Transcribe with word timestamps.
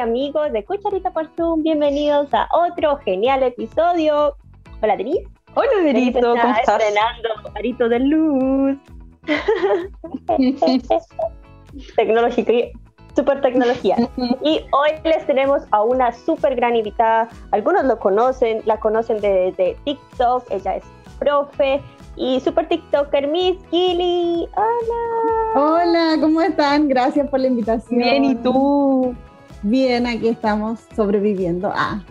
amigos 0.00 0.50
de 0.52 0.64
Cucharita 0.64 1.10
por 1.10 1.28
Zoom, 1.36 1.62
bienvenidos 1.62 2.32
a 2.32 2.48
otro 2.52 2.96
genial 2.98 3.42
episodio. 3.42 4.34
Hola, 4.80 4.96
Denise. 4.96 5.28
Hola, 5.54 5.68
Derito, 5.84 6.20
¿cómo 6.20 6.36
estás? 6.36 6.60
estrenando 6.60 7.28
Arito 7.54 7.88
de 7.88 7.98
Luz. 8.00 8.78
tecnología, 11.96 12.70
super 13.14 13.40
tecnología. 13.42 13.96
Y 14.42 14.60
hoy 14.72 14.90
les 15.04 15.26
tenemos 15.26 15.62
a 15.70 15.82
una 15.82 16.12
super 16.12 16.56
gran 16.56 16.76
invitada. 16.76 17.28
Algunos 17.50 17.84
lo 17.84 17.98
conocen, 17.98 18.62
la 18.64 18.80
conocen 18.80 19.20
de, 19.20 19.52
de 19.58 19.76
TikTok. 19.84 20.50
Ella 20.50 20.76
es 20.76 20.84
profe 21.18 21.82
y 22.16 22.40
super 22.40 22.66
TikToker 22.68 23.28
Miss 23.28 23.58
Gilly. 23.70 24.48
Hola. 24.56 25.52
Hola, 25.56 26.16
¿cómo 26.22 26.40
están? 26.40 26.88
Gracias 26.88 27.28
por 27.28 27.40
la 27.40 27.48
invitación. 27.48 27.98
Bien, 27.98 28.24
¿y 28.24 28.34
tú? 28.36 29.14
Bien, 29.62 30.06
aquí 30.06 30.28
estamos 30.28 30.80
sobreviviendo. 30.96 31.70
Ah, 31.74 32.02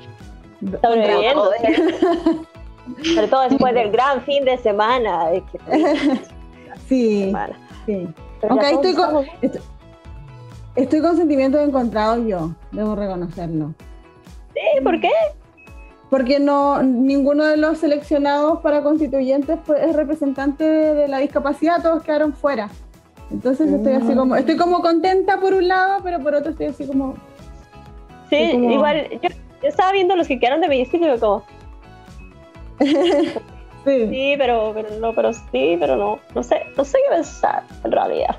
sobreviviendo. 0.81 1.49
Sobre 3.03 3.27
todo 3.27 3.49
después 3.49 3.73
del 3.73 3.91
gran 3.91 4.21
fin 4.23 4.45
de 4.45 4.57
semana. 4.57 5.29
De 5.29 5.43
que 5.43 5.59
sí, 6.87 7.33
sí. 7.85 8.07
Aunque 8.47 8.65
ahí 8.65 8.75
estoy 8.75 8.93
con, 8.95 9.25
estoy, 10.75 11.01
con 11.01 11.17
sentimientos 11.17 11.61
encontrados 11.61 12.25
yo, 12.25 12.51
debo 12.71 12.95
reconocerlo. 12.95 13.73
Sí, 14.53 14.83
¿por 14.83 14.99
qué? 14.99 15.11
Porque 16.09 16.39
no 16.39 16.81
ninguno 16.81 17.45
de 17.45 17.57
los 17.57 17.77
seleccionados 17.77 18.59
para 18.61 18.81
constituyentes 18.81 19.59
es 19.79 19.95
representante 19.95 20.63
de 20.63 21.07
la 21.07 21.19
discapacidad, 21.19 21.81
todos 21.81 22.03
quedaron 22.03 22.33
fuera. 22.33 22.69
Entonces 23.31 23.71
estoy 23.71 23.93
así 23.93 24.15
como, 24.15 24.35
estoy 24.35 24.57
como 24.57 24.81
contenta 24.81 25.39
por 25.39 25.53
un 25.53 25.67
lado, 25.67 25.99
pero 26.03 26.19
por 26.19 26.33
otro 26.33 26.51
estoy 26.51 26.67
así 26.67 26.87
como. 26.87 27.15
Sí, 28.29 28.35
igual, 28.35 29.07
yo, 29.21 29.29
estaba 29.63 29.91
viendo 29.91 30.15
los 30.15 30.27
que 30.27 30.39
quedaron 30.39 30.61
de 30.61 30.69
mi 30.69 30.81
y 30.81 31.19
como, 31.19 31.43
sí. 33.85 34.35
pero, 34.37 34.71
pero 34.73 34.89
no, 34.99 35.13
pero 35.13 35.33
sí, 35.33 35.77
pero 35.79 35.95
no, 35.97 36.19
no 36.33 36.43
sé, 36.43 36.65
no 36.77 36.85
sé 36.85 36.97
qué 37.05 37.15
pensar 37.15 37.63
en 37.83 37.91
realidad. 37.91 38.35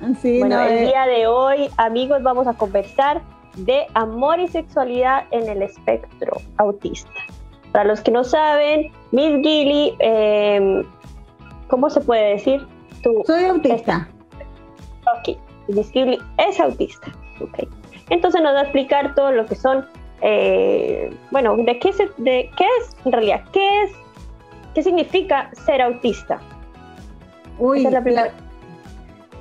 bueno, 0.00 0.60
el 0.62 0.72
eh. 0.72 0.86
día 0.86 1.06
de 1.06 1.26
hoy, 1.26 1.70
amigos, 1.76 2.22
vamos 2.22 2.46
a 2.46 2.54
conversar 2.54 3.22
de 3.56 3.86
amor 3.94 4.40
y 4.40 4.48
sexualidad 4.48 5.24
en 5.30 5.48
el 5.48 5.62
espectro 5.62 6.40
autista. 6.56 7.10
Para 7.72 7.84
los 7.84 8.00
que 8.00 8.10
no 8.10 8.24
saben, 8.24 8.92
Miss 9.12 9.40
Gilly, 9.42 9.94
em, 9.98 10.84
¿cómo 11.68 11.90
se 11.90 12.00
puede 12.00 12.30
decir? 12.30 12.66
Tú, 13.02 13.22
Soy 13.26 13.44
autista. 13.44 14.08
ok, 15.18 15.36
Miss 15.68 15.90
Gilly 15.90 16.18
es 16.38 16.58
autista. 16.58 17.12
Okay. 17.40 17.68
Entonces 18.10 18.42
nos 18.42 18.54
va 18.54 18.60
a 18.60 18.62
explicar 18.62 19.14
todo 19.14 19.32
lo 19.32 19.46
que 19.46 19.54
son 19.54 19.86
eh, 20.26 21.14
bueno, 21.30 21.54
¿de 21.56 21.78
qué, 21.78 21.92
se, 21.92 22.08
¿de 22.16 22.50
qué 22.56 22.64
es 22.80 22.96
en 23.04 23.12
realidad? 23.12 23.42
¿Qué 23.52 23.82
es? 23.82 23.90
¿Qué 24.74 24.82
significa 24.82 25.50
ser 25.66 25.82
autista? 25.82 26.40
Uy, 27.58 27.86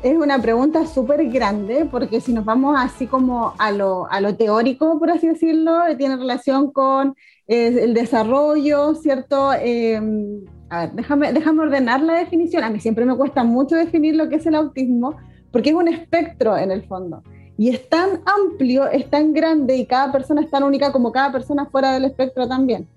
es, 0.03 0.17
una 0.17 0.39
pregunta 0.41 0.86
súper 0.86 1.25
grande 1.30 1.88
porque 1.89 2.19
si 2.19 2.34
nos 2.34 2.44
vamos 2.44 2.75
así 2.78 3.08
como 3.08 3.53
a 3.58 3.72
lo, 3.72 4.11
a 4.11 4.19
lo 4.19 4.36
teórico, 4.36 5.00
por 5.00 5.09
así 5.09 5.28
decirlo, 5.28 5.88
eh, 5.88 5.95
tiene 5.95 6.17
relación 6.17 6.72
con 6.72 7.16
el 7.47 7.94
desarrollo, 7.94 8.95
¿cierto? 8.95 9.53
Em, 9.53 10.44
a 10.69 10.81
ver, 10.81 10.91
déjame, 10.95 11.31
déjame 11.31 11.62
ordenar 11.62 12.01
la 12.01 12.16
definición. 12.16 12.63
A 12.63 12.69
mí 12.69 12.81
siempre 12.81 13.06
me 13.06 13.16
cuesta 13.16 13.45
mucho 13.45 13.78
definir 13.78 14.16
lo 14.16 14.28
que 14.28 14.35
es 14.35 14.45
el 14.45 14.56
autismo 14.56 15.16
porque 15.51 15.69
es 15.69 15.75
un 15.75 15.88
espectro 15.88 16.57
en 16.57 16.72
el 16.72 16.84
fondo. 16.84 17.24
Y 17.58 17.69
es 17.69 17.88
tan 17.88 18.22
amplio, 18.25 18.88
es 18.88 19.09
tan 19.09 19.34
grande 19.34 19.75
y 19.75 19.86
cada 19.86 20.12
persona 20.12 20.41
es 20.41 20.50
tan 20.50 20.64
única 20.64 20.91
como 20.91 21.12
cada 21.12 21.31
persona 21.31 21.66
fuera 21.68 21.94
del 21.94 22.06
espectro 22.06 22.47
también. 22.47 22.88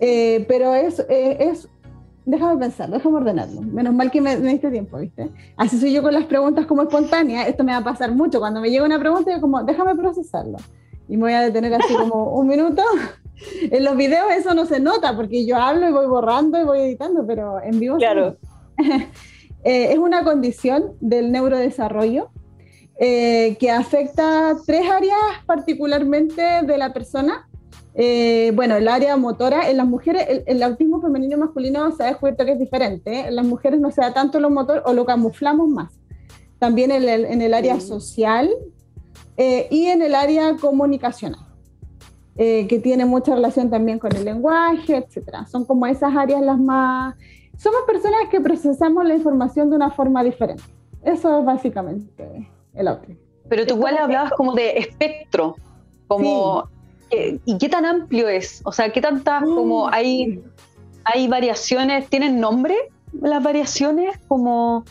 Eh, 0.00 0.44
pero 0.48 0.74
es, 0.74 1.00
eh, 1.08 1.36
es, 1.40 1.68
déjame 2.24 2.58
pensar, 2.58 2.90
déjame 2.90 3.16
ordenarlo. 3.16 3.60
Menos 3.60 3.92
mal 3.92 4.10
que 4.10 4.20
me, 4.20 4.36
me, 4.38 4.52
diste 4.52 4.70
tiempo, 4.70 4.98
¿viste? 4.98 5.30
Así 5.56 5.78
soy 5.78 5.92
yo 5.92 6.02
con 6.02 6.14
las 6.14 6.24
preguntas 6.24 6.66
como 6.66 6.82
espontáneas. 6.82 7.48
Esto 7.48 7.64
me 7.64 7.72
va 7.72 7.78
a 7.78 7.84
pasar 7.84 8.12
mucho. 8.12 8.38
Cuando 8.38 8.60
me 8.60 8.70
llega 8.70 8.84
una 8.84 8.98
pregunta, 8.98 9.30
yo 9.30 9.40
como, 9.40 9.62
déjame 9.62 9.94
procesarlo. 9.94 10.56
Y 11.08 11.16
me 11.16 11.24
voy 11.24 11.32
a 11.32 11.42
detener 11.42 11.74
así 11.74 11.94
como 11.94 12.32
un 12.38 12.46
minuto. 12.46 12.82
en 13.70 13.84
los 13.84 13.96
videos 13.96 14.26
eso 14.36 14.54
no 14.54 14.66
se 14.66 14.80
nota 14.80 15.14
porque 15.16 15.46
yo 15.46 15.56
hablo 15.56 15.88
y 15.88 15.92
voy 15.92 16.06
borrando 16.06 16.60
y 16.60 16.64
voy 16.64 16.80
editando, 16.80 17.26
pero 17.26 17.60
en 17.62 17.78
vivo. 17.78 17.96
Claro. 17.98 18.36
eh, 18.78 19.92
es 19.92 19.98
una 19.98 20.24
condición 20.24 20.94
del 21.00 21.30
neurodesarrollo 21.30 22.30
eh, 23.00 23.56
que 23.60 23.70
afecta 23.70 24.56
tres 24.66 24.90
áreas 24.90 25.20
particularmente 25.46 26.42
de 26.42 26.78
la 26.78 26.92
persona. 26.92 27.48
Eh, 27.94 28.50
bueno, 28.56 28.74
el 28.74 28.88
área 28.88 29.16
motora, 29.16 29.70
en 29.70 29.76
las 29.76 29.86
mujeres, 29.86 30.42
el, 30.46 30.62
autismo 30.64 31.00
femenino 31.00 31.36
y 31.36 31.38
masculino 31.38 31.92
se 31.92 32.02
ha 32.02 32.06
descubierto 32.06 32.44
que 32.44 32.52
es 32.52 32.58
diferente. 32.58 33.28
En 33.28 33.36
las 33.36 33.46
mujeres 33.46 33.78
no 33.78 33.92
se 33.92 34.00
da 34.00 34.12
tanto 34.12 34.40
lo 34.40 34.50
motor 34.50 34.82
o 34.84 34.94
lo 34.94 35.04
camuflamos 35.04 35.68
más. 35.68 35.92
También 36.58 36.90
en 36.90 37.08
el, 37.08 37.24
en 37.24 37.40
el 37.40 37.54
área 37.54 37.78
social 37.78 38.50
eh, 39.36 39.68
y 39.70 39.86
en 39.86 40.02
el 40.02 40.16
área 40.16 40.56
comunicacional, 40.56 41.46
que 42.36 42.80
tiene 42.82 43.04
mucha 43.04 43.34
relación 43.34 43.70
también 43.70 44.00
con 44.00 44.14
el 44.14 44.24
lenguaje, 44.24 44.96
etc. 44.96 45.46
Son 45.48 45.64
como 45.64 45.86
esas 45.86 46.16
áreas 46.16 46.42
las 46.42 46.58
más... 46.58 47.14
Somos 47.56 47.80
personas 47.86 48.20
que 48.30 48.40
procesamos 48.40 49.06
la 49.06 49.14
información 49.14 49.70
de 49.70 49.76
una 49.76 49.90
forma 49.90 50.22
diferente. 50.24 50.62
Eso 51.02 51.38
es 51.38 51.44
básicamente 51.44 52.48
el 52.78 52.88
Pero 53.48 53.66
tú 53.66 53.74
igual 53.74 53.98
hablabas 53.98 54.32
como 54.32 54.54
de 54.54 54.78
espectro, 54.78 55.56
como... 56.06 56.68
¿Y 57.10 57.56
qué 57.56 57.70
tan 57.70 57.86
amplio 57.86 58.28
es? 58.28 58.60
O 58.64 58.72
sea, 58.72 58.92
¿qué 58.92 59.00
tantas 59.00 59.42
como 59.42 59.88
hay, 59.88 60.42
hay 61.04 61.26
variaciones? 61.26 62.08
¿Tienen 62.10 62.38
nombre 62.38 62.74
las 63.20 63.42
variaciones? 63.42 64.18
Como... 64.28 64.84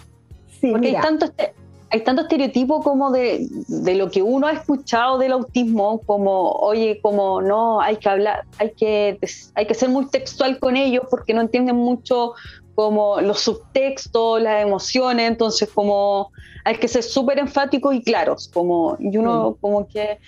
Sí, 0.59 0.71
Porque 0.71 0.87
hay 0.87 1.01
tanto, 1.01 1.25
este, 1.25 1.53
hay 1.91 2.03
tanto 2.03 2.23
estereotipo 2.23 2.81
como 2.81 3.11
de, 3.11 3.47
de, 3.67 3.95
lo 3.95 4.09
que 4.09 4.21
uno 4.21 4.47
ha 4.47 4.51
escuchado 4.51 5.17
del 5.19 5.31
autismo, 5.33 6.01
como, 6.05 6.51
oye, 6.53 6.99
como 7.01 7.41
no, 7.41 7.79
hay 7.79 7.97
que 7.97 8.09
hablar, 8.09 8.45
hay 8.57 8.71
que, 8.71 9.19
hay 9.53 9.67
que 9.67 9.73
ser 9.73 9.89
muy 9.89 10.07
textual 10.07 10.59
con 10.59 10.75
ellos 10.75 11.05
porque 11.09 11.33
no 11.33 11.41
entienden 11.41 11.75
mucho 11.75 12.33
como 12.77 13.19
los 13.21 13.39
subtextos, 13.39 14.39
las 14.39 14.61
emociones, 14.61 15.27
entonces 15.27 15.67
como 15.67 16.29
hay 16.63 16.75
que 16.75 16.88
ser 16.88 17.01
súper 17.01 17.39
enfáticos 17.39 17.95
y 17.95 18.03
claros, 18.03 18.51
como, 18.53 18.95
y 18.99 19.17
uno 19.17 19.57
como 19.59 19.88
que, 19.88 20.19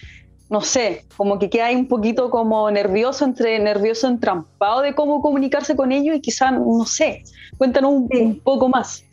no 0.49 0.61
sé, 0.61 1.05
como 1.15 1.37
que 1.37 1.47
queda 1.47 1.67
ahí 1.67 1.75
un 1.75 1.87
poquito 1.87 2.31
como 2.31 2.71
nervioso, 2.71 3.23
entre 3.23 3.59
nervioso 3.59 4.07
entrampado 4.07 4.81
de 4.81 4.95
cómo 4.95 5.21
comunicarse 5.21 5.75
con 5.75 5.91
ellos 5.91 6.15
y 6.15 6.21
quizá, 6.21 6.49
no 6.49 6.87
sé, 6.87 7.21
cuéntanos 7.59 7.93
un, 7.93 8.39
poco 8.43 8.67
más. 8.67 9.03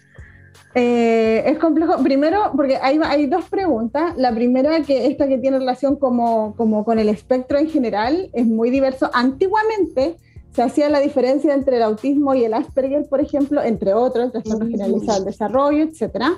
Eh, 0.75 1.43
es 1.45 1.59
complejo, 1.59 2.03
primero, 2.03 2.53
porque 2.57 2.79
hay, 2.81 2.99
hay 3.05 3.27
dos 3.27 3.45
preguntas. 3.51 4.17
La 4.17 4.35
primera, 4.35 4.81
que 4.81 5.09
esta 5.09 5.29
que 5.29 5.37
tiene 5.37 5.59
relación 5.59 5.97
como, 5.97 6.55
como 6.57 6.87
con 6.87 6.99
el 6.99 7.11
espectro 7.11 7.59
en 7.59 7.69
general, 7.69 8.31
es 8.33 8.47
muy 8.47 8.71
diverso. 8.71 9.11
Antiguamente, 9.13 10.17
se 10.57 10.63
hacía 10.63 10.89
la 10.89 11.01
diferencia 11.01 11.53
entre 11.53 11.77
el 11.77 11.83
autismo 11.83 12.35
y 12.35 12.43
el 12.43 12.55
Asperger, 12.55 13.07
por 13.11 13.21
ejemplo, 13.21 13.63
entre 13.63 13.93
otros, 13.93 14.25
el 14.25 14.33
trastorno 14.33 14.67
generalizado 14.67 15.19
del 15.19 15.27
desarrollo, 15.27 15.83
etc. 15.85 16.29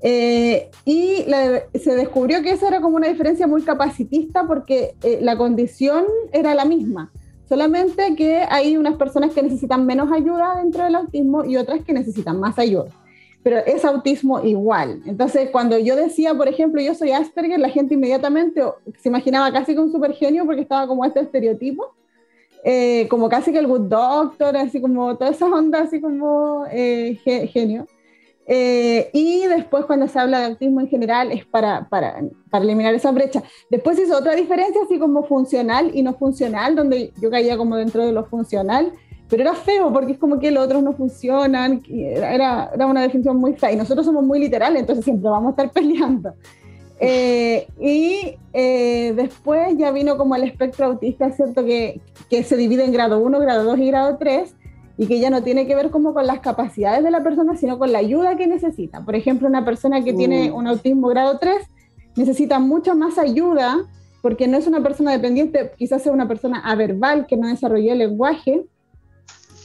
Eh, 0.00 0.70
y 0.86 1.26
se 1.78 1.94
descubrió 1.94 2.40
que 2.40 2.52
eso 2.52 2.66
era 2.66 2.80
como 2.80 2.96
una 2.96 3.08
diferencia 3.08 3.46
muy 3.46 3.60
capacitista 3.60 4.46
porque 4.46 4.94
eh, 5.02 5.18
la 5.20 5.36
condición 5.36 6.06
era 6.32 6.54
la 6.54 6.64
misma, 6.64 7.12
solamente 7.50 8.16
que 8.16 8.46
hay 8.48 8.78
unas 8.78 8.94
personas 8.94 9.34
que 9.34 9.42
necesitan 9.42 9.84
menos 9.84 10.10
ayuda 10.10 10.56
dentro 10.56 10.84
del 10.84 10.94
autismo 10.94 11.44
y 11.44 11.58
otras 11.58 11.84
que 11.84 11.92
necesitan 11.92 12.40
más 12.40 12.58
ayuda. 12.58 12.88
Pero 13.42 13.58
es 13.58 13.84
autismo 13.84 14.42
igual. 14.42 15.02
Entonces, 15.04 15.50
cuando 15.50 15.78
yo 15.78 15.96
decía, 15.96 16.32
por 16.32 16.48
ejemplo, 16.48 16.80
yo 16.80 16.94
soy 16.94 17.10
Asperger, 17.10 17.60
la 17.60 17.68
gente 17.68 17.92
inmediatamente 17.92 18.62
se 19.02 19.10
imaginaba 19.10 19.52
casi 19.52 19.74
que 19.74 19.80
un 19.80 19.92
supergenio 19.92 20.46
porque 20.46 20.62
estaba 20.62 20.86
como 20.86 21.04
este 21.04 21.20
estereotipo. 21.20 21.94
Eh, 22.62 23.06
como 23.08 23.28
casi 23.28 23.52
que 23.52 23.58
el 23.58 23.66
Good 23.66 23.88
Doctor, 23.88 24.56
así 24.56 24.80
como 24.80 25.16
todas 25.16 25.36
esas 25.36 25.50
ondas, 25.50 25.88
así 25.88 26.00
como 26.00 26.64
eh, 26.70 27.18
genio. 27.52 27.86
Eh, 28.46 29.10
y 29.12 29.46
después 29.46 29.84
cuando 29.84 30.08
se 30.08 30.18
habla 30.18 30.40
de 30.40 30.46
autismo 30.46 30.80
en 30.80 30.88
general 30.88 31.30
es 31.30 31.46
para, 31.46 31.88
para, 31.88 32.20
para, 32.50 32.64
eliminar 32.64 32.94
esa 32.94 33.12
brecha. 33.12 33.42
Después 33.70 33.98
hizo 33.98 34.16
otra 34.16 34.34
diferencia 34.34 34.82
así 34.84 34.98
como 34.98 35.22
funcional 35.24 35.92
y 35.94 36.02
no 36.02 36.14
funcional, 36.14 36.74
donde 36.74 37.12
yo 37.20 37.30
caía 37.30 37.56
como 37.56 37.76
dentro 37.76 38.04
de 38.04 38.12
lo 38.12 38.24
funcional, 38.24 38.92
pero 39.28 39.42
era 39.42 39.54
feo 39.54 39.92
porque 39.92 40.12
es 40.12 40.18
como 40.18 40.40
que 40.40 40.50
los 40.50 40.64
otros 40.64 40.82
no 40.82 40.94
funcionan, 40.94 41.80
era, 41.88 42.70
era 42.74 42.86
una 42.86 43.02
definición 43.02 43.36
muy 43.36 43.54
fea 43.54 43.72
y 43.72 43.76
nosotros 43.76 44.04
somos 44.04 44.24
muy 44.24 44.40
literales, 44.40 44.80
entonces 44.80 45.04
siempre 45.04 45.30
vamos 45.30 45.48
a 45.48 45.50
estar 45.50 45.70
peleando. 45.72 46.34
Eh, 47.02 47.66
y 47.80 48.36
eh, 48.52 49.14
después 49.16 49.76
ya 49.78 49.90
vino 49.90 50.18
como 50.18 50.36
el 50.36 50.44
espectro 50.44 50.86
autista, 50.86 51.32
¿cierto? 51.32 51.64
Que, 51.64 52.00
que, 52.28 52.42
se 52.42 52.56
divide 52.56 52.84
en 52.84 52.92
grado 52.92 53.18
1, 53.20 53.40
grado 53.40 53.64
2 53.64 53.78
y 53.78 53.86
grado 53.86 54.18
3, 54.18 54.54
y 54.98 55.06
que 55.06 55.18
ya 55.18 55.30
no 55.30 55.42
tiene 55.42 55.66
que 55.66 55.74
ver 55.74 55.90
como 55.90 56.12
con 56.12 56.26
las 56.26 56.40
capacidades 56.40 57.02
de 57.02 57.10
la 57.10 57.22
persona, 57.22 57.56
sino 57.56 57.78
con 57.78 57.90
la 57.90 58.00
ayuda 58.00 58.36
que 58.36 58.46
necesita. 58.46 59.02
Por 59.02 59.14
ejemplo, 59.14 59.48
una 59.48 59.64
persona 59.64 60.04
que 60.04 60.12
tiene 60.12 60.50
mm. 60.50 60.54
un 60.54 60.66
autismo 60.66 61.08
grado 61.08 61.38
3 61.38 61.56
necesita 62.16 62.58
mucha 62.58 62.94
más 62.94 63.16
ayuda 63.16 63.78
porque 64.20 64.46
no 64.46 64.58
es 64.58 64.66
una 64.66 64.82
persona 64.82 65.12
dependiente, 65.12 65.72
quizás 65.78 66.02
sea 66.02 66.12
una 66.12 66.28
persona 66.28 66.60
averbal 66.60 67.26
que 67.26 67.38
no 67.38 67.48
desarrolló 67.48 67.92
el 67.92 67.98
lenguaje, 68.00 68.66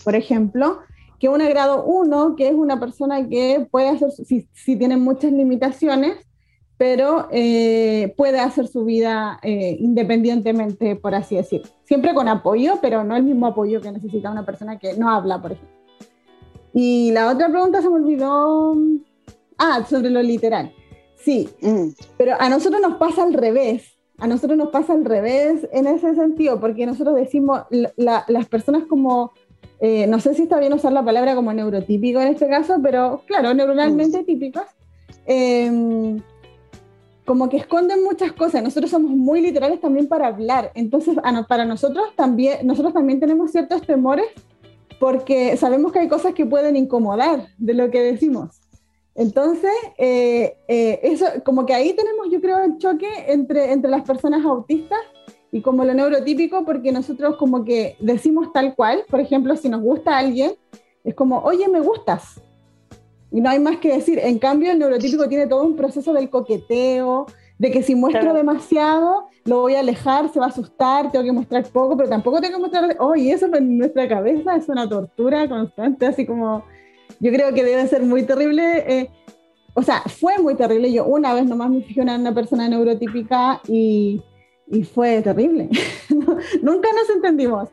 por 0.05 0.15
ejemplo, 0.15 0.79
que 1.19 1.27
una 1.27 1.49
grado 1.49 1.83
1, 1.83 2.35
que 2.37 2.47
es 2.47 2.53
una 2.53 2.79
persona 2.79 3.27
que 3.27 3.67
puede 3.69 3.89
hacer, 3.89 4.11
si, 4.11 4.47
si 4.53 4.77
tiene 4.77 4.95
muchas 4.95 5.33
limitaciones, 5.33 6.17
pero 6.77 7.27
eh, 7.31 8.13
puede 8.17 8.39
hacer 8.39 8.67
su 8.67 8.83
vida 8.83 9.39
eh, 9.43 9.77
independientemente, 9.79 10.95
por 10.95 11.15
así 11.15 11.35
decir. 11.35 11.61
Siempre 11.83 12.13
con 12.13 12.27
apoyo, 12.27 12.79
pero 12.81 13.03
no 13.03 13.15
el 13.15 13.23
mismo 13.23 13.47
apoyo 13.47 13.81
que 13.81 13.91
necesita 13.91 14.31
una 14.31 14.45
persona 14.45 14.77
que 14.77 14.95
no 14.95 15.09
habla, 15.09 15.41
por 15.41 15.53
ejemplo. 15.53 15.75
Y 16.73 17.11
la 17.11 17.31
otra 17.31 17.49
pregunta 17.49 17.81
se 17.81 17.89
me 17.89 17.95
olvidó. 17.95 18.75
Ah, 19.57 19.85
sobre 19.89 20.09
lo 20.09 20.21
literal. 20.21 20.73
Sí, 21.15 21.49
mm. 21.61 21.87
pero 22.17 22.33
a 22.39 22.49
nosotros 22.49 22.81
nos 22.81 22.97
pasa 22.97 23.23
al 23.23 23.33
revés. 23.33 23.93
A 24.17 24.27
nosotros 24.27 24.57
nos 24.57 24.69
pasa 24.69 24.93
al 24.93 25.05
revés 25.05 25.67
en 25.71 25.87
ese 25.87 26.13
sentido, 26.15 26.59
porque 26.59 26.85
nosotros 26.85 27.15
decimos, 27.15 27.63
las 27.97 28.47
personas 28.47 28.83
como, 28.85 29.31
eh, 29.79 30.07
no 30.07 30.19
sé 30.19 30.33
si 30.33 30.43
está 30.43 30.59
bien 30.59 30.71
usar 30.71 30.93
la 30.93 31.03
palabra 31.03 31.35
como 31.35 31.51
neurotípico 31.53 32.21
en 32.21 32.29
este 32.29 32.47
caso, 32.47 32.77
pero 32.81 33.23
claro, 33.27 33.53
neuronalmente 33.53 34.21
mm. 34.21 34.25
típicos, 34.25 34.63
eh, 35.25 36.17
como 37.25 37.49
que 37.49 37.57
esconden 37.57 38.03
muchas 38.03 38.31
cosas. 38.33 38.63
Nosotros 38.63 38.91
somos 38.91 39.11
muy 39.11 39.41
literales 39.41 39.81
también 39.81 40.07
para 40.07 40.27
hablar. 40.27 40.71
Entonces, 40.75 41.17
para 41.47 41.65
nosotros 41.65 42.15
también, 42.15 42.65
nosotros 42.65 42.93
también 42.93 43.19
tenemos 43.19 43.51
ciertos 43.51 43.81
temores 43.81 44.27
porque 44.99 45.57
sabemos 45.57 45.91
que 45.91 45.99
hay 45.99 46.07
cosas 46.07 46.33
que 46.33 46.45
pueden 46.45 46.75
incomodar 46.75 47.47
de 47.57 47.73
lo 47.73 47.89
que 47.91 48.01
decimos. 48.01 48.61
Entonces, 49.15 49.71
eh, 49.97 50.57
eh, 50.67 50.99
eso, 51.03 51.25
como 51.43 51.65
que 51.65 51.73
ahí 51.73 51.93
tenemos, 51.93 52.27
yo 52.29 52.41
creo, 52.41 52.63
el 52.63 52.77
choque 52.77 53.07
entre, 53.27 53.71
entre 53.71 53.89
las 53.89 54.03
personas 54.03 54.45
autistas 54.45 54.99
y 55.51 55.61
como 55.61 55.85
lo 55.85 55.93
neurotípico, 55.93 56.65
porque 56.65 56.91
nosotros 56.91 57.37
como 57.37 57.63
que 57.63 57.95
decimos 57.99 58.51
tal 58.51 58.75
cual, 58.75 59.05
por 59.09 59.21
ejemplo, 59.21 59.55
si 59.55 59.69
nos 59.69 59.81
gusta 59.81 60.17
alguien, 60.17 60.55
es 61.03 61.15
como, 61.15 61.39
oye, 61.39 61.67
me 61.69 61.79
gustas, 61.79 62.41
y 63.35 63.41
no 63.41 63.49
hay 63.49 63.59
más 63.59 63.77
que 63.79 63.91
decir. 63.91 64.17
En 64.23 64.39
cambio, 64.39 64.71
el 64.71 64.79
neurotípico 64.79 65.27
tiene 65.27 65.45
todo 65.45 65.63
un 65.63 65.75
proceso 65.75 66.13
del 66.13 66.29
coqueteo, 66.29 67.25
de 67.57 67.69
que 67.69 67.83
si 67.83 67.93
muestro 67.93 68.33
demasiado, 68.33 69.27
lo 69.43 69.59
voy 69.59 69.75
a 69.75 69.81
alejar, 69.81 70.31
se 70.31 70.39
va 70.39 70.45
a 70.45 70.49
asustar, 70.49 71.11
tengo 71.11 71.25
que 71.25 71.33
mostrar 71.33 71.65
poco, 71.65 71.97
pero 71.97 72.07
tampoco 72.07 72.39
tengo 72.39 72.55
que 72.55 72.61
mostrar, 72.61 72.95
oh, 72.97 73.13
y 73.13 73.31
eso 73.31 73.53
en 73.53 73.77
nuestra 73.77 74.07
cabeza 74.07 74.55
es 74.55 74.69
una 74.69 74.87
tortura 74.87 75.49
constante, 75.49 76.05
así 76.05 76.25
como, 76.25 76.63
yo 77.19 77.29
creo 77.29 77.53
que 77.53 77.65
debe 77.65 77.85
ser 77.87 78.03
muy 78.03 78.23
terrible. 78.23 78.85
Eh, 78.87 79.09
o 79.73 79.83
sea, 79.83 80.01
fue 80.03 80.37
muy 80.37 80.55
terrible. 80.55 80.93
Yo 80.93 81.03
una 81.03 81.33
vez 81.33 81.45
nomás 81.45 81.69
me 81.69 81.81
fijé 81.81 82.03
en 82.03 82.11
una 82.11 82.33
persona 82.33 82.69
neurotípica 82.69 83.59
y, 83.67 84.23
y 84.67 84.83
fue 84.83 85.21
terrible. 85.21 85.67
Nunca 86.61 86.87
nos 86.93 87.09
entendimos. 87.13 87.67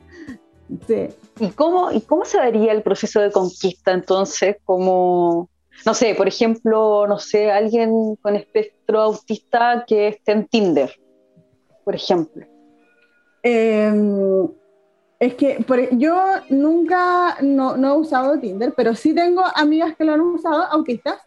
Sí. 0.88 1.06
¿Y 1.38 1.48
cómo, 1.50 1.92
¿Y 1.92 2.00
cómo 2.00 2.24
se 2.24 2.40
vería 2.40 2.72
el 2.72 2.82
proceso 2.82 3.20
de 3.20 3.30
conquista 3.30 3.92
entonces? 3.92 4.56
Como, 4.64 5.48
no 5.84 5.94
sé, 5.94 6.14
por 6.14 6.28
ejemplo, 6.28 7.06
no 7.06 7.18
sé, 7.18 7.50
alguien 7.50 8.16
con 8.16 8.36
espectro 8.36 9.00
autista 9.00 9.84
que 9.86 10.08
esté 10.08 10.32
en 10.32 10.46
Tinder, 10.46 10.92
por 11.84 11.94
ejemplo. 11.94 12.46
Em, 13.42 14.48
es 15.18 15.34
que 15.34 15.64
yo 15.92 16.20
nunca 16.50 17.36
no, 17.42 17.76
he 17.76 17.96
usado 17.96 18.38
Tinder, 18.38 18.72
pero 18.76 18.94
sí 18.94 19.14
tengo 19.14 19.42
amigas 19.54 19.96
que 19.96 20.04
lo 20.04 20.12
han 20.12 20.20
usado, 20.20 20.62
autistas, 20.64 21.18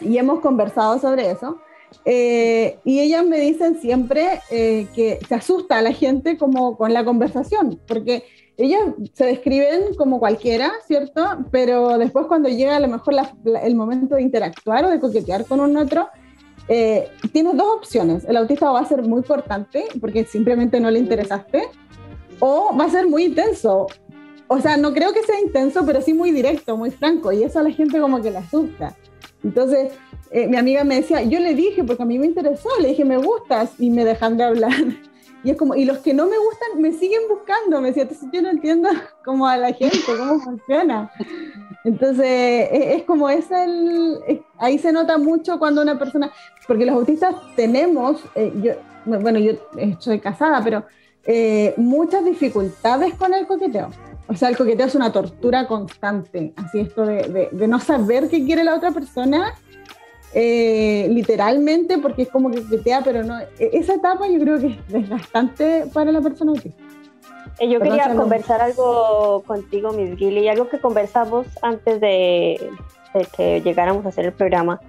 y 0.00 0.18
hemos 0.18 0.40
conversado 0.40 0.98
sobre 0.98 1.30
eso. 1.30 1.58
Eh, 2.04 2.78
y 2.84 2.98
ellas 2.98 3.24
me 3.24 3.38
dicen 3.38 3.80
siempre 3.80 4.40
eh, 4.50 4.88
que 4.94 5.20
se 5.28 5.34
asusta 5.36 5.78
a 5.78 5.82
la 5.82 5.92
gente 5.92 6.36
como 6.36 6.76
con 6.76 6.92
la 6.92 7.04
conversación, 7.04 7.80
porque 7.86 8.24
ellas 8.56 8.82
se 9.12 9.26
describen 9.26 9.94
como 9.96 10.18
cualquiera, 10.18 10.72
¿cierto? 10.86 11.44
Pero 11.50 11.98
después 11.98 12.26
cuando 12.26 12.48
llega 12.48 12.76
a 12.76 12.80
lo 12.80 12.88
mejor 12.88 13.14
el 13.62 13.74
momento 13.74 14.14
de 14.14 14.22
interactuar 14.22 14.84
o 14.84 14.90
de 14.90 15.00
coquetear 15.00 15.44
con 15.46 15.60
un 15.60 15.76
otro, 15.76 16.08
eh, 16.68 17.08
tienes 17.32 17.56
dos 17.56 17.76
opciones. 17.76 18.24
El 18.24 18.36
autista 18.36 18.70
va 18.70 18.80
a 18.80 18.86
ser 18.86 19.02
muy 19.02 19.22
cortante 19.22 19.84
porque 20.00 20.24
simplemente 20.24 20.80
no 20.80 20.90
le 20.90 20.98
interesaste, 20.98 21.64
o 22.40 22.76
va 22.78 22.84
a 22.84 22.90
ser 22.90 23.08
muy 23.08 23.24
intenso. 23.24 23.86
O 24.46 24.60
sea, 24.60 24.76
no 24.76 24.92
creo 24.92 25.12
que 25.12 25.22
sea 25.22 25.40
intenso, 25.40 25.84
pero 25.86 26.00
sí 26.00 26.14
muy 26.14 26.30
directo, 26.30 26.76
muy 26.76 26.90
franco, 26.90 27.32
y 27.32 27.42
eso 27.42 27.58
a 27.58 27.62
la 27.62 27.70
gente 27.70 28.00
como 28.00 28.20
que 28.20 28.30
le 28.30 28.38
asusta. 28.38 28.94
Entonces, 29.42 29.92
eh, 30.30 30.46
mi 30.46 30.56
amiga 30.56 30.84
me 30.84 30.96
decía, 30.96 31.22
yo 31.22 31.40
le 31.40 31.54
dije, 31.54 31.82
porque 31.84 32.02
a 32.02 32.06
mí 32.06 32.18
me 32.18 32.26
interesó, 32.26 32.68
le 32.80 32.88
dije, 32.88 33.04
me 33.04 33.16
gustas, 33.16 33.72
y 33.78 33.90
me 33.90 34.04
dejan 34.04 34.36
de 34.36 34.44
hablar. 34.44 34.72
Y 35.44 35.50
es 35.50 35.58
como, 35.58 35.74
y 35.74 35.84
los 35.84 35.98
que 35.98 36.14
no 36.14 36.26
me 36.26 36.38
gustan 36.38 36.80
me 36.80 36.92
siguen 36.92 37.20
buscando, 37.28 37.80
me 37.82 37.88
decía, 37.88 38.04
entonces 38.04 38.28
yo 38.32 38.40
no 38.40 38.48
entiendo 38.48 38.88
cómo 39.24 39.46
a 39.46 39.58
la 39.58 39.72
gente, 39.74 39.98
cómo 40.06 40.40
funciona. 40.40 41.10
Entonces, 41.84 42.68
es, 42.72 43.02
como 43.04 43.28
es 43.28 43.50
el, 43.50 44.42
ahí 44.56 44.78
se 44.78 44.90
nota 44.90 45.18
mucho 45.18 45.58
cuando 45.58 45.82
una 45.82 45.98
persona, 45.98 46.32
porque 46.66 46.86
los 46.86 46.94
autistas 46.94 47.34
tenemos, 47.54 48.24
eh, 48.34 48.52
yo, 48.62 48.72
bueno, 49.20 49.38
yo 49.38 49.52
estoy 49.76 50.18
casada, 50.18 50.64
pero 50.64 50.84
eh, 51.26 51.74
muchas 51.76 52.24
dificultades 52.24 53.12
con 53.14 53.34
el 53.34 53.46
coqueteo. 53.46 53.90
O 54.26 54.34
sea, 54.34 54.48
el 54.48 54.56
coqueteo 54.56 54.86
es 54.86 54.94
una 54.94 55.12
tortura 55.12 55.66
constante, 55.66 56.54
así 56.56 56.80
esto 56.80 57.04
de, 57.04 57.50
de 57.52 57.68
no 57.68 57.78
saber 57.78 58.30
qué 58.30 58.42
quiere 58.46 58.64
la 58.64 58.74
otra 58.74 58.90
persona 58.92 59.52
eh, 60.36 61.06
literalmente, 61.10 61.98
porque 61.98 62.22
es 62.22 62.28
como 62.28 62.50
que 62.50 62.62
quitea, 62.64 63.02
pero 63.04 63.22
no. 63.22 63.38
E-, 63.40 63.70
esa 63.72 63.94
etapa 63.94 64.26
yo 64.26 64.40
creo 64.40 64.58
que 64.58 64.66
es 64.66 64.88
desgastante 64.88 65.84
para 65.92 66.10
la 66.10 66.20
persona 66.20 66.50
autista. 66.50 66.82
Eh, 67.60 67.68
yo 67.68 67.78
quería 67.78 68.12
conversar 68.16 68.60
algo 68.60 69.44
contigo, 69.46 69.92
Miss 69.92 70.18
Gilly, 70.18 70.48
algo 70.48 70.68
que 70.68 70.80
conversamos 70.80 71.46
antes 71.62 72.00
de, 72.00 72.68
que 73.36 73.60
llegáramos 73.60 74.04
a 74.06 74.08
hacer 74.08 74.26
el 74.26 74.32
programa. 74.32 74.80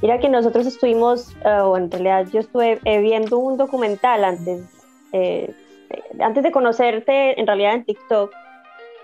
Era 0.00 0.18
que 0.18 0.30
nosotros 0.30 0.66
estuvimos, 0.66 1.34
eh, 1.44 1.50
o 1.50 1.76
en 1.76 1.90
realidad 1.90 2.26
yo 2.32 2.40
estuve 2.40 2.80
viendo 2.84 3.38
un 3.38 3.58
documental 3.58 4.24
antes, 4.24 4.62
antes 6.18 6.42
de 6.42 6.50
conocerte, 6.50 7.38
en 7.38 7.46
realidad 7.46 7.74
en 7.74 7.84
TikTok, 7.84 8.32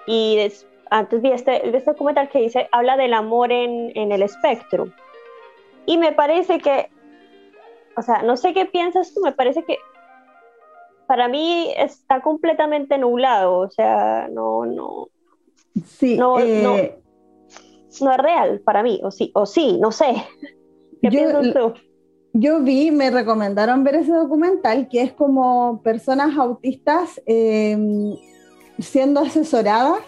y 0.07 0.51
antes 0.89 1.21
vi 1.21 1.31
este, 1.31 1.69
este 1.69 1.91
documental 1.91 2.31
que 2.31 2.41
dice, 2.41 2.69
habla 2.73 2.97
del 2.97 3.13
amor 3.13 3.53
en, 3.53 3.93
en 3.95 4.13
el 4.13 4.23
espectro. 4.23 4.89
Y 5.91 5.99
me 5.99 6.13
parece 6.13 6.61
que, 6.61 6.89
o 7.97 8.03
sea, 8.03 8.23
no 8.23 8.37
sé 8.37 8.55
qué 8.55 8.65
piensas 8.65 9.13
tú, 9.13 9.23
me 9.23 9.33
parece 9.33 9.65
que 9.65 9.77
para 11.09 11.27
mí 11.27 11.75
está 11.77 12.23
completamente 12.23 12.97
nublado, 12.97 13.59
o 13.59 13.71
sea, 13.71 14.29
no, 14.31 14.67
no. 14.67 15.09
Sí, 15.85 16.17
no, 16.17 16.39
no, 16.39 16.45
eh, 16.45 16.97
no, 18.01 18.13
es 18.13 18.19
real 18.19 18.61
para 18.61 18.85
mí, 18.85 19.01
o 19.03 19.11
sí, 19.11 19.33
o 19.35 19.47
sí, 19.47 19.79
no 19.81 19.91
sé. 19.91 20.15
¿Qué 21.03 21.11
yo, 21.11 21.11
piensas 21.11 21.53
tú? 21.53 21.75
Yo 22.35 22.61
vi, 22.61 22.93
me 22.93 23.11
recomendaron 23.11 23.83
ver 23.83 23.97
ese 23.97 24.13
documental 24.13 24.87
que 24.89 25.03
es 25.03 25.13
como 25.13 25.83
personas 25.83 26.39
autistas 26.39 27.21
em, 27.27 28.15
siendo 28.79 29.19
asesoradas 29.19 30.03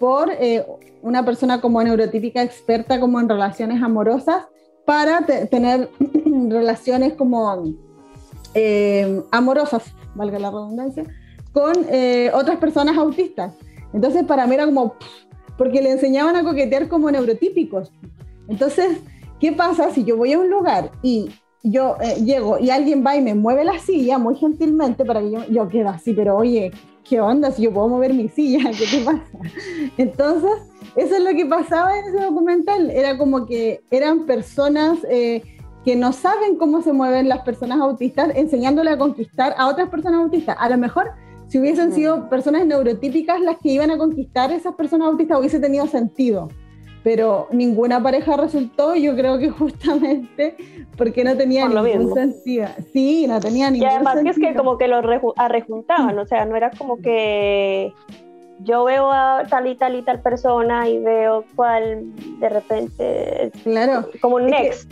por 0.00 0.32
eh, 0.32 0.66
una 1.00 1.24
persona 1.24 1.60
como 1.60 1.80
neurotípica 1.80 2.42
experta 2.42 2.98
como 2.98 3.20
en 3.20 3.28
relaciones 3.28 3.80
amorosas 3.80 4.48
para 4.88 5.26
tener 5.50 5.90
relaciones 6.48 7.12
como 7.12 7.62
eh, 8.54 9.22
amorosas, 9.30 9.82
valga 10.14 10.38
la 10.38 10.50
redundancia, 10.50 11.04
con 11.52 11.74
eh, 11.90 12.30
otras 12.32 12.56
personas 12.56 12.96
autistas. 12.96 13.52
Entonces 13.92 14.24
para 14.24 14.46
mí 14.46 14.54
era 14.54 14.64
como, 14.64 14.94
porque 15.58 15.82
le 15.82 15.90
enseñaban 15.90 16.36
a 16.36 16.42
coquetear 16.42 16.88
como 16.88 17.10
neurotípicos. 17.10 17.92
Entonces, 18.48 19.00
¿qué 19.38 19.52
pasa 19.52 19.90
si 19.90 20.04
yo 20.04 20.16
voy 20.16 20.32
a 20.32 20.38
un 20.38 20.48
lugar 20.48 20.90
y 21.02 21.32
yo 21.62 21.96
eh, 22.00 22.24
llego 22.24 22.58
y 22.58 22.70
alguien 22.70 23.04
va 23.06 23.14
y 23.14 23.20
me 23.20 23.34
mueve 23.34 23.64
la 23.64 23.78
silla 23.80 24.16
muy 24.16 24.36
gentilmente 24.36 25.04
para 25.04 25.20
que 25.20 25.32
yo, 25.32 25.44
yo 25.50 25.68
quede 25.68 25.88
así, 25.88 26.14
pero 26.14 26.34
oye, 26.34 26.70
¿qué 27.08 27.20
onda 27.20 27.50
si 27.50 27.62
yo 27.62 27.72
puedo 27.72 27.88
mover 27.88 28.12
mi 28.14 28.28
silla? 28.28 28.70
¿Qué 28.70 28.86
te 28.86 29.04
pasa? 29.04 29.24
Entonces, 29.96 30.50
eso 30.96 31.16
es 31.16 31.22
lo 31.22 31.30
que 31.30 31.46
pasaba 31.46 31.98
en 31.98 32.06
ese 32.06 32.24
documental. 32.24 32.90
Era 32.90 33.16
como 33.16 33.46
que 33.46 33.80
eran 33.90 34.26
personas 34.26 34.98
eh, 35.10 35.42
que 35.84 35.96
no 35.96 36.12
saben 36.12 36.56
cómo 36.56 36.82
se 36.82 36.92
mueven 36.92 37.28
las 37.28 37.40
personas 37.40 37.80
autistas, 37.80 38.30
enseñándole 38.34 38.90
a 38.90 38.98
conquistar 38.98 39.54
a 39.56 39.68
otras 39.68 39.88
personas 39.88 40.22
autistas. 40.22 40.56
A 40.58 40.68
lo 40.68 40.76
mejor, 40.76 41.12
si 41.46 41.58
hubiesen 41.58 41.92
sido 41.92 42.28
personas 42.28 42.66
neurotípicas 42.66 43.40
las 43.40 43.58
que 43.58 43.70
iban 43.70 43.90
a 43.90 43.98
conquistar 43.98 44.50
a 44.50 44.54
esas 44.54 44.74
personas 44.74 45.08
autistas, 45.08 45.38
hubiese 45.38 45.60
tenido 45.60 45.86
sentido. 45.86 46.48
Pero 47.04 47.48
ninguna 47.52 48.02
pareja 48.02 48.36
resultó, 48.36 48.94
yo 48.94 49.14
creo 49.14 49.38
que 49.38 49.50
justamente 49.50 50.56
porque 50.96 51.24
no 51.24 51.36
tenía 51.36 51.68
ningún 51.68 52.14
sentido. 52.14 52.68
Sí, 52.92 53.26
no 53.26 53.40
tenía 53.40 53.70
ningún 53.70 53.88
sentido. 53.88 54.02
Y 54.02 54.06
además 54.06 54.22
que 54.22 54.30
es 54.30 54.38
que 54.38 54.54
como 54.56 54.78
que 54.78 54.88
los 54.88 55.04
arrejuntaban, 55.36 56.18
o 56.18 56.26
sea, 56.26 56.44
no 56.44 56.56
era 56.56 56.70
como 56.70 56.98
que 56.98 57.92
yo 58.60 58.84
veo 58.84 59.10
a 59.12 59.44
tal 59.48 59.68
y 59.68 59.76
tal 59.76 59.94
y 59.94 60.02
tal 60.02 60.20
persona 60.20 60.88
y 60.88 60.98
veo 60.98 61.44
cuál 61.54 62.12
de 62.40 62.48
repente 62.48 63.52
claro 63.62 64.08
como 64.20 64.34
un 64.34 64.46
next 64.46 64.90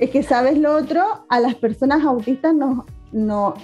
es 0.00 0.10
que 0.10 0.24
sabes 0.24 0.58
lo 0.58 0.74
otro 0.74 1.24
a 1.28 1.38
las 1.38 1.54
personas 1.54 2.04
autistas 2.04 2.52
no 2.56 2.84
no 3.12 3.54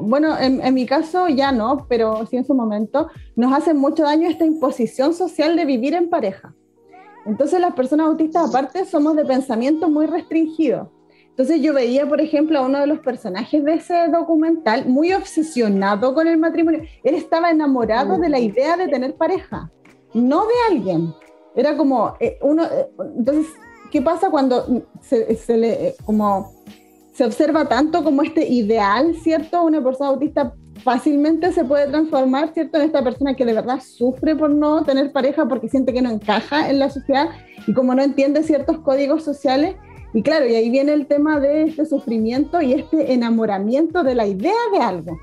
bueno, 0.00 0.38
en, 0.38 0.74
mi 0.74 0.86
caso 0.86 1.28
ya 1.28 1.52
no, 1.52 1.86
pero 1.88 2.26
sí 2.26 2.36
en 2.36 2.44
su 2.44 2.54
momento, 2.54 3.08
nos 3.36 3.52
hace 3.52 3.74
mucho 3.74 4.02
daño 4.02 4.28
esta 4.28 4.44
imposición 4.44 5.14
social 5.14 5.56
de 5.56 5.64
vivir 5.64 5.94
en 5.94 6.10
pareja. 6.10 6.54
Entonces 7.28 7.60
las 7.60 7.74
personas 7.74 8.06
autistas 8.06 8.48
aparte 8.48 8.86
somos 8.86 9.14
de 9.14 9.24
pensamiento 9.24 9.88
muy 9.90 10.06
restringido. 10.06 10.90
Entonces 11.28 11.60
yo 11.60 11.74
veía, 11.74 12.08
por 12.08 12.20
ejemplo, 12.22 12.58
a 12.58 12.62
uno 12.62 12.80
de 12.80 12.86
los 12.86 13.00
personajes 13.00 13.62
de 13.64 13.74
ese 13.74 14.08
documental 14.08 14.86
muy 14.86 15.12
obsesionado 15.12 16.14
con 16.14 16.26
el 16.26 16.38
matrimonio. 16.38 16.80
Él 17.04 17.14
estaba 17.14 17.50
enamorado 17.50 18.18
de 18.18 18.30
la 18.30 18.40
idea 18.40 18.78
de 18.78 18.88
tener 18.88 19.14
pareja, 19.14 19.70
no 20.14 20.46
de 20.46 20.74
alguien. 20.74 21.14
Era 21.54 21.76
como 21.76 22.14
eh, 22.18 22.38
uno. 22.40 22.64
Eh, 22.64 22.88
entonces, 23.16 23.46
¿qué 23.92 24.00
pasa 24.00 24.30
cuando 24.30 24.84
se, 25.02 25.56
le 25.56 25.94
como 26.06 26.54
se 27.12 27.24
observa 27.24 27.68
tanto 27.68 28.02
como 28.02 28.22
este 28.22 28.48
ideal, 28.48 29.14
¿cierto? 29.22 29.62
Una 29.64 29.84
persona 29.84 30.10
autista 30.10 30.54
fácilmente 30.82 31.52
se 31.52 31.64
puede 31.64 31.86
transformar, 31.86 32.52
¿cierto? 32.54 32.78
En 32.78 32.84
esta 32.84 33.02
persona 33.02 33.34
que 33.34 33.44
de 33.44 33.52
verdad 33.52 33.80
sufre 33.80 34.34
por 34.36 34.50
no 34.50 34.84
tener 34.84 35.12
pareja 35.12 35.46
porque 35.46 35.68
siente 35.68 35.92
que 35.92 36.02
no 36.02 36.10
encaja 36.10 36.70
en 36.70 36.78
la 36.78 36.90
sociedad 36.90 37.28
y 37.66 37.72
como 37.72 37.94
no 37.94 38.02
entiende 38.02 38.42
ciertos 38.42 38.78
códigos 38.78 39.22
sociales. 39.24 39.76
Y 40.14 40.22
claro, 40.22 40.46
y 40.46 40.54
ahí 40.54 40.70
viene 40.70 40.92
el 40.92 41.06
tema 41.06 41.38
de 41.38 41.64
este 41.64 41.84
sufrimiento 41.84 42.62
y 42.62 42.72
este 42.72 43.12
enamoramiento 43.12 44.02
de 44.02 44.14
la 44.14 44.26
idea 44.26 44.54
de 44.72 44.78
algo. 44.78 45.18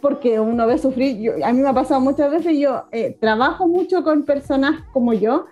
Porque 0.00 0.38
uno 0.38 0.66
ve 0.66 0.78
sufrir, 0.78 1.42
a 1.42 1.52
mí 1.52 1.60
me 1.60 1.68
ha 1.68 1.74
pasado 1.74 2.00
muchas 2.00 2.30
veces, 2.30 2.56
yo 2.56 2.84
eh, 2.92 3.16
trabajo 3.20 3.66
mucho 3.66 4.04
con 4.04 4.22
personas 4.22 4.84
como 4.92 5.12
yo, 5.12 5.46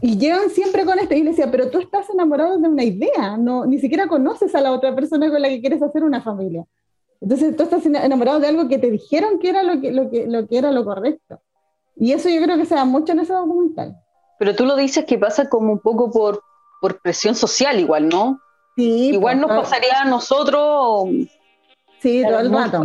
y 0.00 0.18
llegan 0.18 0.50
siempre 0.50 0.84
con 0.84 0.98
esto. 0.98 1.14
Y 1.14 1.22
le 1.22 1.30
decía, 1.30 1.50
pero 1.50 1.70
tú 1.70 1.78
estás 1.78 2.10
enamorado 2.10 2.58
de 2.58 2.68
una 2.68 2.84
idea, 2.84 3.36
no, 3.38 3.64
ni 3.64 3.78
siquiera 3.78 4.08
conoces 4.08 4.54
a 4.54 4.60
la 4.60 4.72
otra 4.72 4.94
persona 4.94 5.30
con 5.30 5.40
la 5.40 5.48
que 5.48 5.60
quieres 5.60 5.80
hacer 5.80 6.04
una 6.04 6.20
familia. 6.20 6.66
Entonces 7.22 7.56
tú 7.56 7.62
estás 7.62 7.86
enamorado 7.86 8.40
de 8.40 8.48
algo 8.48 8.68
que 8.68 8.78
te 8.78 8.90
dijeron 8.90 9.38
que 9.38 9.48
era 9.48 9.62
lo 9.62 9.80
que, 9.80 9.92
lo 9.92 10.10
que, 10.10 10.26
lo 10.26 10.46
que 10.46 10.58
era 10.58 10.72
lo 10.72 10.84
correcto. 10.84 11.40
Y 11.96 12.12
eso 12.12 12.28
yo 12.28 12.42
creo 12.42 12.56
que 12.56 12.66
se 12.66 12.74
da 12.74 12.84
mucho 12.84 13.12
en 13.12 13.20
ese 13.20 13.32
documental. 13.32 13.96
Pero 14.38 14.56
tú 14.56 14.66
lo 14.66 14.74
dices 14.76 15.04
que 15.04 15.18
pasa 15.18 15.48
como 15.48 15.72
un 15.72 15.78
poco 15.78 16.10
por, 16.10 16.42
por 16.80 17.00
presión 17.00 17.34
social 17.34 17.78
igual, 17.78 18.08
¿no? 18.08 18.40
Sí. 18.76 19.10
Igual 19.10 19.40
nos 19.40 19.50
pasaría 19.50 20.00
a 20.00 20.04
nosotros. 20.04 21.04
Sí, 22.00 22.22
todo 22.26 22.40
el 22.40 22.52
rato. 22.52 22.82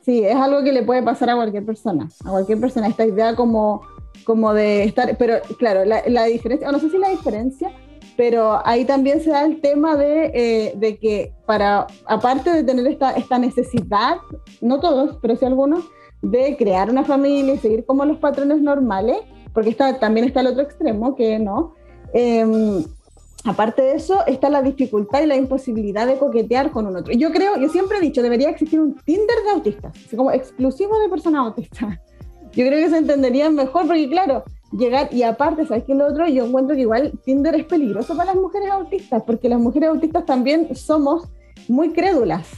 Sí, 0.00 0.24
es 0.24 0.36
algo 0.36 0.64
que 0.64 0.72
le 0.72 0.82
puede 0.82 1.02
pasar 1.02 1.30
a 1.30 1.36
cualquier 1.36 1.66
persona. 1.66 2.08
A 2.24 2.30
cualquier 2.30 2.58
persona. 2.58 2.88
Esta 2.88 3.04
idea 3.04 3.36
como 3.36 3.82
como 4.24 4.54
de 4.54 4.84
estar, 4.84 5.16
pero 5.18 5.40
claro, 5.58 5.84
la, 5.84 6.02
la 6.06 6.24
diferencia, 6.24 6.70
no 6.70 6.78
sé 6.78 6.90
si 6.90 6.98
la 6.98 7.08
diferencia, 7.08 7.72
pero 8.16 8.60
ahí 8.66 8.84
también 8.84 9.20
se 9.20 9.30
da 9.30 9.44
el 9.44 9.60
tema 9.60 9.96
de, 9.96 10.30
eh, 10.34 10.72
de, 10.76 10.98
que 10.98 11.32
para, 11.46 11.86
aparte 12.06 12.50
de 12.50 12.64
tener 12.64 12.86
esta, 12.86 13.12
esta 13.12 13.38
necesidad, 13.38 14.16
no 14.60 14.80
todos, 14.80 15.18
pero 15.20 15.36
sí 15.36 15.44
algunos, 15.44 15.84
de 16.20 16.56
crear 16.56 16.90
una 16.90 17.04
familia 17.04 17.54
y 17.54 17.58
seguir 17.58 17.84
como 17.84 18.04
los 18.04 18.18
patrones 18.18 18.60
normales, 18.60 19.18
porque 19.52 19.70
está, 19.70 19.98
también 19.98 20.26
está 20.26 20.40
el 20.40 20.48
otro 20.48 20.62
extremo, 20.62 21.16
que 21.16 21.38
no. 21.38 21.74
Em, 22.14 22.84
aparte 23.44 23.82
de 23.82 23.94
eso, 23.94 24.24
está 24.26 24.48
la 24.50 24.62
dificultad 24.62 25.22
y 25.22 25.26
la 25.26 25.36
imposibilidad 25.36 26.06
de 26.06 26.16
coquetear 26.16 26.70
con 26.70 26.86
un 26.86 26.96
otro. 26.96 27.12
Yo 27.12 27.32
creo, 27.32 27.56
yo 27.58 27.68
siempre 27.68 27.98
he 27.98 28.00
dicho, 28.00 28.22
debería 28.22 28.50
existir 28.50 28.80
un 28.80 28.94
Tinder 29.04 29.42
de 29.44 29.50
autistas, 29.50 29.92
así 29.96 30.16
como 30.16 30.30
exclusivo 30.30 30.98
de 31.00 31.08
personas 31.08 31.46
autistas 31.46 31.98
yo 32.52 32.66
creo 32.66 32.84
que 32.84 32.90
se 32.90 32.98
entendería 32.98 33.50
mejor 33.50 33.86
porque 33.86 34.08
claro, 34.08 34.44
llegar 34.72 35.12
y 35.12 35.22
aparte, 35.22 35.66
¿sabes 35.66 35.84
qué? 35.84 35.94
Lo 35.94 36.06
otro, 36.06 36.26
yo 36.26 36.46
encuentro 36.46 36.74
que 36.74 36.82
igual 36.82 37.12
Tinder 37.24 37.54
es 37.54 37.64
peligroso 37.66 38.16
para 38.16 38.32
las 38.32 38.40
mujeres 38.40 38.70
autistas 38.70 39.22
porque 39.26 39.48
las 39.48 39.60
mujeres 39.60 39.90
autistas 39.90 40.24
también 40.24 40.74
somos 40.74 41.28
muy 41.68 41.92
crédulas. 41.92 42.48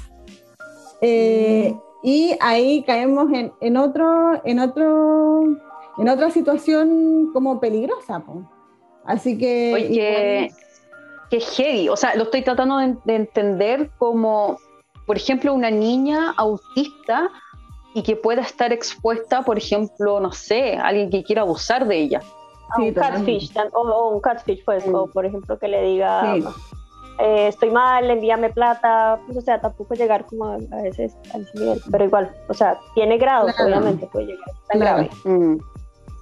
Eh, 1.01 1.75
y 2.03 2.37
ahí 2.41 2.83
caemos 2.87 3.33
en, 3.33 3.53
en, 3.61 3.77
otro, 3.77 4.41
en, 4.45 4.59
otro, 4.59 5.45
en 5.99 6.09
otra 6.09 6.31
situación 6.31 7.31
como 7.33 7.61
peligrosa. 7.61 8.23
Así 9.05 9.37
que... 9.37 9.73
Oye, 9.75 10.53
qué 11.31 11.41
heavy. 11.41 11.89
O 11.89 11.97
sea, 11.97 12.15
lo 12.15 12.25
estoy 12.25 12.43
tratando 12.43 12.79
de, 12.79 12.97
de 13.05 13.17
entender 13.17 13.91
como, 13.99 14.59
por 15.07 15.17
ejemplo, 15.17 15.53
una 15.53 15.71
niña 15.71 16.33
autista 16.37 17.31
y 17.95 18.03
que 18.03 18.17
pueda 18.17 18.43
estar 18.43 18.73
expuesta, 18.73 19.43
por 19.43 19.57
ejemplo, 19.57 20.21
no 20.21 20.33
sé, 20.33 20.77
alguien 20.77 21.11
que 21.11 21.23
quiera 21.23 21.43
abusar 21.43 21.87
de 21.87 21.97
ella. 21.97 22.21
un 22.77 22.93
catfish, 22.93 23.53
o, 23.73 24.11
un 24.11 24.21
catfish, 24.21 24.65
pues, 24.65 24.85
o 24.89 25.07
por 25.07 25.25
ejemplo 25.25 25.59
que 25.59 25.69
le 25.69 25.83
diga, 25.83 26.37
eh, 27.21 27.49
estoy 27.49 27.71
mal, 27.71 28.11
envíame 28.11 28.51
plata, 28.51 29.21
pues, 29.27 29.39
o 29.39 29.41
sea, 29.41 29.61
tampoco 29.61 29.95
llegar 29.95 30.27
como 30.27 30.47
a, 30.47 30.83
veces 30.83 31.15
a 31.33 31.39
ese 31.39 31.59
nivel, 31.59 31.81
pero 31.91 32.05
igual, 32.05 32.35
o 32.49 32.55
sea, 32.55 32.81
tiene 32.95 33.17
grados, 33.17 33.55
obviamente 33.61 34.09
puede 34.13 34.27
llegar 34.27 34.49
tan 34.69 34.81
grave. 34.81 35.11
Mm. 35.25 35.57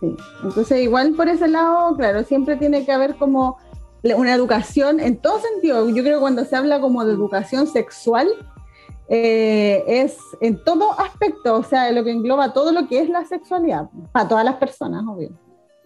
Sí. 0.00 0.16
Entonces, 0.42 0.82
igual 0.82 1.14
por 1.14 1.28
ese 1.28 1.48
lado, 1.48 1.96
claro, 1.96 2.22
siempre 2.24 2.56
tiene 2.56 2.84
que 2.84 2.92
haber 2.92 3.14
como 3.16 3.56
una 4.02 4.34
educación 4.34 5.00
en 5.00 5.16
todo 5.16 5.38
sentido. 5.38 5.88
Yo 5.88 6.02
creo 6.02 6.16
que 6.16 6.20
cuando 6.20 6.44
se 6.44 6.56
habla 6.56 6.80
como 6.80 7.04
de 7.04 7.12
educación 7.12 7.66
sexual, 7.66 8.28
eh, 9.08 9.84
es 9.86 10.18
en 10.40 10.62
todo 10.62 10.98
aspecto, 10.98 11.56
o 11.56 11.62
sea, 11.62 11.90
lo 11.92 12.04
que 12.04 12.10
engloba 12.10 12.52
todo 12.52 12.72
lo 12.72 12.86
que 12.86 13.00
es 13.00 13.08
la 13.08 13.24
sexualidad, 13.24 13.88
para 14.12 14.28
todas 14.28 14.44
las 14.44 14.56
personas, 14.56 15.04
obvio. 15.06 15.30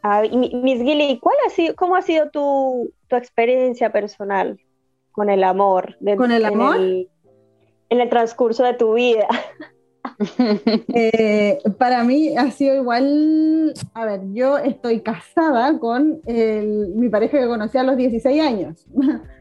Ah, 0.03 0.23
Miss 0.23 0.83
Gilly, 0.83 1.19
¿cuál 1.19 1.37
ha 1.47 1.51
sido, 1.51 1.75
¿cómo 1.75 1.97
ha 1.97 2.03
sido 2.03 2.31
tu, 2.31 2.93
tu 3.09 3.17
experiencia 3.17 3.91
personal 3.91 4.61
con 5.13 5.31
el 5.31 5.43
amor? 5.43 5.97
¿Con 6.17 6.31
el 6.31 6.45
amor? 6.45 6.77
En 7.89 8.01
el, 8.01 8.09
transcurso 8.09 8.65
de 8.65 8.75
tu 8.75 8.95
vida. 8.95 9.27
Eh, 10.95 11.59
para 11.79 12.03
mí 12.03 12.39
ha 12.39 12.51
sido 12.51 12.77
igual, 12.77 13.75
a 13.93 14.07
ver, 14.07 14.21
yo 14.33 14.57
estoy 14.57 15.01
casada 15.01 15.79
con 15.79 16.23
mi 16.25 17.11
pareja 17.11 17.39
que 17.39 17.47
conocí 17.47 17.77
a 17.77 17.83
los 17.83 17.97
16 17.97 18.41
años. 18.41 18.87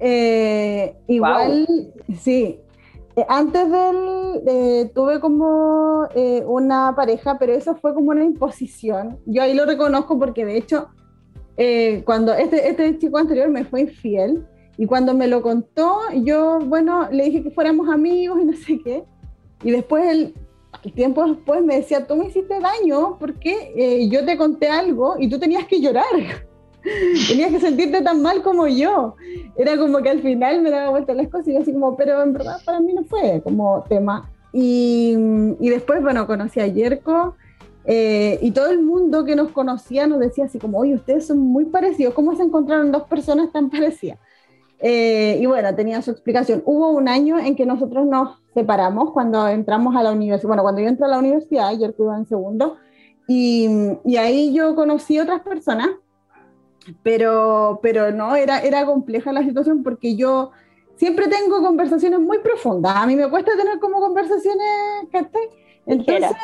Eh, 0.00 0.94
igual, 1.08 1.66
sí, 2.20 2.60
antes 3.28 3.70
del, 3.70 4.42
eh, 4.46 4.90
tuve 4.94 5.20
como 5.20 6.06
eh, 6.14 6.44
una 6.46 6.94
pareja, 6.94 7.38
pero 7.38 7.52
eso 7.54 7.74
fue 7.76 7.94
como 7.94 8.10
una 8.10 8.24
imposición. 8.24 9.18
Yo 9.26 9.42
ahí 9.42 9.54
lo 9.54 9.64
reconozco 9.66 10.18
porque 10.18 10.44
de 10.44 10.56
hecho, 10.56 10.88
cuando 12.04 12.34
este, 12.34 12.68
este 12.68 12.98
chico 12.98 13.18
anterior 13.18 13.48
me 13.48 13.64
fue 13.64 13.80
infiel 13.80 14.46
y 14.76 14.86
cuando 14.86 15.12
me 15.14 15.26
lo 15.26 15.42
contó, 15.42 15.98
yo, 16.22 16.60
bueno, 16.60 17.08
le 17.10 17.24
dije 17.24 17.42
que 17.42 17.50
fuéramos 17.50 17.88
amigos 17.88 18.38
y 18.40 18.44
no 18.44 18.52
sé 18.52 18.78
qué. 18.80 19.04
Y 19.64 19.72
después 19.72 20.04
él, 20.08 20.34
tiempo 20.94 21.26
después 21.26 21.64
me 21.64 21.76
decía, 21.76 22.06
tú 22.06 22.14
me 22.14 22.26
hiciste 22.26 22.60
daño 22.60 23.16
porque 23.18 24.08
yo 24.08 24.24
te 24.24 24.36
conté 24.36 24.68
algo 24.68 25.16
y 25.18 25.28
tú 25.28 25.38
tenías 25.40 25.66
que 25.66 25.80
llorar. 25.80 26.47
Tenías 27.28 27.50
que 27.50 27.60
sentirte 27.60 28.02
tan 28.02 28.22
mal 28.22 28.42
como 28.42 28.66
yo. 28.66 29.16
Era 29.56 29.76
como 29.76 29.98
que 29.98 30.10
al 30.10 30.20
final 30.20 30.62
me 30.62 30.70
daba 30.70 30.90
vuelta 30.90 31.14
las 31.14 31.28
cosas 31.28 31.48
y 31.48 31.54
yo 31.54 31.60
así 31.60 31.72
como, 31.72 31.96
pero 31.96 32.22
en 32.22 32.32
verdad 32.32 32.58
para 32.64 32.80
mí 32.80 32.92
no 32.92 33.04
fue 33.04 33.40
como 33.42 33.84
tema. 33.88 34.30
Y, 34.52 35.14
y 35.60 35.68
después, 35.68 36.02
bueno, 36.02 36.26
conocí 36.26 36.60
a 36.60 36.66
Yerko 36.66 37.34
eh, 37.90 38.38
y 38.42 38.50
todo 38.50 38.70
el 38.70 38.82
mundo 38.82 39.24
que 39.24 39.34
nos 39.34 39.50
conocía 39.50 40.06
nos 40.06 40.20
decía 40.20 40.44
así 40.44 40.58
como, 40.58 40.78
oye, 40.78 40.94
ustedes 40.94 41.26
son 41.26 41.38
muy 41.38 41.64
parecidos, 41.64 42.12
¿cómo 42.12 42.36
se 42.36 42.42
encontraron 42.42 42.92
dos 42.92 43.04
personas 43.04 43.50
tan 43.50 43.70
parecidas? 43.70 44.18
Eh, 44.80 45.38
y 45.40 45.46
bueno, 45.46 45.74
tenía 45.74 46.02
su 46.02 46.10
explicación. 46.10 46.62
Hubo 46.66 46.90
un 46.90 47.08
año 47.08 47.38
en 47.38 47.56
que 47.56 47.64
nosotros 47.64 48.06
nos 48.06 48.38
separamos 48.52 49.12
cuando 49.12 49.48
entramos 49.48 49.96
a 49.96 50.02
la 50.02 50.12
universidad. 50.12 50.48
Bueno, 50.48 50.62
cuando 50.62 50.82
yo 50.82 50.88
entré 50.88 51.06
a 51.06 51.08
la 51.08 51.18
universidad, 51.18 51.72
Yerko 51.72 52.04
iba 52.04 52.16
en 52.18 52.26
segundo, 52.26 52.76
y, 53.26 53.68
y 54.04 54.16
ahí 54.16 54.52
yo 54.52 54.74
conocí 54.74 55.18
otras 55.18 55.40
personas 55.40 55.88
pero, 57.02 57.80
pero 57.82 58.10
no, 58.12 58.36
era, 58.36 58.60
era 58.60 58.84
compleja 58.84 59.32
la 59.32 59.42
situación 59.42 59.82
porque 59.82 60.16
yo 60.16 60.50
siempre 60.96 61.28
tengo 61.28 61.62
conversaciones 61.62 62.20
muy 62.20 62.38
profundas. 62.38 62.96
A 62.96 63.06
mí 63.06 63.16
me 63.16 63.28
cuesta 63.28 63.52
tener 63.56 63.78
como 63.78 64.00
conversaciones, 64.00 64.66
¿cachai? 65.12 65.48
Entonces, 65.86 66.36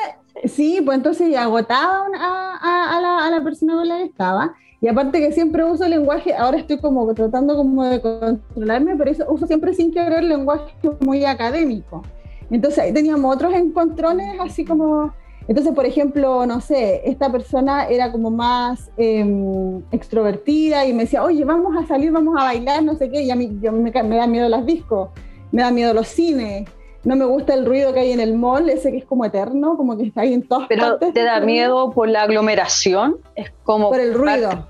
sí, 0.44 0.80
pues 0.84 0.96
entonces 0.96 1.36
agotaba 1.36 2.06
a, 2.16 2.96
a, 2.96 3.00
la, 3.00 3.26
a, 3.26 3.30
la, 3.30 3.44
persona 3.44 3.74
con 3.74 3.88
la 3.88 3.98
que 3.98 4.04
estaba. 4.04 4.54
Y 4.80 4.88
aparte 4.88 5.20
que 5.20 5.32
siempre 5.32 5.64
uso 5.64 5.86
lenguaje, 5.88 6.34
ahora 6.34 6.58
estoy 6.58 6.78
como 6.78 7.12
tratando 7.14 7.56
como 7.56 7.84
de 7.84 8.00
controlarme, 8.00 8.96
pero 8.96 9.10
eso 9.10 9.24
uso 9.28 9.46
siempre 9.46 9.74
sin 9.74 9.92
querer 9.92 10.24
lenguaje 10.24 10.72
muy 11.00 11.24
académico. 11.24 12.02
Entonces 12.50 12.78
ahí 12.78 12.92
teníamos 12.92 13.34
otros 13.34 13.54
encontrones 13.54 14.38
así 14.40 14.64
como 14.64 15.12
entonces, 15.46 15.74
por 15.74 15.84
ejemplo, 15.84 16.46
no 16.46 16.60
sé, 16.60 17.02
esta 17.04 17.30
persona 17.30 17.86
era 17.86 18.10
como 18.10 18.30
más 18.30 18.90
em, 18.96 19.82
extrovertida 19.90 20.86
y 20.86 20.94
me 20.94 21.02
decía, 21.02 21.22
oye, 21.22 21.44
vamos 21.44 21.76
a 21.76 21.86
salir, 21.86 22.10
vamos 22.12 22.34
a 22.38 22.44
bailar, 22.44 22.82
no 22.82 22.94
sé 22.94 23.10
qué, 23.10 23.22
y 23.22 23.30
a 23.30 23.36
mí 23.36 23.58
yo 23.60 23.70
me, 23.72 23.90
da 23.90 24.26
miedo 24.26 24.48
las 24.48 24.64
discos, 24.64 25.10
me 25.52 25.62
da 25.62 25.70
miedo 25.70 25.92
los 25.92 26.08
cines, 26.08 26.68
no 27.04 27.16
me 27.16 27.26
gusta 27.26 27.52
el 27.52 27.66
ruido 27.66 27.92
que 27.92 28.00
hay 28.00 28.12
en 28.12 28.20
el 28.20 28.34
mall, 28.34 28.70
ese 28.70 28.90
que 28.90 28.98
es 28.98 29.04
como 29.04 29.26
eterno, 29.26 29.76
como 29.76 29.98
que 29.98 30.04
está 30.04 30.22
ahí 30.22 30.32
en 30.32 30.48
todas 30.48 30.66
Pero 30.68 30.82
partes. 30.82 31.12
¿te 31.12 31.22
da 31.22 31.40
miedo 31.40 31.90
por 31.90 32.08
la 32.08 32.22
aglomeración? 32.22 33.18
Es 33.34 33.52
como... 33.64 33.90
Por 33.90 34.00
el 34.00 34.14
ruido. 34.14 34.66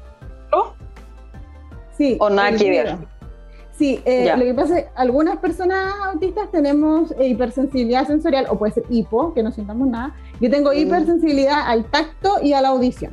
Sí. 1.96 2.16
¿O 2.18 2.28
nada 2.28 2.50
que 2.56 2.70
ver? 2.70 2.98
Sí, 3.76 4.00
eh, 4.04 4.32
lo 4.36 4.44
que 4.44 4.54
pasa 4.54 4.78
es 4.78 4.84
que 4.84 4.90
algunas 4.94 5.38
personas 5.38 5.92
autistas 6.04 6.48
tenemos 6.52 7.12
hipersensibilidad 7.20 8.06
sensorial, 8.06 8.46
o 8.48 8.56
puede 8.56 8.72
ser 8.72 8.84
hipo, 8.88 9.34
que 9.34 9.42
no 9.42 9.50
sintamos 9.50 9.88
nada. 9.88 10.14
Yo 10.40 10.48
tengo 10.48 10.70
mm. 10.70 10.76
hipersensibilidad 10.76 11.66
al 11.66 11.84
tacto 11.86 12.36
y 12.40 12.52
a 12.52 12.60
la 12.60 12.68
audición. 12.68 13.12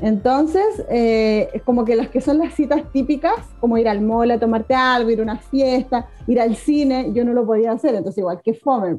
Entonces, 0.00 0.84
eh, 0.90 1.48
es 1.54 1.62
como 1.62 1.86
que 1.86 1.96
las 1.96 2.08
que 2.08 2.20
son 2.20 2.38
las 2.38 2.52
citas 2.52 2.82
típicas, 2.92 3.36
como 3.58 3.78
ir 3.78 3.88
al 3.88 4.02
mall 4.02 4.32
a 4.32 4.38
tomarte 4.38 4.74
algo, 4.74 5.08
ir 5.10 5.20
a 5.20 5.22
una 5.22 5.38
fiesta, 5.38 6.08
ir 6.26 6.40
al 6.40 6.56
cine, 6.56 7.12
yo 7.14 7.24
no 7.24 7.32
lo 7.32 7.46
podía 7.46 7.72
hacer, 7.72 7.94
entonces 7.94 8.18
igual 8.18 8.42
que 8.42 8.52
fome. 8.52 8.98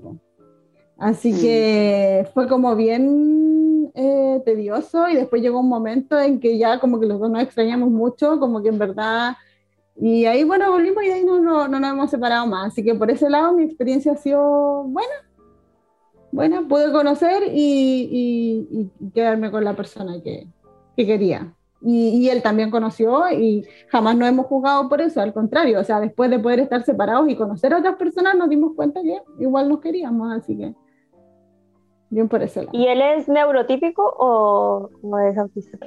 Así 0.97 1.31
mm. 1.31 1.41
que 1.41 2.27
fue 2.33 2.47
como 2.47 2.75
bien 2.75 3.91
eh, 3.93 4.41
tedioso 4.43 5.07
y 5.09 5.15
después 5.15 5.43
llegó 5.43 5.59
un 5.59 5.69
momento 5.69 6.19
en 6.19 6.39
que 6.39 6.57
ya 6.57 6.79
como 6.79 6.99
que 6.99 7.05
los 7.05 7.19
dos 7.19 7.29
nos 7.29 7.43
extrañamos 7.43 7.91
mucho, 7.91 8.39
como 8.39 8.63
que 8.63 8.69
en 8.69 8.79
verdad... 8.79 9.35
Y 9.97 10.25
ahí, 10.25 10.43
bueno, 10.43 10.71
volvimos 10.71 11.03
y 11.03 11.11
ahí 11.11 11.23
no, 11.23 11.39
no, 11.39 11.67
no 11.67 11.79
nos 11.79 11.91
hemos 11.91 12.09
separado 12.11 12.45
más. 12.47 12.73
Así 12.73 12.83
que 12.83 12.95
por 12.95 13.09
ese 13.09 13.29
lado 13.29 13.53
mi 13.53 13.63
experiencia 13.63 14.13
ha 14.13 14.17
sido 14.17 14.83
buena. 14.83 15.13
Buena, 16.31 16.67
pude 16.67 16.91
conocer 16.91 17.43
y, 17.53 18.67
y 18.69 19.11
quedarme 19.11 19.51
con 19.51 19.63
la 19.63 19.75
persona 19.75 20.21
que, 20.21 20.47
que 20.95 21.05
quería. 21.05 21.55
Y, 21.87 22.29
él 22.29 22.41
también 22.41 22.71
conoció 22.71 23.29
y 23.29 23.63
jamás 23.89 24.17
nos 24.17 24.27
hemos 24.27 24.47
jugado 24.47 24.89
por 24.89 25.01
eso, 25.01 25.21
al 25.21 25.33
contrario, 25.33 25.79
o 25.79 25.83
sea, 25.83 25.99
después 25.99 26.31
de 26.31 26.39
poder 26.39 26.59
estar 26.59 26.81
separados 26.83 27.29
y 27.29 27.35
conocer 27.35 27.73
a 27.73 27.77
otras 27.77 27.95
personas 27.95 28.35
nos 28.35 28.49
dimos 28.49 28.73
cuenta 28.75 29.03
que 29.03 29.21
igual 29.39 29.69
nos 29.69 29.81
queríamos, 29.81 30.33
así 30.33 30.57
que 30.57 30.73
bien 32.09 32.27
por 32.27 32.41
ese 32.41 32.63
lado. 32.63 32.75
¿Y 32.75 32.87
él 32.87 33.03
es 33.03 33.27
neurotípico 33.27 34.03
o, 34.17 34.89
es 35.29 35.37
autista? 35.37 35.77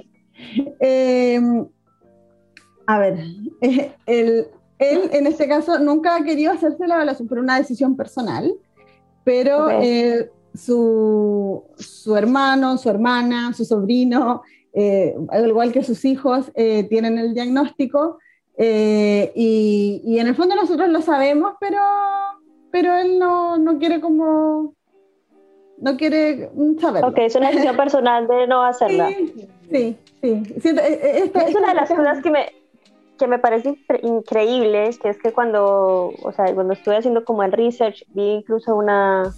Em, 0.78 1.66
a 2.88 2.99
ver, 2.99 3.18
él, 3.61 4.49
él, 4.78 5.11
en 5.12 5.26
este 5.26 5.47
caso 5.47 5.78
nunca 5.78 6.16
ha 6.16 6.25
querido 6.25 6.52
hacerse 6.52 6.87
la 6.87 6.95
evaluación 6.95 7.28
por 7.28 7.38
una 7.38 7.59
decisión 7.59 7.97
personal, 7.97 8.50
pero 9.25 9.71
eh, 9.71 10.30
su, 10.54 11.62
su 11.76 12.16
hermano, 12.16 12.78
su 12.78 12.88
hermana, 12.88 13.52
su 13.52 13.66
sobrino, 13.66 14.40
eh, 14.73 15.14
al 15.28 15.49
igual 15.49 15.71
que 15.71 15.85
sus 15.85 16.02
hijos, 16.07 16.50
eh, 16.54 16.85
tienen 16.85 17.18
el 17.18 17.35
diagnóstico 17.35 18.18
eh, 18.57 19.33
y, 19.35 20.18
en 20.18 20.26
el 20.26 20.35
fondo 20.35 20.54
nosotros 20.54 20.88
lo 20.88 21.02
sabemos, 21.02 21.57
pero, 21.61 21.83
pero 22.71 22.97
él 22.97 23.18
no, 23.18 23.59
no 23.59 23.78
quiere 23.78 24.00
como... 24.00 24.75
No 25.80 25.97
quiere 25.97 26.50
saberlo. 26.80 27.11
Ok, 27.11 27.18
es 27.18 27.37
una 27.37 27.50
decisión 27.50 27.76
personal 27.85 28.26
de 28.26 28.47
no 28.49 28.64
hacerla. 28.64 29.11
Sí, 29.71 29.97
sí. 30.23 30.42
es 30.57 31.54
una 31.54 31.68
de 31.68 31.75
las 31.75 31.88
cosas 31.90 32.23
que 32.23 32.30
me, 32.30 32.47
que 33.18 33.26
me 33.26 33.38
parece 33.38 33.76
increíble, 34.02 34.90
que 35.02 35.10
es 35.10 35.18
que 35.18 35.32
cuando, 35.32 36.12
o 36.22 36.32
sea, 36.32 36.54
cuando 36.54 36.72
estuve 36.72 36.96
haciendo 36.96 37.25
como 37.25 37.42
el 37.42 37.52
research, 37.52 38.04
vi 38.14 38.30
incluso 38.30 38.75
una, 38.75 39.34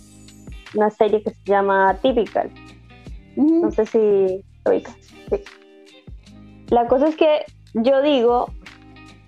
una 0.74 0.90
serie 0.90 1.22
que 1.22 1.30
se 1.30 1.44
llama 1.44 1.96
Typical. 2.02 2.50
No 3.36 3.70
sé 3.70 3.86
si 3.86 4.44
la 6.70 6.86
cosa 6.86 7.08
es 7.08 7.16
que 7.16 7.44
yo 7.74 8.00
digo 8.02 8.50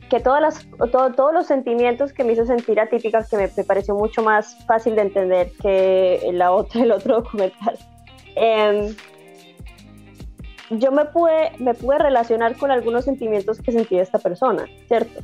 que 0.08 0.20
todas 0.20 0.40
las, 0.42 0.66
todos 0.92 1.32
los 1.32 1.46
sentimientos 1.46 2.12
que 2.12 2.22
me 2.22 2.34
hizo 2.34 2.44
sentir 2.44 2.78
atípicas, 2.78 3.30
que 3.30 3.36
me, 3.36 3.48
pareció 3.64 3.94
mucho 3.94 4.22
más 4.22 4.64
fácil 4.66 4.94
de 4.94 5.02
entender 5.02 5.50
que 5.60 6.30
la 6.32 6.52
otra, 6.52 6.82
el 6.82 6.92
otro 6.92 7.22
documental, 7.22 7.78
em, 8.36 8.94
yo 10.78 10.92
me 10.92 11.04
pude, 11.06 11.52
me 11.58 11.74
pude 11.74 11.98
relacionar 11.98 12.56
con 12.56 12.70
algunos 12.70 13.04
sentimientos 13.04 13.60
que 13.60 13.72
sentía 13.72 14.02
esta 14.02 14.18
persona, 14.18 14.66
¿cierto? 14.88 15.20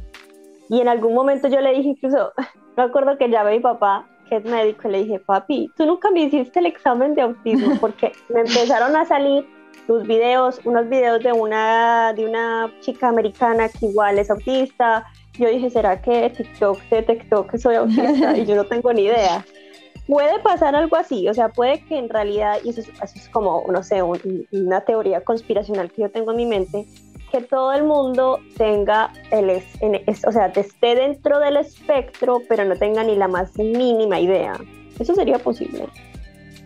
Y 0.69 0.81
en 0.81 0.89
algún 0.89 1.15
momento 1.15 1.49
yo 1.49 1.61
le 1.61 1.73
dije 1.73 1.91
incluso, 1.91 2.33
me 2.77 2.83
acuerdo 2.83 3.17
que 3.19 3.29
llamé 3.29 3.51
a 3.51 3.53
mi 3.55 3.61
papá, 3.61 4.07
que 4.29 4.37
es 4.37 4.45
médico, 4.45 4.89
y 4.89 4.93
le 4.93 5.05
dije, 5.05 5.21
papi, 5.21 5.71
tú 5.77 5.87
nunca 5.87 6.11
me 6.11 6.23
hiciste 6.23 6.61
el 6.61 6.67
examen 6.67 7.15
de 7.15 7.23
autismo, 7.23 7.77
porque 7.81 8.13
me 8.29 8.41
empezaron 8.41 8.95
a 8.97 9.05
salir 9.05 9.47
tus 9.87 10.07
videos, 10.07 10.61
unos 10.65 10.89
videos 10.89 11.23
de 11.23 11.33
una, 11.33 12.13
de 12.13 12.27
una 12.27 12.71
chica 12.81 13.09
americana 13.09 13.71
que 13.71 13.87
igual 13.87 14.19
es 14.19 14.31
autista. 14.31 15.07
Yo 15.39 15.49
dije, 15.49 15.71
¿será 15.71 16.03
que 16.03 16.29
TikTok 16.29 16.79
detectó 16.91 17.47
que 17.47 17.57
soy 17.57 17.77
autista? 17.77 18.37
y 18.37 18.45
yo 18.45 18.55
no 18.55 18.65
tengo 18.65 18.93
ni 18.93 19.05
idea. 19.05 19.45
Puede 20.09 20.39
pasar 20.41 20.75
algo 20.75 20.97
así, 20.97 21.29
o 21.29 21.35
sea, 21.35 21.51
puede 21.51 21.85
que 21.85 21.99
en 21.99 22.09
realidad, 22.09 22.59
y 22.65 22.71
eso 22.71 22.81
es, 22.81 23.29
como, 23.29 23.63
no 23.71 23.83
sé, 23.83 24.03
una 24.03 24.81
teoría 24.81 25.21
conspiracional 25.21 25.93
que 25.93 26.01
yo 26.01 26.11
tengo 26.11 26.31
en 26.31 26.39
mi 26.39 26.47
mente, 26.47 26.87
que 27.31 27.43
todo 27.43 27.75
el 27.75 27.85
mundo 27.85 28.41
tenga 28.57 29.13
el, 29.31 29.51
es, 29.51 30.27
o 30.27 30.33
sea, 30.33 30.47
esté 30.47 30.95
dentro 30.95 31.39
del 31.41 31.59
espectro, 31.59 32.41
pero 32.49 32.65
no 32.65 32.75
tenga 32.77 33.05
ni 33.05 33.17
la 33.17 33.29
más 33.29 33.55
mínima 33.59 34.19
idea. 34.19 34.59
¿Eso 34.99 35.15
sería 35.15 35.39
posible? 35.39 35.85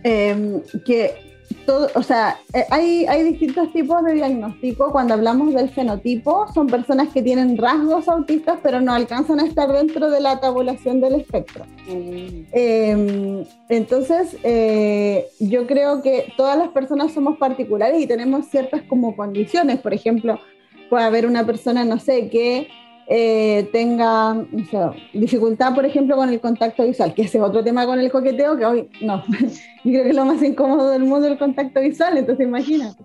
Em, 0.04 0.62
que 0.86 1.31
o 1.66 2.02
sea, 2.02 2.38
eh, 2.52 2.64
hay, 2.70 3.06
hay 3.06 3.22
distintos 3.24 3.72
tipos 3.72 4.02
de 4.04 4.14
diagnóstico. 4.14 4.90
Cuando 4.90 5.14
hablamos 5.14 5.54
del 5.54 5.68
fenotipo, 5.68 6.46
son 6.52 6.66
personas 6.66 7.08
que 7.08 7.22
tienen 7.22 7.56
rasgos 7.56 8.08
autistas, 8.08 8.58
pero 8.62 8.80
no 8.80 8.92
alcanzan 8.92 9.40
a 9.40 9.46
estar 9.46 9.70
dentro 9.72 10.10
de 10.10 10.20
la 10.20 10.40
tabulación 10.40 11.00
del 11.00 11.16
espectro. 11.16 11.64
Mm. 11.88 12.46
Em, 12.52 13.44
entonces, 13.68 14.36
eh, 14.42 15.28
yo 15.38 15.66
creo 15.66 16.02
que 16.02 16.32
todas 16.36 16.58
las 16.58 16.68
personas 16.68 17.12
somos 17.12 17.38
particulares 17.38 18.00
y 18.00 18.06
tenemos 18.06 18.46
ciertas 18.46 18.82
como 18.82 19.16
condiciones. 19.16 19.78
Por 19.80 19.94
ejemplo, 19.94 20.38
puede 20.90 21.04
haber 21.04 21.26
una 21.26 21.46
persona, 21.46 21.84
no 21.84 21.98
sé, 21.98 22.28
que 22.28 22.68
eh, 23.08 23.68
tenga 23.72 24.44
dificultad, 25.12 25.74
por 25.74 25.84
ejemplo, 25.84 26.16
con 26.16 26.28
el 26.28 26.40
contacto 26.40 26.84
visual, 26.84 27.14
que 27.14 27.22
ese 27.22 27.38
es 27.38 27.44
otro 27.44 27.64
tema 27.64 27.86
con 27.86 27.98
el 27.98 28.10
coqueteo, 28.10 28.56
que 28.56 28.64
hoy 28.64 28.90
no, 29.00 29.22
yo 29.30 29.50
creo 29.84 30.04
que 30.04 30.10
es 30.10 30.16
lo 30.16 30.24
más 30.24 30.42
incómodo 30.42 30.90
del 30.90 31.04
mundo 31.04 31.26
el 31.26 31.38
contacto 31.38 31.80
visual, 31.80 32.16
entonces 32.16 32.46
imagínate. 32.46 33.04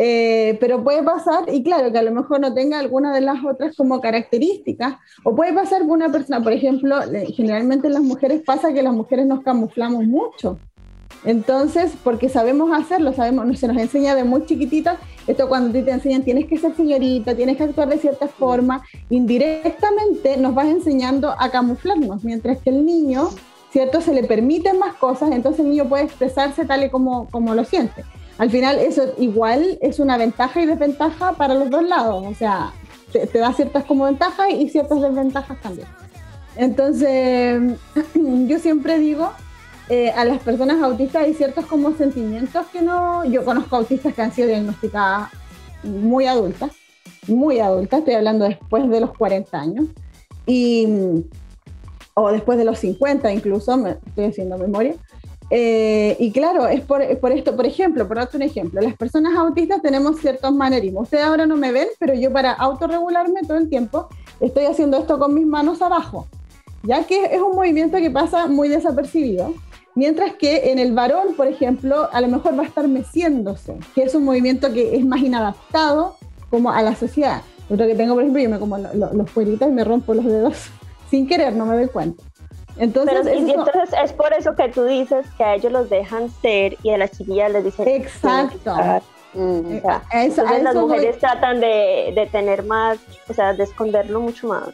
Eh, 0.00 0.56
pero 0.60 0.84
puede 0.84 1.02
pasar, 1.02 1.52
y 1.52 1.62
claro, 1.62 1.90
que 1.90 1.98
a 1.98 2.02
lo 2.02 2.12
mejor 2.12 2.38
no 2.38 2.54
tenga 2.54 2.78
alguna 2.78 3.12
de 3.12 3.20
las 3.20 3.44
otras 3.44 3.74
como 3.74 4.00
características, 4.00 4.94
o 5.24 5.34
puede 5.34 5.52
pasar 5.52 5.82
que 5.82 5.88
una 5.88 6.10
persona, 6.10 6.40
por 6.42 6.52
ejemplo, 6.52 6.96
generalmente 7.34 7.88
en 7.88 7.94
las 7.94 8.02
mujeres 8.02 8.42
pasa 8.46 8.72
que 8.72 8.82
las 8.82 8.94
mujeres 8.94 9.26
nos 9.26 9.42
camuflamos 9.42 10.04
mucho. 10.04 10.58
Entonces, 11.24 11.92
porque 12.04 12.28
sabemos 12.28 12.70
hacerlo, 12.72 13.12
sabemos, 13.12 13.58
se 13.58 13.66
nos 13.68 13.76
enseña 13.76 14.14
de 14.14 14.24
muy 14.24 14.46
chiquitita, 14.46 14.98
esto 15.26 15.48
cuando 15.48 15.72
te 15.72 15.90
enseñan 15.90 16.22
tienes 16.22 16.46
que 16.46 16.58
ser 16.58 16.74
señorita, 16.76 17.34
tienes 17.34 17.56
que 17.56 17.64
actuar 17.64 17.88
de 17.88 17.98
cierta 17.98 18.28
forma, 18.28 18.82
indirectamente 19.10 20.36
nos 20.36 20.54
vas 20.54 20.68
enseñando 20.68 21.34
a 21.36 21.50
camuflarnos, 21.50 22.22
mientras 22.22 22.58
que 22.58 22.70
el 22.70 22.86
niño, 22.86 23.30
¿cierto? 23.72 24.00
Se 24.00 24.14
le 24.14 24.24
permiten 24.24 24.78
más 24.78 24.94
cosas, 24.94 25.32
entonces 25.32 25.60
el 25.60 25.70
niño 25.70 25.88
puede 25.88 26.04
expresarse 26.04 26.64
tal 26.64 26.84
y 26.84 26.90
como, 26.90 27.28
como 27.30 27.54
lo 27.54 27.64
siente. 27.64 28.04
Al 28.38 28.50
final 28.50 28.78
eso 28.78 29.02
igual 29.18 29.78
es 29.82 29.98
una 29.98 30.16
ventaja 30.16 30.62
y 30.62 30.66
desventaja 30.66 31.32
para 31.32 31.54
los 31.54 31.68
dos 31.68 31.82
lados, 31.82 32.24
o 32.24 32.34
sea, 32.34 32.72
te, 33.12 33.26
te 33.26 33.38
da 33.38 33.52
ciertas 33.52 33.84
como 33.84 34.04
ventajas 34.04 34.46
y 34.56 34.68
ciertas 34.68 35.00
desventajas 35.00 35.60
también. 35.60 35.88
Entonces, 36.56 37.60
yo 38.14 38.58
siempre 38.60 38.98
digo 39.00 39.32
eh, 39.88 40.10
a 40.10 40.24
las 40.24 40.42
personas 40.42 40.82
autistas 40.82 41.24
hay 41.24 41.34
ciertos 41.34 41.66
como 41.66 41.96
sentimientos 41.96 42.66
que 42.66 42.82
no... 42.82 43.24
Yo 43.24 43.44
conozco 43.44 43.76
autistas 43.76 44.14
que 44.14 44.22
han 44.22 44.32
sido 44.32 44.48
diagnosticadas 44.48 45.30
muy 45.82 46.26
adultas, 46.26 46.72
muy 47.26 47.60
adultas, 47.60 48.00
estoy 48.00 48.14
hablando 48.14 48.44
después 48.46 48.88
de 48.88 49.00
los 49.00 49.16
40 49.16 49.58
años, 49.58 49.86
y, 50.46 50.86
o 52.14 52.32
después 52.32 52.58
de 52.58 52.64
los 52.64 52.78
50 52.78 53.32
incluso, 53.32 53.76
me 53.76 53.96
estoy 54.06 54.26
haciendo 54.26 54.58
memoria. 54.58 54.94
Eh, 55.50 56.16
y 56.18 56.30
claro, 56.32 56.66
es 56.66 56.82
por, 56.82 57.02
por, 57.20 57.32
esto, 57.32 57.56
por 57.56 57.64
ejemplo, 57.64 58.06
por 58.06 58.18
darte 58.18 58.36
un 58.36 58.42
ejemplo, 58.42 58.82
las 58.82 58.94
personas 58.96 59.34
autistas 59.36 59.80
tenemos 59.80 60.20
ciertos 60.20 60.52
manerismos. 60.52 61.04
Ustedes 61.04 61.24
ahora 61.24 61.46
no 61.46 61.56
me 61.56 61.72
ven, 61.72 61.88
pero 61.98 62.12
yo 62.14 62.30
para 62.32 62.52
autorregularme 62.52 63.40
todo 63.42 63.56
el 63.56 63.68
tiempo 63.68 64.08
estoy 64.40 64.66
haciendo 64.66 64.98
esto 64.98 65.18
con 65.18 65.32
mis 65.32 65.46
manos 65.46 65.80
abajo, 65.80 66.26
ya 66.82 67.04
que 67.04 67.24
es 67.24 67.40
un 67.40 67.56
movimiento 67.56 67.96
que 67.96 68.10
pasa 68.10 68.46
muy 68.46 68.68
desapercibido 68.68 69.54
Mientras 69.98 70.34
que 70.34 70.70
en 70.70 70.78
el 70.78 70.92
varón, 70.92 71.34
por 71.36 71.48
ejemplo, 71.48 72.08
a 72.12 72.20
lo 72.20 72.28
mejor 72.28 72.56
va 72.56 72.62
a 72.62 72.66
estar 72.66 72.86
meciéndose, 72.86 73.76
que 73.96 74.04
es 74.04 74.14
un 74.14 74.24
movimiento 74.24 74.72
que 74.72 74.94
es 74.94 75.04
más 75.04 75.18
inadaptado 75.18 76.14
como 76.50 76.70
a 76.70 76.80
la 76.82 76.94
sociedad. 76.94 77.42
Lo 77.68 77.76
que 77.76 77.96
tengo, 77.96 78.14
por 78.14 78.22
ejemplo, 78.22 78.40
yo 78.40 78.48
me 78.48 78.60
como 78.60 78.78
los 78.78 79.28
cueritos 79.32 79.66
y 79.68 79.72
me 79.72 79.82
rompo 79.82 80.14
los 80.14 80.24
dedos 80.24 80.70
sin 81.10 81.26
querer, 81.26 81.52
no 81.52 81.66
me 81.66 81.74
doy 81.74 81.88
cuenta. 81.88 82.22
Entonces, 82.76 83.26
entonces 83.26 83.90
es 84.04 84.12
por 84.12 84.32
eso 84.32 84.54
que 84.54 84.68
tú 84.68 84.84
dices 84.84 85.26
que 85.36 85.42
a 85.42 85.56
ellos 85.56 85.72
los 85.72 85.90
dejan 85.90 86.30
ser 86.30 86.76
y 86.84 86.90
a 86.90 86.98
las 86.98 87.10
chiquillas 87.10 87.50
les 87.50 87.64
dicen... 87.64 87.88
Exacto. 87.88 88.76
Mm, 89.34 89.78
entonces 90.12 90.62
las 90.62 90.76
mujeres 90.76 91.18
tratan 91.18 91.58
de, 91.58 92.12
de 92.14 92.28
tener 92.30 92.62
más, 92.62 92.98
o 93.28 93.34
sea, 93.34 93.52
de 93.52 93.64
esconderlo 93.64 94.20
mucho 94.20 94.46
más. 94.46 94.68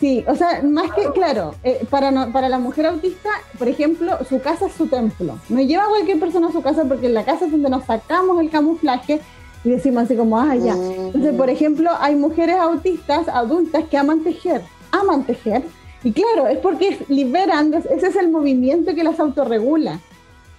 Sí, 0.00 0.24
o 0.28 0.36
sea, 0.36 0.62
más 0.62 0.92
que, 0.92 1.10
claro, 1.12 1.54
eh, 1.64 1.84
para, 1.90 2.28
para 2.28 2.48
la 2.48 2.58
mujer 2.58 2.86
autista, 2.86 3.30
por 3.58 3.68
ejemplo, 3.68 4.16
su 4.28 4.40
casa 4.40 4.66
es 4.66 4.72
su 4.72 4.86
templo. 4.86 5.38
No 5.48 5.60
lleva 5.60 5.84
a 5.84 5.88
cualquier 5.88 6.20
persona 6.20 6.48
a 6.48 6.52
su 6.52 6.62
casa 6.62 6.84
porque 6.84 7.06
en 7.06 7.14
la 7.14 7.24
casa 7.24 7.46
es 7.46 7.50
donde 7.50 7.68
nos 7.68 7.84
sacamos 7.84 8.40
el 8.40 8.48
camuflaje 8.48 9.20
y 9.64 9.70
decimos 9.70 10.04
así 10.04 10.14
como, 10.14 10.38
ah, 10.38 10.54
ya. 10.54 10.74
Entonces, 10.74 11.34
por 11.34 11.50
ejemplo, 11.50 11.90
hay 11.98 12.14
mujeres 12.14 12.56
autistas, 12.56 13.26
adultas, 13.28 13.84
que 13.90 13.98
aman 13.98 14.22
tejer. 14.22 14.62
aman 14.92 15.24
tejer. 15.24 15.64
Y 16.04 16.12
claro, 16.12 16.46
es 16.46 16.58
porque 16.58 16.98
liberan, 17.08 17.74
ese 17.74 18.06
es 18.06 18.16
el 18.16 18.30
movimiento 18.30 18.94
que 18.94 19.02
las 19.02 19.18
autorregula. 19.18 19.98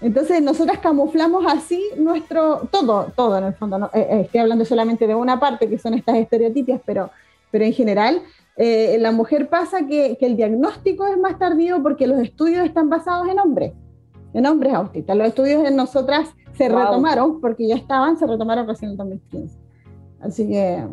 Entonces 0.01 0.41
nosotras 0.41 0.79
camuflamos 0.79 1.45
así 1.47 1.81
nuestro, 1.97 2.67
todo, 2.71 3.11
todo 3.15 3.37
en 3.37 3.45
el 3.45 3.53
fondo. 3.53 3.77
¿no? 3.77 3.85
Eh, 3.93 4.07
eh, 4.09 4.21
estoy 4.25 4.41
hablando 4.41 4.65
solamente 4.65 5.07
de 5.07 5.15
una 5.15 5.39
parte, 5.39 5.69
que 5.69 5.77
son 5.77 5.93
estas 5.93 6.17
estereotipias, 6.17 6.81
pero, 6.85 7.09
pero 7.51 7.63
en 7.65 7.73
general 7.73 8.21
eh, 8.59 8.97
la 8.99 9.11
mujer 9.11 9.49
pasa 9.49 9.87
que, 9.87 10.17
que, 10.19 10.25
el 10.25 10.35
diagnóstico 10.35 11.07
es 11.07 11.17
más 11.17 11.39
tardío 11.39 11.81
porque 11.81 12.05
los 12.05 12.19
estudios 12.19 12.65
están 12.65 12.89
basados 12.89 13.27
en 13.27 13.39
hombres, 13.39 13.73
en 14.33 14.45
hombres 14.45 14.73
autistas. 14.73 15.17
Los 15.17 15.29
estudios 15.29 15.65
en 15.67 15.75
nosotras 15.75 16.29
se 16.53 16.69
retomaron 16.69 17.41
porque 17.41 17.67
ya 17.67 17.75
estaban, 17.75 18.17
se 18.17 18.27
retomaron 18.27 18.67
recién 18.67 18.91
en 18.91 18.91
el 18.91 18.97
2015. 18.97 19.57
Así 20.21 20.47
que... 20.47 20.85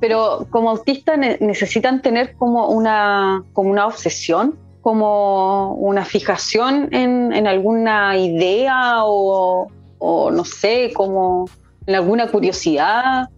Pero 0.00 0.46
como 0.50 0.70
autistas 0.70 1.18
necesitan 1.18 2.02
tener 2.02 2.36
como 2.36 2.68
una, 2.68 3.42
como 3.52 3.70
una 3.70 3.86
obsesión 3.86 4.54
como 4.88 5.74
una 5.74 6.04
fijación 6.04 6.88
en, 6.92 7.46
alguna 7.46 8.16
idea 8.16 9.04
o, 9.04 9.68
no 10.00 10.44
sé, 10.44 10.92
como 10.94 11.46
en 11.86 11.94
alguna 11.94 12.28
curiosidad. 12.28 13.28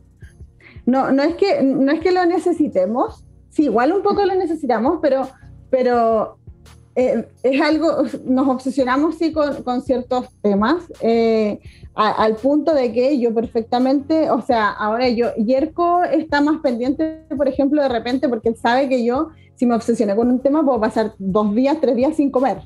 No, 0.86 1.12
no 1.12 1.22
es 1.22 1.34
que, 1.34 1.62
no 1.62 1.92
es 1.92 2.00
que 2.00 2.12
lo 2.12 2.24
necesitemos, 2.26 3.24
sí, 3.50 3.64
igual 3.64 3.92
un 3.92 4.02
poco 4.02 4.24
lo 4.24 4.34
necesitamos, 4.34 4.98
pero, 5.00 5.28
pero 5.70 6.36
eh, 6.94 7.26
es 7.42 7.60
algo, 7.60 8.02
nos 8.24 8.48
obsesionamos 8.48 9.16
sí 9.16 9.32
con, 9.32 9.82
ciertos 9.82 10.26
temas, 10.42 10.84
eh, 11.00 11.60
al 11.94 12.36
punto 12.36 12.72
de 12.74 12.92
que 12.92 13.18
yo 13.18 13.34
perfectamente, 13.34 14.30
o 14.30 14.40
sea, 14.42 14.70
ahora 14.70 15.08
yo, 15.08 15.34
Yerko 15.36 16.02
está 16.04 16.40
más 16.40 16.60
pendiente, 16.60 17.24
por 17.36 17.48
ejemplo, 17.48 17.82
de 17.82 17.88
repente, 17.88 18.28
porque 18.28 18.48
él 18.50 18.56
sabe 18.56 18.88
que 18.88 19.04
yo 19.04 19.28
si 19.60 19.66
me 19.66 19.74
obsesioné 19.74 20.16
con 20.16 20.30
un 20.30 20.40
tema, 20.40 20.64
puedo 20.64 20.80
pasar 20.80 21.12
dos 21.18 21.54
días, 21.54 21.76
tres 21.82 21.94
días 21.94 22.16
sin 22.16 22.30
comer. 22.30 22.62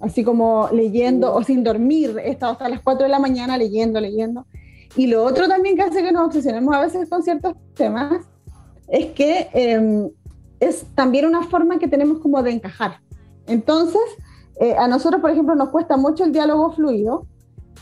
Así 0.00 0.24
como 0.24 0.68
leyendo 0.72 1.32
o 1.32 1.44
sin 1.44 1.62
dormir. 1.62 2.16
He 2.18 2.30
estado 2.30 2.54
hasta 2.54 2.68
las 2.68 2.80
4 2.80 3.04
de 3.04 3.08
la 3.08 3.20
mañana 3.20 3.56
leyendo, 3.56 4.00
leyendo. 4.00 4.44
Y 4.96 5.06
lo 5.06 5.24
otro 5.24 5.48
también 5.48 5.76
que 5.76 5.82
hace 5.82 6.02
que 6.02 6.12
nos 6.12 6.26
obsesionemos 6.26 6.74
a 6.74 6.80
veces 6.80 7.08
con 7.08 7.22
ciertos 7.22 7.54
temas 7.74 8.24
es 8.88 9.06
que 9.12 9.48
em, 9.54 10.10
es 10.60 10.84
también 10.94 11.26
una 11.26 11.42
forma 11.44 11.78
que 11.78 11.88
tenemos 11.88 12.18
como 12.18 12.42
de 12.42 12.50
encajar. 12.50 13.00
Entonces, 13.46 14.02
eh, 14.60 14.74
a 14.76 14.86
nosotros, 14.86 15.20
por 15.20 15.30
ejemplo, 15.30 15.54
nos 15.54 15.70
cuesta 15.70 15.96
mucho 15.96 16.24
el 16.24 16.32
diálogo 16.32 16.72
fluido 16.72 17.26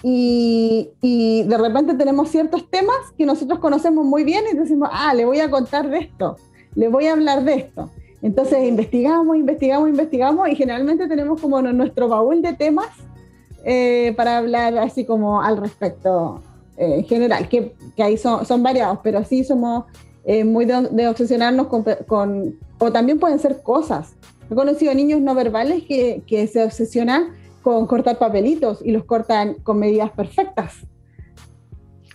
y, 0.03 0.91
y, 1.03 1.43
de 1.43 1.59
repente 1.59 1.95
tenemos 1.95 2.31
ciertos 2.31 2.71
temas 2.71 2.97
que 3.19 3.27
nosotros 3.27 3.59
conocemos 3.59 4.05
muy 4.05 4.25
bien 4.25 4.45
y 4.51 4.57
decimos, 4.57 4.89
ah, 4.93 5.13
le 5.13 5.27
voy 5.27 5.41
a 5.41 5.51
contar 5.51 5.91
de 5.91 5.99
esto, 5.99 6.37
le 6.75 6.89
voy 6.89 7.07
a 7.07 7.13
hablar 7.13 7.45
de 7.45 7.55
esto. 7.55 7.91
Entonces 8.23 8.67
investigamos, 8.67 9.37
investigamos, 9.37 9.89
investigamos 9.89 10.49
y 10.49 10.55
generalmente 10.55 11.09
tenemos 11.09 11.41
como 11.41 11.61
nuestro 11.61 12.09
baúl 12.09 12.41
de 12.41 12.53
temas 12.55 12.89
eh, 13.65 14.15
para 14.17 14.39
hablar 14.39 14.79
así 14.79 15.05
como 15.05 15.43
al 15.43 15.57
respecto 15.57 16.43
eh, 16.43 16.50
en 16.81 17.05
general, 17.05 17.49
que, 17.49 17.75
que 17.95 18.03
ahí 18.03 18.17
son, 18.17 18.47
son, 18.47 18.63
variados, 18.63 18.99
pero 19.03 19.23
sí 19.25 19.45
somos 19.45 19.85
eh, 20.25 20.45
muy 20.45 20.65
de, 20.65 21.09
obsesionarnos 21.09 21.67
con, 21.69 22.59
o 22.79 22.93
también 22.93 23.19
pueden 23.19 23.39
ser 23.39 23.63
cosas. 23.63 24.15
He 24.51 24.55
conocido 24.55 24.95
niños 24.95 25.21
no 25.21 25.35
verbales 25.35 25.85
que, 25.85 26.23
que 26.27 26.47
se 26.47 26.65
obsesionan 26.65 27.35
con 27.63 27.87
cortar 27.87 28.19
papelitos 28.19 28.81
y 28.85 28.93
los 28.93 29.05
cortan 29.05 29.55
con 29.63 29.79
medidas 29.79 30.11
perfectas. 30.11 30.87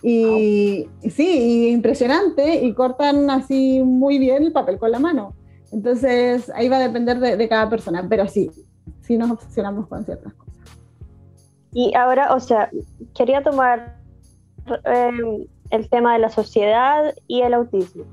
Y 0.02 0.88
sí, 1.10 1.68
impresionante, 1.70 2.64
y 2.64 2.74
cortan 2.74 3.30
así 3.30 3.82
muy 3.82 4.18
bien 4.18 4.44
el 4.44 4.52
papel 4.52 4.78
con 4.78 4.90
la 4.90 4.98
mano. 4.98 5.34
Entonces, 5.72 6.50
ahí 6.54 6.68
va 6.68 6.76
a 6.76 6.80
depender 6.80 7.18
de, 7.18 7.48
cada 7.48 7.68
persona, 7.68 8.06
pero 8.08 8.28
sí, 8.28 8.50
sí 9.00 9.16
nos 9.16 9.30
obsesionamos 9.30 9.88
con 9.88 10.04
ciertas 10.04 10.32
cosas. 10.34 10.54
Y 11.72 11.94
ahora, 11.94 12.34
o 12.34 12.40
sea, 12.40 12.70
quería 13.14 13.42
tomar 13.42 13.95
em, 14.84 15.46
el 15.70 15.88
tema 15.88 16.14
de 16.14 16.18
la 16.20 16.28
sociedad 16.28 17.14
y 17.26 17.42
el 17.42 17.54
autismo, 17.54 18.04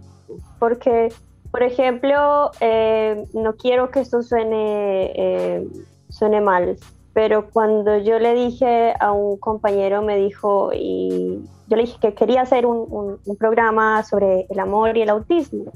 porque, 0.60 1.14
por 1.52 1.64
ejemplo, 1.64 2.52
em, 2.60 3.26
no 3.34 3.56
quiero 3.56 3.92
que 3.92 4.02
esto 4.02 4.22
suene, 4.24 5.12
em, 5.16 5.70
suene 6.10 6.42
mal, 6.42 6.78
pero 7.14 7.50
cuando 7.50 7.98
yo 7.98 8.20
le 8.20 8.34
dije 8.34 8.94
a 9.00 9.12
un 9.12 9.38
compañero, 9.38 10.02
me 10.02 10.18
dijo, 10.18 10.72
y 10.74 11.44
yo 11.68 11.78
le 11.78 11.84
dije 11.84 11.98
que 12.02 12.14
quería 12.14 12.42
hacer 12.42 12.66
un 12.66 13.20
programa 13.38 14.04
sobre 14.04 14.48
el 14.50 14.60
amor 14.60 14.98
y 14.98 15.02
el 15.02 15.10
autismo 15.10 15.72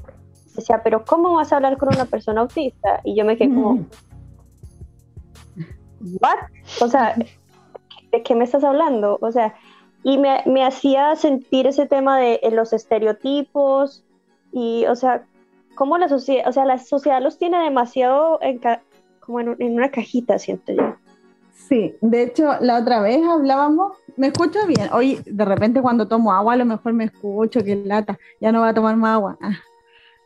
decía, 0.58 0.82
pero 0.82 1.04
¿cómo 1.04 1.34
vas 1.34 1.52
a 1.52 1.56
hablar 1.56 1.76
con 1.78 1.88
una 1.94 2.04
persona 2.04 2.42
autista? 2.42 3.00
Y 3.04 3.16
yo 3.16 3.24
me 3.24 3.36
quedé 3.36 3.48
como, 3.48 3.86
¿what? 6.20 6.38
O 6.80 6.88
sea, 6.88 7.14
¿de 8.12 8.22
qué 8.22 8.34
me 8.34 8.44
estás 8.44 8.64
hablando? 8.64 9.18
O 9.20 9.32
sea, 9.32 9.54
y 10.02 10.18
me, 10.18 10.42
me 10.46 10.64
hacía 10.64 11.14
sentir 11.16 11.66
ese 11.66 11.86
tema 11.86 12.18
de 12.18 12.40
los 12.52 12.72
estereotipos 12.72 14.04
y, 14.52 14.86
o 14.86 14.96
sea, 14.96 15.24
cómo 15.74 15.98
la 15.98 16.08
sociedad, 16.08 16.48
o 16.48 16.52
sea, 16.52 16.64
la 16.64 16.78
sociedad 16.78 17.22
los 17.22 17.38
tiene 17.38 17.62
demasiado 17.62 18.38
en 18.42 18.60
como 19.20 19.40
en, 19.40 19.56
en, 19.58 19.74
una 19.74 19.90
cajita, 19.90 20.38
siento 20.38 20.72
yo. 20.72 20.94
Sí, 21.52 21.94
de 22.00 22.22
hecho, 22.22 22.52
la 22.60 22.78
otra 22.78 23.00
vez 23.00 23.20
hablábamos, 23.26 23.98
me 24.16 24.28
escucho 24.28 24.58
bien, 24.66 24.88
hoy 24.92 25.20
de 25.26 25.44
repente 25.44 25.82
cuando 25.82 26.08
tomo 26.08 26.32
agua 26.32 26.54
a 26.54 26.56
lo 26.56 26.64
mejor 26.64 26.92
me 26.94 27.04
escucho, 27.04 27.62
que 27.62 27.76
lata, 27.76 28.18
ya 28.40 28.52
no 28.52 28.60
voy 28.60 28.68
a 28.70 28.74
tomar 28.74 28.96
más 28.96 29.14
agua. 29.14 29.36
Ah. 29.42 29.58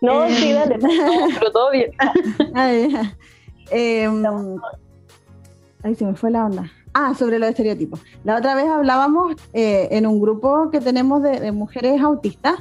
No, 0.03 0.29
sí, 0.29 0.51
eh, 0.51 0.55
dale, 0.55 0.79
pero 0.81 1.53
todo 1.53 1.71
bien. 1.71 1.93
eh, 3.71 4.09
ahí 5.83 5.95
se 5.95 6.05
me 6.05 6.15
fue 6.15 6.31
la 6.31 6.47
onda. 6.47 6.71
Ah, 6.95 7.15
sobre 7.15 7.39
los 7.39 7.49
estereotipos. 7.49 8.01
La 8.23 8.37
otra 8.37 8.55
vez 8.55 8.67
hablábamos 8.67 9.37
eh, 9.55 9.89
en 9.93 10.07
un 10.07 10.21
grupo 10.21 10.71
que 10.71 10.81
tenemos 10.81 11.23
de, 11.23 11.51
mujeres 11.51 12.03
autistas, 12.03 12.57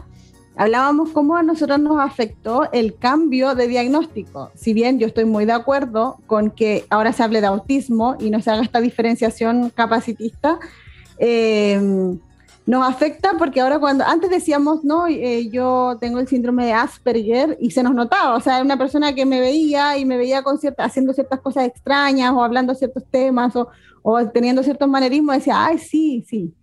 hablábamos 0.55 1.09
cómo 1.09 1.35
a 1.35 1.43
nosotros 1.43 1.79
nos 1.79 1.99
afectó 1.99 2.71
el 2.71 2.95
cambio 2.95 3.55
de 3.55 3.67
diagnóstico. 3.67 4.51
Si 4.55 4.73
bien 4.73 4.99
yo 4.99 5.07
estoy 5.07 5.25
muy 5.25 5.45
de 5.45 5.51
acuerdo 5.51 6.17
con 6.27 6.51
que 6.51 6.85
ahora 6.89 7.11
se 7.11 7.23
hable 7.23 7.41
de 7.41 7.47
autismo 7.47 8.15
y 8.19 8.29
no 8.29 8.41
se 8.41 8.51
haga 8.51 8.61
esta 8.61 8.79
diferenciación 8.79 9.69
capacitista, 9.69 10.59
eh, 11.17 12.17
nos 12.65 12.87
afecta 12.87 13.33
porque 13.37 13.59
ahora 13.59 13.79
cuando 13.79 14.03
antes 14.05 14.29
decíamos, 14.29 14.83
no, 14.83 15.07
eh, 15.07 15.49
yo 15.49 15.97
tengo 15.99 16.19
el 16.19 16.27
síndrome 16.27 16.65
de 16.65 16.73
Asperger 16.73 17.57
y 17.59 17.71
se 17.71 17.83
nos 17.83 17.93
notaba, 17.93 18.35
o 18.35 18.39
sea, 18.39 18.61
una 18.61 18.77
persona 18.77 19.13
que 19.13 19.25
me 19.25 19.39
veía 19.39 19.97
y 19.97 20.05
me 20.05 20.17
veía 20.17 20.43
con 20.43 20.59
cierta, 20.59 20.83
haciendo 20.83 21.13
ciertas 21.13 21.41
cosas 21.41 21.65
extrañas 21.65 22.31
o 22.33 22.43
hablando 22.43 22.75
ciertos 22.75 23.03
temas 23.09 23.53
o, 23.55 23.67
teniendo 24.33 24.63
ciertos 24.63 24.87
manerismos, 24.87 25.35
decía, 25.35 25.65
ay, 25.65 25.77
sí, 25.77 26.23
sí. 26.27 26.53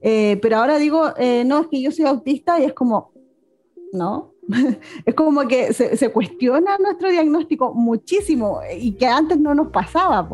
Eh, 0.00 0.38
pero 0.42 0.58
ahora 0.58 0.78
digo, 0.78 1.12
eh, 1.16 1.44
no, 1.44 1.60
es 1.60 1.66
que 1.68 1.82
yo 1.82 1.90
soy 1.90 2.04
autista 2.04 2.60
y 2.60 2.64
es 2.64 2.72
como, 2.72 3.12
no, 3.92 4.34
es 5.04 5.14
como 5.14 5.46
que 5.48 5.72
se, 5.72 6.12
cuestiona 6.12 6.78
nuestro 6.78 7.10
diagnóstico 7.10 7.74
muchísimo 7.74 8.60
y 8.78 8.92
que 8.92 9.06
antes 9.06 9.38
no 9.38 9.54
nos 9.54 9.68
pasaba. 9.68 10.28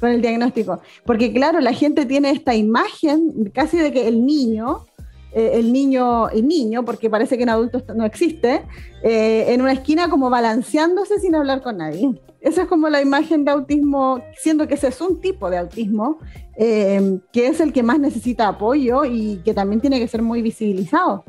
Con 0.00 0.10
el 0.10 0.22
diagnóstico. 0.22 0.80
Porque 1.04 1.32
claro, 1.32 1.60
la 1.60 1.72
gente 1.72 2.06
tiene 2.06 2.30
esta 2.30 2.54
imagen 2.54 3.50
casi 3.54 3.76
de 3.76 3.92
que 3.92 4.08
el 4.08 4.24
niño, 4.24 4.86
eh, 5.32 5.52
el 5.54 5.72
niño, 5.72 6.28
el 6.30 6.48
niño, 6.48 6.84
porque 6.84 7.10
parece 7.10 7.36
que 7.36 7.44
en 7.44 7.50
adultos 7.50 7.84
no 7.94 8.04
existe, 8.04 8.62
eh, 9.04 9.44
en 9.48 9.60
una 9.62 9.72
esquina 9.72 10.08
como 10.08 10.30
balanceándose 10.30 11.20
sin 11.20 11.34
hablar 11.34 11.62
con 11.62 11.76
nadie. 11.76 12.10
Esa 12.40 12.62
es 12.62 12.68
como 12.68 12.88
la 12.88 13.02
imagen 13.02 13.44
de 13.44 13.50
autismo, 13.50 14.22
siendo 14.38 14.66
que 14.66 14.74
ese 14.74 14.88
es 14.88 15.00
un 15.02 15.20
tipo 15.20 15.50
de 15.50 15.58
autismo, 15.58 16.18
eh, 16.56 17.20
que 17.32 17.48
es 17.48 17.60
el 17.60 17.72
que 17.74 17.82
más 17.82 18.00
necesita 18.00 18.48
apoyo 18.48 19.04
y 19.04 19.42
que 19.44 19.52
también 19.52 19.82
tiene 19.82 20.00
que 20.00 20.08
ser 20.08 20.22
muy 20.22 20.40
visibilizado. 20.40 21.24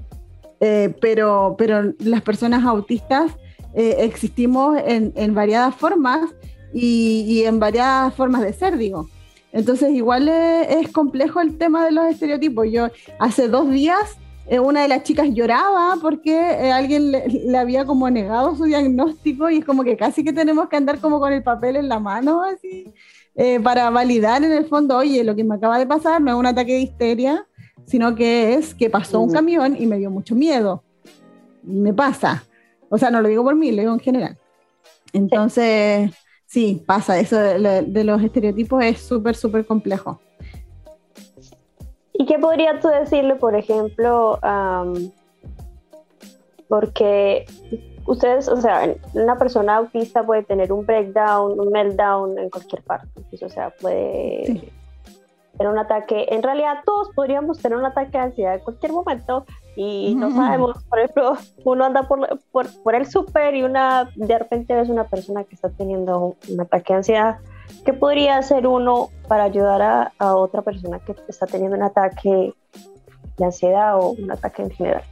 pero, 1.01 1.55
pero 1.57 1.91
las 1.99 2.21
personas 2.21 2.63
autistas 2.63 3.31
existimos 3.73 4.77
en, 4.85 5.11
en 5.15 5.33
variadas 5.33 5.73
formas 5.73 6.29
y, 6.73 7.43
en 7.43 7.59
varias 7.59 8.13
formas 8.13 8.41
de 8.41 8.53
ser, 8.53 8.77
digo. 8.77 9.09
Entonces, 9.51 9.91
igual 9.91 10.29
es, 10.29 10.91
complejo 10.91 11.41
el 11.41 11.57
tema 11.57 11.85
de 11.85 11.91
los 11.91 12.05
estereotipos. 12.05 12.67
Yo 12.71 12.87
hace 13.19 13.47
dos 13.47 13.69
días 13.69 14.17
eh, 14.47 14.59
una 14.59 14.81
de 14.81 14.87
las 14.87 15.03
chicas 15.03 15.29
lloraba 15.31 15.97
porque 16.01 16.33
eh, 16.33 16.71
alguien 16.71 17.11
le, 17.11 17.57
había 17.57 17.85
como 17.85 18.09
negado 18.09 18.55
su 18.55 18.65
diagnóstico 18.65 19.49
y 19.49 19.59
es 19.59 19.65
como 19.65 19.83
que 19.83 19.95
casi 19.95 20.23
que 20.23 20.33
tenemos 20.33 20.67
que 20.67 20.77
andar 20.77 20.99
como 20.99 21.19
con 21.19 21.31
el 21.31 21.43
papel 21.43 21.75
en 21.75 21.87
la 21.87 21.99
mano 21.99 22.41
así 22.43 22.91
eh, 23.35 23.59
para 23.61 23.89
validar 23.89 24.43
en 24.43 24.51
el 24.51 24.65
fondo, 24.65 24.97
oye, 24.97 25.23
lo 25.23 25.35
que 25.35 25.43
me 25.43 25.55
acaba 25.55 25.79
de 25.79 25.85
pasar 25.85 26.21
no 26.21 26.31
es 26.31 26.37
un 26.37 26.45
ataque 26.45 26.73
de 26.73 26.79
histeria, 26.81 27.47
sino 27.85 28.13
que 28.13 28.55
es 28.55 28.75
que 28.75 28.89
pasó 28.89 29.21
un 29.21 29.31
camión 29.31 29.75
y 29.79 29.85
me 29.85 29.97
dio 29.97 30.11
mucho 30.11 30.35
miedo. 30.35 30.83
Me 31.63 31.93
pasa. 31.93 32.43
O 32.89 32.97
sea, 32.97 33.09
no 33.09 33.21
lo 33.21 33.29
digo 33.29 33.43
por 33.43 33.55
mí, 33.55 33.71
lo 33.71 33.81
digo 33.81 33.93
en 33.93 33.99
general. 33.99 34.37
Entonces, 35.13 36.11
sí, 36.11 36.17
pasa, 36.85 37.19
eso 37.19 37.37
de, 37.37 38.03
los 38.03 38.21
estereotipos 38.21 38.83
es 38.83 38.99
súper, 38.99 39.35
súper 39.35 39.65
complejo. 39.65 40.19
¿Y 42.13 42.25
qué 42.25 42.37
podrías 42.37 42.81
tú 42.81 42.89
decirle, 42.89 43.35
por 43.35 43.55
ejemplo, 43.55 44.39
porque 46.67 47.45
ustedes, 48.05 48.47
o 48.47 48.57
sea, 48.57 48.93
una 49.13 49.37
persona 49.37 49.77
autista 49.77 50.23
puede 50.23 50.43
tener 50.43 50.71
un 50.71 50.85
breakdown, 50.85 51.59
un 51.59 51.71
meltdown 51.71 52.37
en 52.37 52.49
cualquier 52.49 52.83
parte. 52.83 53.09
O 53.41 53.49
sea, 53.49 53.69
puede 53.81 54.71
tener 55.57 55.71
un 55.71 55.79
ataque. 55.79 56.27
En 56.29 56.43
realidad, 56.43 56.79
todos 56.85 57.09
podríamos 57.15 57.59
tener 57.59 57.77
un 57.77 57.85
ataque 57.85 58.11
de 58.11 58.19
ansiedad 58.19 58.55
en 58.55 58.59
cualquier 58.61 58.91
momento 58.91 59.45
y 59.75 60.15
no 60.15 60.31
sabemos. 60.31 60.83
Por 60.89 60.99
ejemplo, 60.99 61.33
uno 61.63 61.85
anda 61.85 62.07
por, 62.07 62.39
por, 62.51 62.67
por 62.83 62.95
el 62.95 63.05
súper 63.05 63.55
y 63.55 63.63
una 63.63 64.09
de 64.15 64.37
repente 64.37 64.75
ves 64.75 64.89
una 64.89 65.05
persona 65.05 65.43
que 65.43 65.55
está 65.55 65.69
teniendo 65.69 66.35
un 66.49 66.61
ataque 66.61 66.93
de 66.93 66.97
ansiedad. 66.97 67.37
¿Qué 67.85 67.93
podría 67.93 68.37
hacer 68.37 68.67
uno 68.67 69.09
para 69.27 69.43
ayudar 69.43 69.81
a, 69.81 70.11
a 70.17 70.35
otra 70.35 70.61
persona 70.61 70.99
que 70.99 71.15
está 71.27 71.45
teniendo 71.45 71.77
un 71.77 71.83
ataque 71.83 72.53
de 73.37 73.45
ansiedad 73.45 73.97
o 73.97 74.11
un 74.11 74.31
ataque 74.31 74.63
en 74.63 74.71
general? 74.71 75.03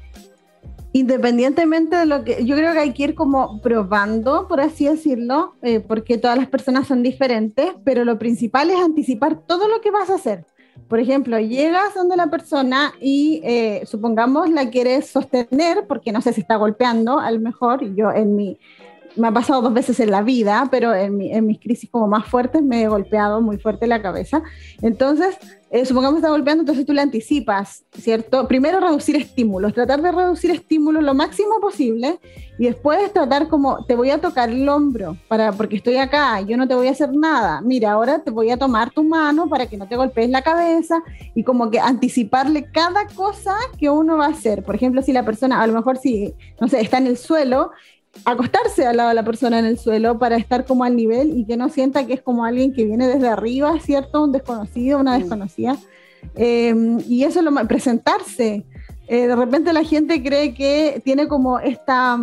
independientemente 0.92 1.96
de 1.96 2.06
lo 2.06 2.24
que 2.24 2.44
yo 2.46 2.56
creo 2.56 2.74
que 2.74 2.80
hay 2.80 2.94
que 2.94 3.04
ir 3.04 3.16
como 3.16 3.62
probando, 3.62 4.48
por 4.48 4.60
así 4.60 4.88
decirlo, 4.88 5.54
eh, 5.62 5.80
porque 5.80 6.18
todas 6.18 6.38
las 6.38 6.48
personas 6.48 6.88
son 6.88 7.04
diferentes, 7.04 7.74
pero 7.84 8.06
lo 8.06 8.18
principal 8.18 8.72
es 8.72 8.80
anticipar 8.80 9.40
todo 9.46 9.68
lo 9.68 9.82
que 9.82 9.92
vas 9.92 10.10
a 10.10 10.16
hacer. 10.16 10.46
Por 10.88 11.00
ejemplo, 11.00 11.40
llegas 11.40 11.94
donde 11.94 12.16
la 12.16 12.28
persona 12.28 12.94
y 13.00 13.42
eh, 13.44 13.84
supongamos 13.86 14.50
la 14.50 14.70
quieres 14.70 15.08
sostener, 15.08 15.86
porque 15.88 16.12
no 16.12 16.22
sé 16.22 16.34
si 16.34 16.42
está 16.42 16.56
golpeando, 16.56 17.20
a 17.20 17.30
lo 17.32 17.40
mejor 17.40 17.96
yo 17.96 18.12
en 18.12 18.36
mi, 18.36 18.58
me 19.16 19.28
ha 19.28 19.32
pasado 19.32 19.62
dos 19.62 19.74
veces 19.74 20.00
en 20.00 20.12
la 20.12 20.22
vida, 20.22 20.68
pero 20.72 20.94
en, 20.94 21.22
en 21.22 21.46
mis 21.46 21.60
crisis 21.60 21.90
como 21.90 22.08
más 22.08 22.26
fuertes 22.26 22.62
me 22.62 22.84
he 22.84 22.88
golpeado 22.88 23.42
muy 23.42 23.58
fuerte 23.58 23.88
la 23.88 24.02
cabeza. 24.02 24.42
Entonces, 24.82 25.38
eh, 25.72 25.86
supongamos 25.86 26.16
que 26.16 26.22
está 26.22 26.32
golpeando, 26.32 26.64
entonces 26.64 26.84
tú 26.84 26.94
le 26.94 27.02
anticipas, 27.02 27.86
¿cierto? 27.94 28.48
Primero 28.48 28.80
reducir 28.80 29.16
estímulos, 29.16 29.72
tratar 29.76 30.02
de 30.02 30.12
reducir 30.12 30.50
estímulos 30.50 31.04
lo 31.04 31.14
máximo 31.14 31.60
posible 31.62 32.20
y 32.58 32.66
después 32.66 33.14
tratar 33.14 33.48
como, 33.50 33.86
te 33.86 33.96
voy 33.96 34.10
a 34.10 34.20
tocar 34.20 34.50
el 34.50 34.68
hombro, 34.68 35.16
para, 35.28 35.52
porque 35.52 35.76
estoy 35.76 35.98
acá, 35.98 36.42
yo 36.42 36.58
no 36.58 36.68
te 36.68 36.74
voy 36.74 36.88
a 36.88 36.92
hacer 36.92 37.14
nada, 37.14 37.62
mira, 37.62 37.92
ahora 37.92 38.18
te 38.18 38.32
voy 38.32 38.50
a 38.50 38.58
tomar 38.58 38.90
tu 38.90 39.04
mano 39.04 39.48
para 39.48 39.68
que 39.68 39.78
no 39.78 39.88
te 39.88 39.96
golpees 39.96 40.32
la 40.32 40.42
cabeza 40.42 41.04
y 41.36 41.44
como 41.44 41.70
que 41.70 41.80
anticiparle 41.80 42.72
cada 42.72 43.06
cosa 43.06 43.56
que 43.78 43.92
uno 43.92 44.18
va 44.18 44.26
a 44.26 44.30
hacer. 44.30 44.64
Por 44.64 44.74
ejemplo, 44.74 45.04
si 45.04 45.14
la 45.14 45.24
persona, 45.24 45.62
a 45.62 45.68
lo 45.68 45.74
mejor 45.74 45.98
si, 45.98 46.34
no 46.60 46.68
sé, 46.68 46.82
está 46.82 46.98
en 46.98 47.06
el 47.06 47.18
suelo 47.18 47.70
acostarse 48.26 48.86
al 48.86 48.98
lado 48.98 49.10
de 49.10 49.16
la 49.16 49.24
persona 49.24 49.60
en 49.60 49.66
el 49.66 49.78
suelo 49.78 50.18
para 50.20 50.36
estar 50.38 50.66
como 50.66 50.84
al 50.84 50.96
nivel 50.96 51.38
y 51.38 51.46
que 51.46 51.58
no 51.58 51.70
sienta 51.70 52.06
que 52.06 52.14
es 52.14 52.22
como 52.22 52.46
alguien 52.46 52.74
que 52.74 52.86
viene 52.86 53.08
desde 53.08 53.28
arriba, 53.28 53.80
¿cierto? 53.80 54.24
Un 54.24 54.32
desconocido, 54.32 55.00
una 55.00 55.18
desconocida. 55.18 55.78
Eh, 56.36 56.74
y 57.08 57.24
eso 57.24 57.40
es 57.40 57.46
lo 57.46 57.68
presentarse. 57.68 58.66
Eh, 59.08 59.28
de 59.28 59.36
repente 59.36 59.74
la 59.74 59.84
gente 59.84 60.22
cree 60.22 60.54
que 60.54 61.02
tiene 61.04 61.28
como 61.28 61.60
esta, 61.60 62.20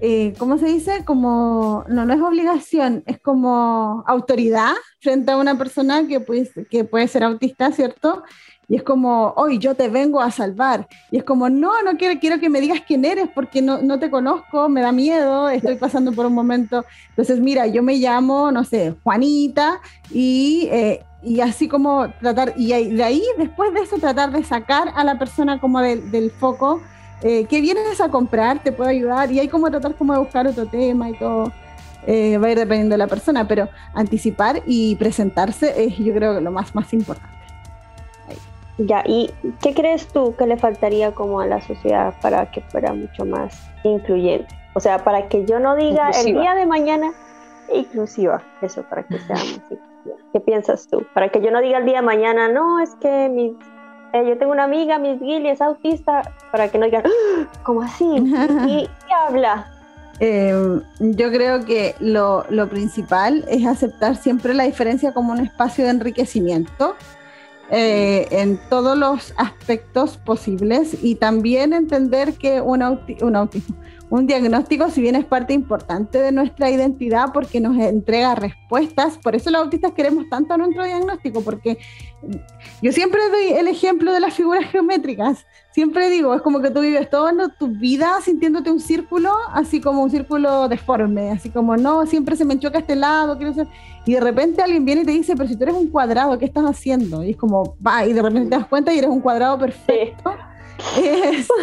eh, 0.00 0.32
¿cómo 0.38 0.58
se 0.58 0.66
dice? 0.66 1.04
Como, 1.04 1.84
no, 1.88 2.04
no 2.04 2.14
es 2.14 2.20
obligación, 2.20 3.02
es 3.06 3.18
como 3.20 4.04
autoridad 4.06 4.74
frente 5.00 5.32
a 5.32 5.36
una 5.36 5.58
persona 5.58 6.06
que, 6.06 6.20
pues, 6.20 6.50
que 6.70 6.84
puede 6.84 7.08
ser 7.08 7.24
autista, 7.24 7.72
¿cierto? 7.72 8.22
Y 8.68 8.76
es 8.76 8.82
como, 8.82 9.34
hoy 9.36 9.58
yo 9.58 9.74
te 9.74 9.88
vengo 9.88 10.20
a 10.20 10.30
salvar. 10.30 10.88
Y 11.10 11.18
es 11.18 11.24
como, 11.24 11.48
no, 11.48 11.82
no 11.82 11.96
quiero, 11.96 12.18
quiero 12.20 12.40
que 12.40 12.48
me 12.48 12.60
digas 12.60 12.80
quién 12.86 13.04
eres 13.04 13.28
porque 13.34 13.60
no, 13.60 13.78
no 13.82 13.98
te 13.98 14.10
conozco, 14.10 14.68
me 14.68 14.80
da 14.80 14.92
miedo, 14.92 15.48
estoy 15.48 15.76
pasando 15.76 16.12
por 16.12 16.26
un 16.26 16.34
momento. 16.34 16.84
Entonces, 17.10 17.40
mira, 17.40 17.66
yo 17.66 17.82
me 17.82 17.96
llamo, 17.96 18.50
no 18.50 18.64
sé, 18.64 18.94
Juanita 19.02 19.80
y, 20.10 20.68
eh, 20.70 21.02
y 21.22 21.40
así 21.40 21.68
como 21.68 22.08
tratar, 22.20 22.54
y 22.56 22.68
de 22.68 23.04
ahí, 23.04 23.22
después 23.38 23.72
de 23.74 23.80
eso, 23.80 23.96
tratar 23.98 24.30
de 24.32 24.44
sacar 24.44 24.92
a 24.94 25.04
la 25.04 25.18
persona 25.18 25.60
como 25.60 25.80
del 25.80 26.30
foco. 26.30 26.80
Eh, 27.22 27.46
¿Qué 27.48 27.60
vienes 27.60 28.00
a 28.00 28.08
comprar? 28.10 28.62
¿Te 28.62 28.72
puedo 28.72 28.90
ayudar? 28.90 29.32
Y 29.32 29.40
hay 29.40 29.48
como 29.48 29.70
tratar 29.70 29.94
como 29.94 30.12
de 30.12 30.18
buscar 30.18 30.46
otro 30.46 30.66
tema 30.66 31.08
y 31.08 31.18
todo. 31.18 31.52
Eh, 32.06 32.36
va 32.36 32.48
a 32.48 32.50
ir 32.50 32.58
dependiendo 32.58 32.92
de 32.92 32.98
la 32.98 33.06
persona, 33.06 33.48
pero 33.48 33.68
anticipar 33.94 34.62
y 34.66 34.94
presentarse 34.96 35.84
es 35.84 35.96
yo 35.96 36.12
creo 36.12 36.34
que 36.34 36.42
lo 36.42 36.50
más, 36.50 36.74
más 36.74 36.92
importante. 36.92 37.33
Ya, 38.78 39.04
¿y 39.06 39.30
qué 39.62 39.72
crees 39.72 40.08
tú 40.08 40.34
que 40.36 40.46
le 40.46 40.56
faltaría 40.56 41.12
como 41.12 41.40
a 41.40 41.46
la 41.46 41.60
sociedad 41.60 42.14
para 42.20 42.50
que 42.50 42.60
fuera 42.62 42.92
mucho 42.92 43.24
más 43.24 43.70
incluyente? 43.84 44.48
O 44.74 44.80
sea, 44.80 45.04
para 45.04 45.28
que 45.28 45.44
yo 45.44 45.60
no 45.60 45.76
diga 45.76 46.10
el 46.10 46.34
día 46.34 46.54
de 46.54 46.66
mañana 46.66 47.12
inclusiva, 47.72 48.42
eso 48.62 48.82
para 48.82 49.04
que 49.04 49.18
sea 49.20 49.36
más 49.36 49.44
inclusiva. 49.44 49.84
¿Qué 50.32 50.40
piensas 50.40 50.88
tú? 50.88 51.06
Para 51.14 51.28
que 51.28 51.40
yo 51.40 51.52
no 51.52 51.60
diga 51.60 51.78
el 51.78 51.84
día 51.84 51.96
de 51.96 52.02
mañana, 52.02 52.48
no, 52.48 52.80
es 52.80 52.94
que 52.96 53.28
mi, 53.28 53.56
eh, 54.12 54.24
yo 54.28 54.36
tengo 54.38 54.52
una 54.52 54.64
amiga, 54.64 54.98
Miss 54.98 55.20
Gilly, 55.20 55.48
es 55.48 55.60
autista, 55.60 56.22
para 56.50 56.68
que 56.68 56.78
no 56.78 56.86
digan, 56.86 57.04
¡Ah! 57.06 57.46
¿cómo 57.62 57.82
así? 57.82 58.04
¿Y 58.66 58.88
qué 59.06 59.14
habla? 59.14 59.70
Em, 60.20 60.82
yo 61.00 61.30
creo 61.30 61.64
que 61.64 61.94
lo, 61.98 62.44
lo 62.48 62.68
principal 62.68 63.44
es 63.48 63.66
aceptar 63.66 64.16
siempre 64.16 64.54
la 64.54 64.64
diferencia 64.64 65.12
como 65.12 65.32
un 65.32 65.40
espacio 65.40 65.84
de 65.84 65.90
enriquecimiento 65.90 66.94
eh, 67.70 68.28
en 68.30 68.60
todos 68.68 68.96
los 68.96 69.32
aspectos 69.36 70.18
posibles 70.18 70.96
y 71.02 71.14
también 71.14 71.72
entender 71.72 72.34
que 72.34 72.60
un, 72.60 72.82
un 73.22 73.36
autismo, 73.36 73.76
un 74.10 74.26
diagnóstico, 74.26 74.90
si 74.90 75.00
bien 75.00 75.16
es 75.16 75.24
parte 75.24 75.54
importante 75.54 76.18
de 76.18 76.30
nuestra 76.30 76.70
identidad 76.70 77.32
porque 77.32 77.60
nos 77.60 77.76
entrega 77.78 78.34
respuestas, 78.34 79.18
por 79.18 79.34
eso 79.34 79.50
los 79.50 79.62
autistas 79.62 79.92
queremos 79.92 80.28
tanto 80.28 80.56
nuestro 80.56 80.84
diagnóstico, 80.84 81.40
porque 81.40 81.78
yo 82.82 82.92
siempre 82.92 83.20
doy 83.30 83.58
el 83.58 83.66
ejemplo 83.66 84.12
de 84.12 84.20
las 84.20 84.34
figuras 84.34 84.70
geométricas, 84.70 85.46
siempre 85.72 86.10
digo, 86.10 86.34
es 86.34 86.42
como 86.42 86.60
que 86.60 86.70
tú 86.70 86.80
vives 86.80 87.08
toda 87.08 87.32
tu 87.58 87.68
vida 87.68 88.20
sintiéndote 88.22 88.70
un 88.70 88.80
círculo, 88.80 89.32
así 89.52 89.80
como 89.80 90.02
un 90.02 90.10
círculo 90.10 90.68
deforme, 90.68 91.30
así 91.30 91.50
como 91.50 91.76
no, 91.76 92.06
siempre 92.06 92.36
se 92.36 92.44
me 92.44 92.58
choca 92.58 92.78
este 92.78 92.96
lado, 92.96 93.36
quiero 93.36 93.54
ser... 93.54 93.66
y 94.06 94.14
de 94.14 94.20
repente 94.20 94.62
alguien 94.62 94.84
viene 94.84 95.02
y 95.02 95.04
te 95.04 95.12
dice, 95.12 95.34
pero 95.34 95.48
si 95.48 95.56
tú 95.56 95.64
eres 95.64 95.74
un 95.74 95.88
cuadrado, 95.88 96.38
¿qué 96.38 96.44
estás 96.44 96.64
haciendo? 96.64 97.24
Y 97.24 97.30
es 97.30 97.36
como, 97.36 97.76
va, 97.84 98.04
y 98.04 98.12
de 98.12 98.20
repente 98.20 98.50
te 98.50 98.56
das 98.56 98.66
cuenta 98.66 98.92
y 98.92 98.98
eres 98.98 99.10
un 99.10 99.20
cuadrado 99.20 99.58
perfecto. 99.58 100.34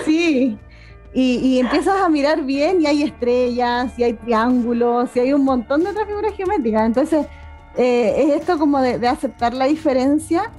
sí. 0.05 0.57
Y, 1.13 1.59
empiezas 1.59 1.99
a 2.01 2.07
mirar 2.07 2.43
bien 2.45 2.81
y 2.81 2.85
hay 2.85 3.03
estrellas, 3.03 3.91
y 3.97 4.03
hay 4.03 4.13
triángulos, 4.13 5.09
y 5.13 5.19
hay 5.19 5.33
un 5.33 5.43
montón 5.43 5.83
de 5.83 5.89
otras 5.89 6.07
figuras 6.07 6.33
geométricas. 6.37 6.85
Entonces, 6.85 7.25
eh, 7.75 8.13
es 8.17 8.39
esto 8.39 8.57
como 8.57 8.79
de, 8.79 9.05
aceptar 9.05 9.53
la 9.53 9.65
diferencia. 9.65 10.49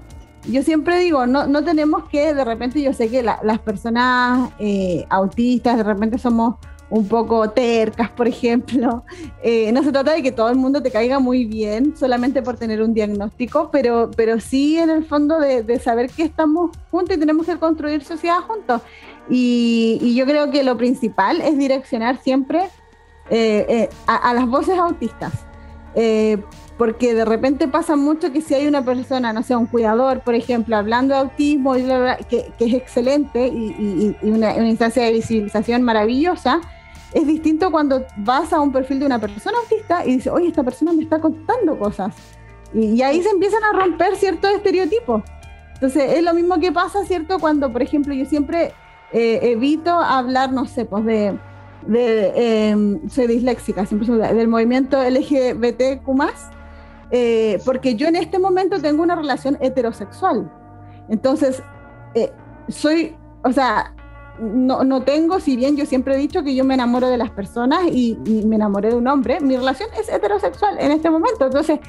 Yo 0.44 0.62
siempre 0.62 0.98
digo, 0.98 1.26
no, 1.26 1.46
no 1.46 1.64
tenemos 1.64 2.04
que, 2.10 2.34
de 2.34 2.44
repente 2.44 2.82
yo 2.82 2.92
sé 2.92 3.08
que 3.08 3.22
las 3.22 3.58
personas 3.60 4.50
eh, 4.58 5.06
autistas 5.08 5.78
de 5.78 5.84
repente 5.84 6.18
somos 6.18 6.56
un 6.92 7.08
poco 7.08 7.50
tercas, 7.50 8.10
por 8.10 8.28
ejemplo. 8.28 9.04
Eh, 9.44 9.72
no 9.72 9.82
se 9.82 9.90
trata 9.90 10.12
de 10.12 10.22
que 10.22 10.30
todo 10.30 10.50
el 10.50 10.56
mundo 10.56 10.80
te 10.80 10.92
caiga 10.92 11.18
muy 11.18 11.44
bien 11.44 11.96
solamente 11.96 12.42
por 12.42 12.56
tener 12.56 12.80
un 12.80 12.94
diagnóstico, 12.94 13.70
pero, 13.72 14.08
pero 14.16 14.38
sí 14.38 14.78
en 14.78 14.88
el 14.88 15.04
fondo 15.04 15.40
de, 15.40 15.64
de 15.64 15.80
saber 15.80 16.10
que 16.10 16.22
estamos 16.22 16.70
juntos 16.92 17.16
y 17.16 17.18
tenemos 17.18 17.44
que 17.44 17.56
construir 17.56 18.04
sociedad 18.04 18.38
juntos. 18.38 18.82
Y, 19.28 20.14
yo 20.14 20.26
creo 20.26 20.50
que 20.50 20.62
lo 20.62 20.76
principal 20.76 21.40
es 21.40 21.56
direccionar 21.56 22.20
siempre 22.22 22.68
eh, 23.30 23.66
eh, 23.68 23.88
a, 24.06 24.34
las 24.34 24.46
voces 24.46 24.78
autistas. 24.78 25.32
Eh, 25.94 26.38
porque 26.78 27.14
de 27.14 27.24
repente 27.24 27.68
pasa 27.68 27.96
mucho 27.96 28.32
que 28.32 28.40
si 28.40 28.54
hay 28.54 28.66
una 28.66 28.84
persona, 28.84 29.32
no 29.32 29.42
sé, 29.42 29.54
un 29.54 29.66
cuidador, 29.66 30.20
por 30.20 30.34
ejemplo, 30.34 30.76
hablando 30.76 31.14
de 31.14 31.20
autismo, 31.20 31.74
que, 32.28 32.52
es 32.58 32.74
excelente 32.74 33.46
y, 33.46 34.16
una, 34.22 34.56
instancia 34.66 35.04
de 35.04 35.12
visibilización 35.12 35.82
maravillosa, 35.82 36.60
es 37.14 37.26
distinto 37.26 37.70
cuando 37.70 38.04
vas 38.18 38.52
a 38.52 38.60
un 38.60 38.72
perfil 38.72 39.00
de 39.00 39.06
una 39.06 39.18
persona 39.18 39.58
autista 39.58 40.04
y 40.04 40.14
dices, 40.16 40.32
oye, 40.32 40.48
esta 40.48 40.62
persona 40.62 40.92
me 40.92 41.02
está 41.02 41.20
contando 41.20 41.78
cosas. 41.78 42.14
Y, 42.74 43.02
ahí 43.02 43.22
se 43.22 43.30
empiezan 43.30 43.62
a 43.64 43.78
romper 43.78 44.16
ciertos 44.16 44.50
estereotipos. 44.52 45.22
Entonces, 45.74 46.14
es 46.14 46.22
lo 46.22 46.32
mismo 46.32 46.58
que 46.58 46.72
pasa, 46.72 47.04
¿cierto? 47.04 47.38
Cuando, 47.38 47.70
por 47.70 47.82
ejemplo, 47.82 48.14
yo 48.14 48.24
siempre 48.24 48.72
eh, 49.12 49.40
evito 49.42 49.90
hablar, 49.90 50.52
no 50.52 50.64
sé, 50.64 50.84
pues 50.84 51.04
de, 51.04 51.38
em, 51.90 53.08
soy 53.08 53.26
disléxica, 53.26 53.84
siempre 53.84 54.08
del 54.08 54.48
movimiento 54.48 55.02
LGBTQ+, 55.02 56.08
eh, 57.10 57.58
porque 57.64 57.94
yo 57.94 58.06
en 58.06 58.16
este 58.16 58.38
momento 58.38 58.80
tengo 58.80 59.02
una 59.02 59.16
relación 59.16 59.58
heterosexual. 59.60 60.50
Entonces, 61.10 61.62
eh, 62.14 62.32
soy, 62.68 63.16
o 63.44 63.52
sea, 63.52 63.94
no, 64.42 64.84
no, 64.84 65.02
tengo, 65.02 65.40
si 65.40 65.56
bien 65.56 65.76
yo 65.76 65.86
siempre 65.86 66.14
he 66.14 66.18
dicho 66.18 66.42
que 66.42 66.54
yo 66.54 66.64
me 66.64 66.74
enamoro 66.74 67.08
de 67.08 67.16
las 67.16 67.30
personas 67.30 67.86
y, 67.86 68.18
me 68.46 68.56
enamoré 68.56 68.90
de 68.90 68.96
un 68.96 69.06
hombre, 69.08 69.40
mi 69.40 69.56
relación 69.56 69.88
es 69.98 70.08
heterosexual 70.08 70.78
en 70.78 70.92
este 70.92 71.10
momento. 71.10 71.46
Entonces, 71.46 71.80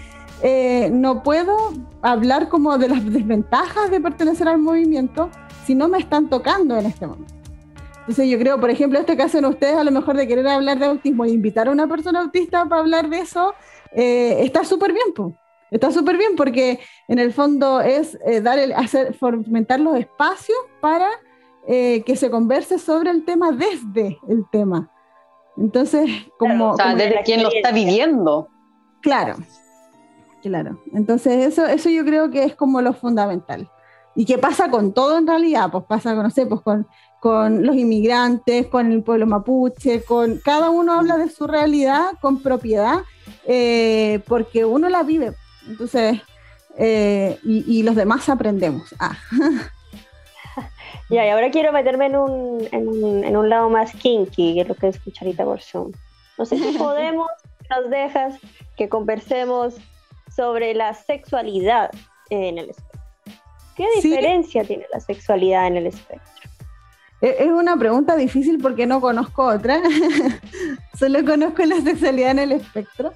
no 0.92 1.24
puedo 1.24 1.56
hablar 2.02 2.50
como 2.50 2.78
de 2.78 2.90
las 2.90 3.04
desventajas 3.12 3.90
de 3.92 4.00
pertenecer 4.00 4.48
al 4.48 4.60
movimiento 4.60 5.30
si 5.66 5.76
no 5.76 5.88
me 5.88 5.98
están 5.98 6.30
tocando 6.30 6.78
en 6.78 6.86
este 6.86 7.08
momento. 7.08 7.34
Entonces 8.04 8.30
yo 8.30 8.38
creo, 8.38 8.60
por 8.60 8.70
ejemplo, 8.70 9.00
este 9.00 9.16
que 9.16 9.24
hacen 9.24 9.46
ustedes 9.46 9.76
a 9.76 9.84
lo 9.86 9.92
mejor 9.92 10.18
de 10.18 10.28
querer 10.28 10.46
hablar 10.48 10.78
de 10.78 10.88
autismo 10.88 11.24
e 11.24 11.30
invitar 11.30 11.70
a 11.70 11.72
una 11.72 11.88
persona 11.88 12.20
autista 12.20 12.66
para 12.66 12.82
hablar 12.82 13.10
de 13.10 13.20
eso, 13.20 13.54
eh, 13.94 14.40
está 14.42 14.66
súper 14.66 14.92
bien, 14.92 15.38
está 15.72 15.90
súper 15.90 16.18
bien 16.18 16.36
porque 16.36 16.82
en 17.08 17.20
el 17.20 17.32
fondo 17.32 17.80
es 17.80 18.18
eh, 18.26 18.42
dar 18.42 18.60
el, 18.60 18.74
hacer, 18.74 19.14
fomentar 19.14 19.80
los 19.80 19.96
espacios 19.96 20.58
para 20.82 21.08
eh, 21.68 22.04
que 22.04 22.16
se 22.16 22.30
converse 22.30 22.80
sobre 22.80 23.12
el 23.12 23.26
tema 23.26 23.52
desde 23.52 24.20
el 24.28 24.46
tema. 24.52 24.92
Entonces, 25.58 26.10
como... 26.38 26.72
o 26.72 26.76
sea, 26.76 26.96
desde 26.96 27.22
quien 27.24 27.44
lo 27.44 27.52
está 27.52 27.72
viviendo. 27.72 28.50
Claro, 29.02 29.36
claro. 30.42 30.80
Entonces, 30.94 31.46
eso, 31.46 31.66
eso 31.66 31.90
yo 31.90 32.04
creo 32.06 32.32
que 32.32 32.44
es 32.44 32.56
como 32.56 32.82
lo 32.82 32.94
fundamental. 32.94 33.70
¿Y 34.16 34.26
qué 34.26 34.38
pasa 34.38 34.70
con 34.70 34.94
todo 34.94 35.18
en 35.18 35.28
realidad? 35.28 35.70
Pues 35.72 35.86
pasa, 35.86 36.14
con, 36.14 36.24
no 36.24 36.30
sé, 36.30 36.46
pues 36.46 36.62
con, 36.62 36.88
con 37.20 37.66
los 37.66 37.76
inmigrantes, 37.76 38.68
con 38.68 38.92
el 38.92 39.04
pueblo 39.04 39.26
mapuche, 39.26 40.04
con 40.04 40.40
cada 40.44 40.70
uno 40.70 40.94
habla 40.94 41.18
de 41.18 41.30
su 41.30 41.48
realidad 41.48 42.12
con 42.22 42.42
propiedad, 42.42 43.00
eh, 43.48 44.22
porque 44.28 44.66
uno 44.66 44.90
la 44.90 45.04
vive. 45.04 45.34
Entonces, 45.68 46.22
eh, 46.78 47.40
y, 47.44 47.84
los 47.84 47.96
demás 47.96 48.30
aprendemos. 48.30 48.94
Ah. 49.00 49.18
Ya, 51.14 51.28
y 51.28 51.30
ahora 51.30 51.52
quiero 51.52 51.72
meterme 51.72 52.08
en 52.08 52.16
un, 52.16 52.68
en 52.72 52.88
un, 52.88 53.24
en 53.24 53.38
un 53.38 53.48
lado 53.48 53.70
más 53.70 53.94
kinky, 53.94 54.56
que 54.56 54.62
es 54.62 54.68
lo 54.68 54.74
que 54.74 54.88
es 54.88 55.00
Cucharita 55.00 55.46
por 55.46 55.62
Zoom. 55.62 55.92
No 56.40 56.46
sé 56.48 56.58
si 56.58 56.76
podemos, 56.78 57.30
nos 57.70 57.88
dejas 57.92 58.40
que 58.78 58.90
conversemos 58.90 59.76
sobre 60.36 60.74
la 60.74 60.96
sexualidad 60.96 61.92
en 62.32 62.58
el 62.58 62.72
espectro. 62.72 63.02
¿Qué 63.76 63.86
diferencia 64.02 64.64
tiene 64.64 64.88
la 64.92 65.00
sexualidad 65.00 65.68
en 65.68 65.78
el 65.78 65.88
espectro? 65.88 66.50
Es 67.22 67.52
una 67.52 67.78
pregunta 67.78 68.16
difícil 68.16 68.58
porque 68.60 68.88
no 68.88 69.00
conozco 69.00 69.46
otra. 69.46 69.82
Solo 70.98 71.24
conozco 71.24 71.64
la 71.64 71.80
sexualidad 71.82 72.32
en 72.32 72.40
el 72.40 72.52
espectro. 72.54 73.14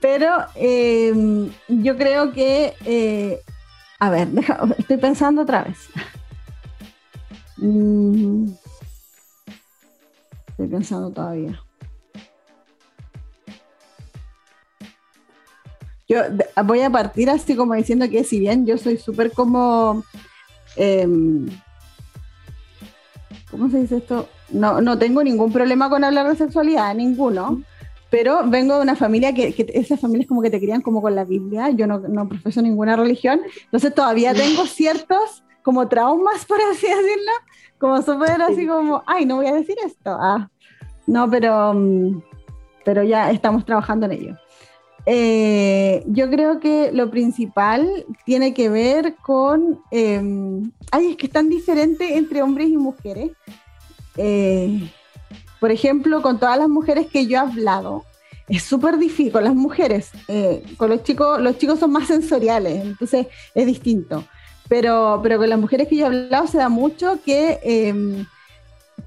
Pero 0.00 0.36
em, 0.54 1.50
yo 1.66 1.96
creo 1.96 2.32
que, 2.32 2.74
eh, 2.84 3.40
a 3.98 4.10
ver, 4.10 4.28
estoy 4.78 4.98
pensando 4.98 5.42
otra 5.42 5.64
vez. 5.64 5.88
Mm, 7.64 8.52
estoy 10.48 10.66
pensando 10.68 11.10
todavía. 11.10 11.58
Yo 16.06 16.20
voy 16.62 16.82
a 16.82 16.90
partir 16.90 17.30
así 17.30 17.56
como 17.56 17.72
diciendo 17.72 18.06
que 18.10 18.22
si 18.22 18.38
bien 18.38 18.66
yo 18.66 18.76
soy 18.76 18.98
súper 18.98 19.32
como... 19.32 20.04
Em, 20.76 21.46
¿Cómo 23.50 23.70
se 23.70 23.78
dice 23.78 23.96
esto? 23.96 24.28
No, 24.50 24.82
no 24.82 24.98
tengo 24.98 25.24
ningún 25.24 25.50
problema 25.50 25.88
con 25.88 26.04
hablar 26.04 26.28
de 26.28 26.36
sexualidad, 26.36 26.94
ninguno 26.94 27.62
pero 28.10 28.48
vengo 28.48 28.76
de 28.76 28.82
una 28.82 28.94
familia 28.94 29.34
que, 29.34 29.52
que, 29.52 29.66
esas 29.74 29.98
familias 29.98 30.28
como 30.28 30.40
que 30.40 30.50
te 30.50 30.60
crían 30.60 30.82
como 30.82 31.02
con 31.02 31.16
la 31.16 31.24
Biblia, 31.24 31.70
yo 31.70 31.88
no, 31.88 31.98
no 31.98 32.28
profeso 32.28 32.62
ninguna 32.62 32.94
religión, 32.94 33.40
entonces 33.64 33.92
todavía 33.92 34.32
tengo 34.32 34.66
ciertos 34.66 35.42
como 35.64 35.88
traumas, 35.88 36.44
por 36.46 36.60
así 36.60 36.86
decirlo, 36.86 37.32
como 37.84 38.00
súper 38.00 38.40
así 38.40 38.66
como, 38.66 39.02
ay, 39.06 39.26
no 39.26 39.36
voy 39.36 39.46
a 39.46 39.52
decir 39.52 39.76
esto, 39.84 40.16
ah, 40.18 40.48
no, 41.06 41.28
pero, 41.28 41.74
mm, 41.74 42.22
pero 42.82 43.02
ya 43.02 43.30
estamos 43.30 43.66
trabajando 43.66 44.06
en 44.06 44.12
ello. 44.12 44.36
Eh, 45.04 46.02
yo 46.06 46.30
creo 46.30 46.60
que 46.60 46.92
lo 46.92 47.10
principal 47.10 48.06
tiene 48.24 48.54
que 48.54 48.70
ver 48.70 49.16
con, 49.16 49.80
em, 49.90 50.72
ay, 50.92 51.10
es 51.10 51.16
que 51.18 51.26
es 51.26 51.32
tan 51.32 51.50
diferente 51.50 52.16
entre 52.16 52.40
hombres 52.40 52.70
y 52.70 52.78
mujeres. 52.78 53.32
Eh, 54.16 54.90
por 55.60 55.70
ejemplo, 55.70 56.22
con 56.22 56.38
todas 56.38 56.56
las 56.56 56.70
mujeres 56.70 57.08
que 57.08 57.26
yo 57.26 57.36
he 57.36 57.40
hablado, 57.40 58.06
es 58.48 58.62
súper 58.62 58.96
difícil, 58.96 59.30
con 59.30 59.44
las 59.44 59.54
mujeres, 59.54 60.10
eh, 60.28 60.62
con 60.78 60.88
los 60.88 61.02
chicos, 61.02 61.38
los 61.38 61.58
chicos 61.58 61.80
son 61.80 61.92
más 61.92 62.06
sensoriales, 62.06 62.82
entonces 62.82 63.26
es 63.54 63.66
distinto. 63.66 64.24
Pero, 64.68 65.20
pero 65.22 65.38
con 65.38 65.48
las 65.48 65.58
mujeres 65.58 65.88
que 65.88 65.96
yo 65.96 66.04
he 66.04 66.06
hablado 66.06 66.46
se 66.46 66.58
da 66.58 66.68
mucho 66.68 67.18
que 67.24 67.60
em, 67.62 68.24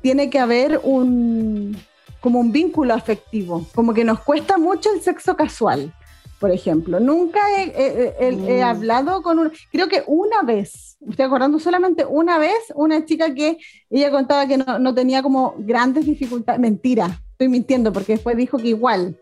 tiene 0.01 0.29
que 0.29 0.39
haber 0.39 0.79
un, 0.83 1.75
como 2.19 2.39
un 2.39 2.51
vínculo 2.51 2.93
afectivo, 2.93 3.65
como 3.73 3.93
que 3.93 4.03
nos 4.03 4.19
cuesta 4.19 4.57
mucho 4.57 4.91
el 4.93 5.01
sexo 5.01 5.35
casual 5.35 5.93
por 6.39 6.51
ejemplo. 6.51 6.99
Nunca 6.99 7.39
he, 7.57 8.31
mm. 8.31 8.63
hablado 8.63 9.21
con 9.21 9.39
un, 9.39 9.51
creo 9.71 9.87
que 9.87 10.03
una 10.07 10.43
vez, 10.43 10.97
estoy 11.07 11.25
acordando 11.25 11.59
solamente 11.59 12.05
una 12.05 12.37
vez, 12.37 12.57
una 12.75 13.05
chica 13.05 13.33
que 13.33 13.57
ella 13.89 14.11
contaba 14.11 14.47
que 14.47 14.57
no, 14.57 14.93
tenía 14.93 15.23
como 15.23 15.55
grandes 15.57 16.05
dificultades, 16.05 16.59
mentira, 16.59 17.21
estoy 17.31 17.49
mintiendo 17.49 17.91
porque 17.91 18.13
después 18.13 18.37
dijo 18.37 18.57
que 18.57 18.69
igual. 18.69 19.17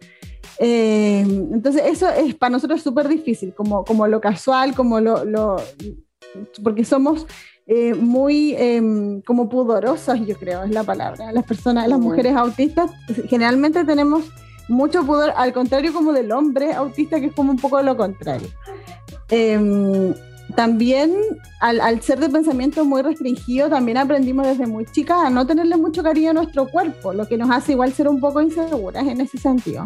Eh, 0.57 1.19
entonces 1.51 1.83
eso 1.85 2.09
es 2.09 2.33
para 2.35 2.51
nosotros 2.51 2.81
súper 2.81 3.07
difícil, 3.07 3.53
como, 3.53 3.83
como 3.83 4.07
lo 4.07 4.21
casual, 4.21 4.73
como 4.73 4.99
lo, 4.99 5.25
lo 5.25 5.57
porque 6.63 6.85
somos 6.85 7.25
eh, 7.67 7.93
muy 7.95 8.55
em, 8.57 9.21
como 9.21 9.49
pudorosas, 9.49 10.19
yo 10.25 10.35
creo, 10.37 10.63
es 10.63 10.71
la 10.71 10.83
palabra. 10.83 11.31
Las 11.31 11.45
personas, 11.45 11.87
las 11.87 11.99
mujeres 11.99 12.35
autistas, 12.35 12.91
generalmente 13.27 13.83
tenemos 13.83 14.25
mucho 14.67 15.05
pudor, 15.05 15.33
al 15.35 15.53
contrario 15.53 15.93
como 15.93 16.13
del 16.13 16.31
hombre 16.31 16.73
autista, 16.73 17.19
que 17.19 17.27
es 17.27 17.33
como 17.33 17.51
un 17.51 17.57
poco 17.57 17.81
lo 17.81 17.97
contrario. 17.97 18.49
Em, 19.29 20.13
también, 20.55 21.11
al, 21.59 22.01
ser 22.01 22.19
de 22.19 22.29
pensamiento 22.29 22.85
muy 22.85 23.01
restringido, 23.01 23.69
también 23.69 23.97
aprendimos 23.97 24.45
desde 24.45 24.67
muy 24.67 24.85
chicas 24.85 25.17
a 25.25 25.29
no 25.29 25.47
tenerle 25.47 25.75
mucho 25.75 26.03
cariño 26.03 26.29
a 26.29 26.33
nuestro 26.33 26.67
cuerpo, 26.67 27.13
lo 27.13 27.27
que 27.27 27.37
nos 27.37 27.49
hace 27.49 27.71
igual 27.71 27.93
ser 27.93 28.07
un 28.07 28.19
poco 28.19 28.41
inseguras 28.41 29.07
en 29.07 29.21
ese 29.21 29.39
sentido. 29.39 29.85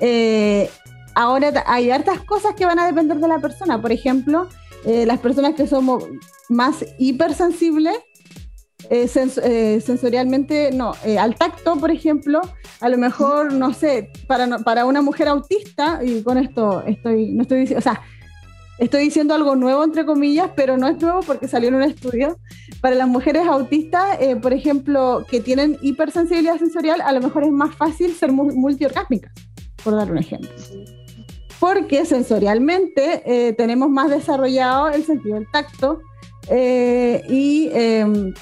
Eh, 0.00 0.68
ahora 1.14 1.64
hay 1.66 1.90
hartas 1.90 2.20
cosas 2.20 2.54
que 2.54 2.66
van 2.66 2.78
a 2.78 2.86
depender 2.86 3.18
de 3.18 3.28
la 3.28 3.38
persona. 3.38 3.80
Por 3.80 3.90
ejemplo, 3.90 4.48
eh, 4.84 5.06
las 5.06 5.18
personas 5.18 5.54
que 5.54 5.66
somos 5.66 6.04
más 6.48 6.84
hipersensibles 6.98 7.96
eh, 8.88 9.08
eh, 9.44 9.80
sensorialmente, 9.80 10.70
no, 10.72 10.94
eh, 11.04 11.18
al 11.18 11.34
tacto, 11.34 11.76
por 11.76 11.90
ejemplo, 11.90 12.40
a 12.80 12.88
lo 12.88 12.98
mejor, 12.98 13.52
no 13.52 13.74
sé, 13.74 14.10
para, 14.26 14.58
para 14.58 14.84
una 14.84 15.02
mujer 15.02 15.28
autista, 15.28 16.00
y 16.02 16.22
con 16.22 16.38
esto 16.38 16.82
estoy, 16.86 17.30
no 17.32 17.42
estoy 17.42 17.60
diciendo, 17.60 17.78
o 17.78 17.82
sea, 17.82 18.00
estoy 18.78 19.04
diciendo 19.04 19.34
algo 19.34 19.54
nuevo, 19.54 19.84
entre 19.84 20.06
comillas, 20.06 20.50
pero 20.56 20.76
no 20.76 20.88
es 20.88 21.00
nuevo 21.00 21.20
porque 21.20 21.46
salió 21.46 21.68
en 21.68 21.76
un 21.76 21.82
estudio. 21.82 22.38
Para 22.80 22.96
las 22.96 23.08
mujeres 23.08 23.46
autistas, 23.46 24.18
por 24.40 24.54
ejemplo, 24.54 25.26
que 25.30 25.40
tienen 25.40 25.76
hipersensibilidad 25.82 26.58
sensorial, 26.58 27.00
a 27.02 27.12
lo 27.12 27.20
mejor 27.20 27.44
es 27.44 27.52
más 27.52 27.74
fácil 27.74 28.14
ser 28.14 28.32
multiorgásmicas, 28.32 29.32
por 29.84 29.94
dar 29.94 30.10
un 30.10 30.18
ejemplo. 30.18 30.50
Porque 31.60 32.06
sensorialmente 32.06 33.54
tenemos 33.56 33.90
más 33.90 34.08
desarrollado 34.08 34.88
el 34.88 35.04
sentido 35.04 35.34
del 35.34 35.50
tacto 35.50 36.00
y 36.48 37.68
em, 37.72 38.32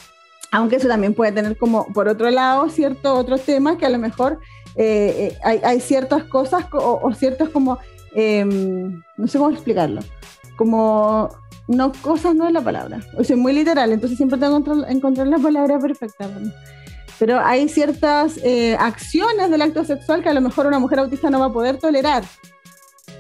aunque 0.50 0.76
eso 0.76 0.88
también 0.88 1.14
puede 1.14 1.33
tener 1.33 1.57
como, 1.57 1.87
por 1.92 2.09
otro 2.09 2.31
lado, 2.31 2.68
ciertos 2.68 3.18
otros 3.18 3.42
temas 3.42 3.76
que 3.76 3.87
a 3.87 3.90
lo 3.90 3.98
mejor 3.98 4.40
eh, 4.76 5.35
eh, 5.44 5.61
hay, 5.64 5.81
ciertas 5.81 6.24
cosas 6.24 6.64
o, 6.72 7.12
ciertos 7.12 7.50
como, 7.50 7.78
em, 8.14 9.02
no 9.16 9.26
sé 9.26 9.38
cómo 9.38 9.50
explicarlo, 9.50 10.00
como, 10.57 11.28
no, 11.66 11.92
cosas 12.00 12.35
no 12.35 12.46
es 12.46 12.52
la 12.52 12.62
palabra, 12.62 13.00
o 13.16 13.24
sea, 13.24 13.37
muy 13.37 13.52
literal, 13.52 13.92
entonces 13.92 14.16
siempre 14.16 14.38
tengo 14.38 14.62
que 14.62 14.90
encontrar 14.92 15.26
la 15.26 15.38
palabra 15.38 15.78
perfecta. 15.78 16.31
Pero 17.18 17.40
hay 17.40 17.68
ciertas 17.68 18.38
eh, 18.44 18.76
acciones 18.78 19.50
del 19.50 19.62
acto 19.62 19.85
sexual 19.85 20.22
que 20.22 20.28
a 20.28 20.35
lo 20.35 20.40
mejor 20.40 20.66
una 20.66 20.78
mujer 20.78 21.00
autista 21.00 21.28
no 21.28 21.40
va 21.40 21.46
a 21.46 21.52
poder 21.52 21.78
tolerar 21.78 22.22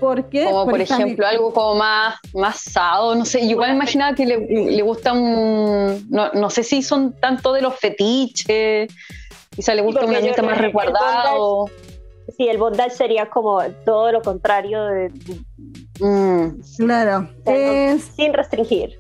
porque, 0.00 0.44
como 0.44 0.66
por, 0.66 0.80
ejemplo 0.80 1.26
algo 1.26 1.52
como 1.52 1.76
más, 1.76 2.16
más 2.34 2.60
sado, 2.60 3.14
no 3.14 3.24
sé, 3.24 3.40
yo 3.42 3.52
igual 3.52 3.74
imaginaba 3.74 4.14
que 4.14 4.26
le, 4.26 4.38
le 4.38 4.82
gusta 4.82 5.12
un, 5.12 6.06
no, 6.10 6.30
no, 6.32 6.50
sé 6.50 6.62
si 6.62 6.82
son 6.82 7.14
tanto 7.20 7.52
de 7.52 7.62
los 7.62 7.74
fetiches, 7.76 8.92
quizá 9.50 9.74
le 9.74 9.82
gusta 9.82 10.04
un 10.04 10.14
ambiente 10.14 10.42
más 10.42 10.58
resguardado. 10.58 11.66
Sí, 12.36 12.46
el 12.46 12.58
bondage 12.58 12.90
sería 12.90 13.30
como 13.30 13.62
todo 13.86 14.12
lo 14.12 14.20
contrario 14.20 14.84
de... 14.84 15.10
Mm. 16.00 16.60
claro. 16.76 17.28
sin 18.14 18.34
restringir. 18.34 18.98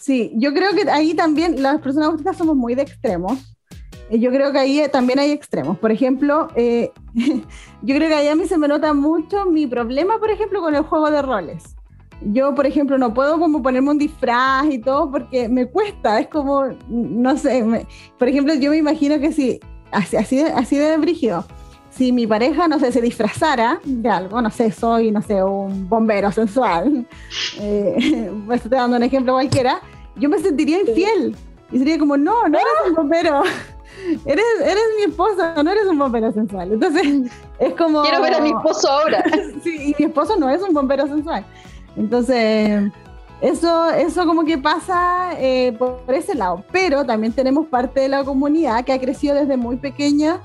Sí, 0.00 0.32
yo 0.36 0.54
creo 0.54 0.72
que 0.72 0.88
ahí 0.90 1.14
también 1.14 1.62
las 1.62 1.80
personas 1.80 2.10
autistas 2.10 2.36
somos 2.36 2.54
muy 2.54 2.74
de 2.74 2.82
extremos 2.82 3.38
eh, 4.10 4.18
yo 4.18 4.30
creo 4.30 4.52
que 4.52 4.58
ahí 4.58 4.80
eh, 4.80 4.88
también 4.88 5.18
hay 5.18 5.30
extremos. 5.30 5.78
Por 5.78 5.92
ejemplo, 5.92 6.48
eh, 6.56 6.90
yo 7.82 7.94
creo 7.94 8.08
que 8.08 8.14
ahí 8.14 8.28
a 8.28 8.36
mí 8.36 8.46
se 8.46 8.58
me 8.58 8.68
nota 8.68 8.92
mucho 8.92 9.46
mi 9.46 9.66
problema, 9.66 10.18
por 10.18 10.30
ejemplo, 10.30 10.60
con 10.60 10.74
el 10.74 10.82
juego 10.82 11.10
de 11.10 11.22
roles. 11.22 11.76
Yo, 12.20 12.54
por 12.54 12.66
ejemplo, 12.66 12.96
no 12.96 13.12
puedo 13.12 13.38
como 13.38 13.62
ponerme 13.62 13.90
un 13.90 13.98
disfraz 13.98 14.66
y 14.70 14.78
todo 14.78 15.10
porque 15.10 15.48
me 15.48 15.66
cuesta, 15.66 16.20
es 16.20 16.28
como, 16.28 16.64
no 16.88 17.36
sé, 17.36 17.86
por 18.18 18.28
ejemplo, 18.28 18.54
yo 18.54 18.70
me 18.70 18.78
imagino 18.78 19.18
que 19.18 19.32
si, 19.32 19.60
así, 19.90 20.16
así, 20.16 20.36
de, 20.36 20.44
así 20.44 20.76
de 20.76 20.96
brígido, 20.96 21.44
si 21.90 22.12
mi 22.12 22.26
pareja, 22.26 22.66
no 22.66 22.78
sé, 22.78 22.90
se 22.92 23.00
disfrazara 23.00 23.80
de 23.84 24.08
algo, 24.08 24.40
no 24.40 24.50
sé, 24.50 24.72
soy, 24.72 25.10
no 25.10 25.22
sé, 25.22 25.42
un 25.42 25.88
bombero 25.88 26.32
sensual, 26.32 27.06
pues 27.56 28.62
estoy 28.62 28.70
dando 28.70 28.96
un 28.96 29.02
ejemplo 29.02 29.34
cualquiera, 29.34 29.80
yo 30.16 30.28
me 30.28 30.38
sentiría 30.38 30.80
infiel. 30.80 31.36
Y 31.72 31.78
sería 31.78 31.98
como, 31.98 32.16
no, 32.16 32.48
no 32.48 32.58
eres 32.58 32.88
un 32.88 32.94
bombero 32.94 33.42
eres, 34.26 34.44
eres 34.60 34.84
mi 34.98 35.04
esposo, 35.10 35.62
no 35.62 35.70
eres 35.70 35.86
un 35.86 35.98
bombero 35.98 36.32
sensual. 36.32 36.72
Entonces, 36.72 37.30
es 37.58 37.74
como. 37.74 38.02
Quiero 38.02 38.22
ver 38.22 38.34
a 38.34 38.40
mi 38.40 38.50
esposo 38.50 38.88
ahora. 38.88 39.24
sí, 39.62 39.90
y 39.90 39.94
mi 39.98 40.06
esposo 40.06 40.36
no 40.36 40.48
es 40.48 40.62
un 40.62 40.74
bombero 40.74 41.06
sensual. 41.06 41.44
Entonces, 41.96 42.92
eso, 43.40 43.90
eso 43.90 44.26
como 44.26 44.44
que 44.44 44.58
pasa 44.58 45.32
eh, 45.38 45.74
por, 45.78 46.02
ese 46.08 46.34
lado. 46.34 46.64
Pero 46.72 47.04
también 47.04 47.32
tenemos 47.32 47.66
parte 47.66 48.00
de 48.00 48.08
la 48.08 48.24
comunidad 48.24 48.84
que 48.84 48.92
ha 48.92 49.00
crecido 49.00 49.34
desde 49.34 49.56
muy 49.56 49.76
pequeña 49.76 50.40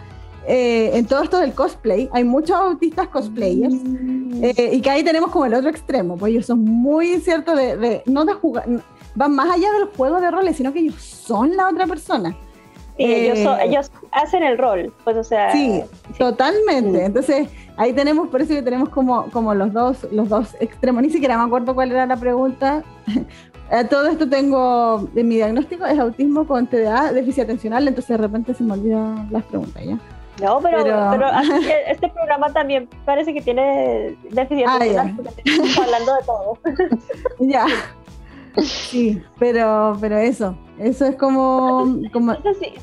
eh, 0.47 0.97
en 0.97 1.05
todo 1.05 1.21
esto 1.21 1.39
del 1.39 1.53
cosplay, 1.53 2.09
hay 2.11 2.23
muchos 2.23 2.55
autistas 2.55 3.09
cosplayers 3.09 3.73
mm. 3.73 4.43
eh, 4.43 4.69
y 4.73 4.81
que 4.81 4.89
ahí 4.89 5.03
tenemos 5.03 5.29
como 5.31 5.45
el 5.45 5.53
otro 5.53 5.69
extremo, 5.69 6.17
pues 6.17 6.31
ellos 6.31 6.45
son 6.45 6.63
muy 6.63 7.19
cierto 7.19 7.55
de, 7.55 8.01
no 8.05 8.25
de 8.25 8.33
jugar, 8.33 8.65
van 9.15 9.35
más 9.35 9.51
allá 9.51 9.71
del 9.73 9.89
juego 9.95 10.19
de 10.19 10.31
roles, 10.31 10.55
sino 10.55 10.73
que 10.73 10.79
ellos 10.79 10.95
son 10.95 11.55
la 11.55 11.67
otra 11.67 11.85
persona. 11.85 12.35
Sí, 12.99 13.05
ellos, 13.05 13.37
eh, 13.37 13.57
ellos, 13.63 13.91
hacen 14.11 14.43
el 14.43 14.57
rol, 14.57 14.93
pues 15.05 15.15
o 15.15 15.23
sea. 15.23 15.53
Sí, 15.53 15.81
totalmente. 16.17 17.05
Entonces, 17.05 17.47
ahí 17.77 17.93
tenemos, 17.93 18.27
por 18.27 18.41
eso 18.41 18.53
que 18.53 18.61
tenemos 18.61 18.89
como, 18.89 19.31
como 19.31 19.53
los 19.53 19.71
dos, 19.71 20.05
los 20.11 20.27
dos 20.27 20.57
extremos. 20.59 21.01
Ni 21.01 21.09
siquiera 21.09 21.37
me 21.37 21.45
acuerdo 21.45 21.73
cuál 21.73 21.91
era 21.91 22.05
la 22.05 22.17
pregunta. 22.17 22.83
todo 23.89 24.07
esto 24.07 24.27
tengo, 24.27 25.07
en 25.15 25.27
mi 25.29 25.35
diagnóstico 25.35 25.85
es 25.85 25.97
autismo 25.97 26.45
con 26.45 26.67
TDA, 26.67 27.13
déficit 27.13 27.43
atencional, 27.43 27.87
entonces 27.87 28.09
de 28.09 28.17
repente 28.17 28.53
se 28.53 28.63
me 28.63 28.73
olvidan 28.73 29.29
las 29.31 29.45
preguntas 29.45 29.81
ya. 29.81 29.97
No, 30.41 30.59
pero, 30.61 30.83
pero... 30.83 31.27
este 31.87 32.09
programa 32.09 32.51
también 32.51 32.89
parece 33.05 33.33
que 33.33 33.41
tiene 33.41 34.17
déficit 34.31 34.65
ah, 34.67 34.79
estamos 35.45 35.77
hablando 35.77 36.15
de 36.15 36.23
todo. 36.25 36.57
ya. 37.39 37.65
Sí, 38.57 39.21
pero, 39.37 39.97
pero 40.01 40.17
eso, 40.17 40.57
eso 40.77 41.05
es 41.05 41.15
como... 41.15 41.99
como... 42.11 42.33
si, 42.35 42.73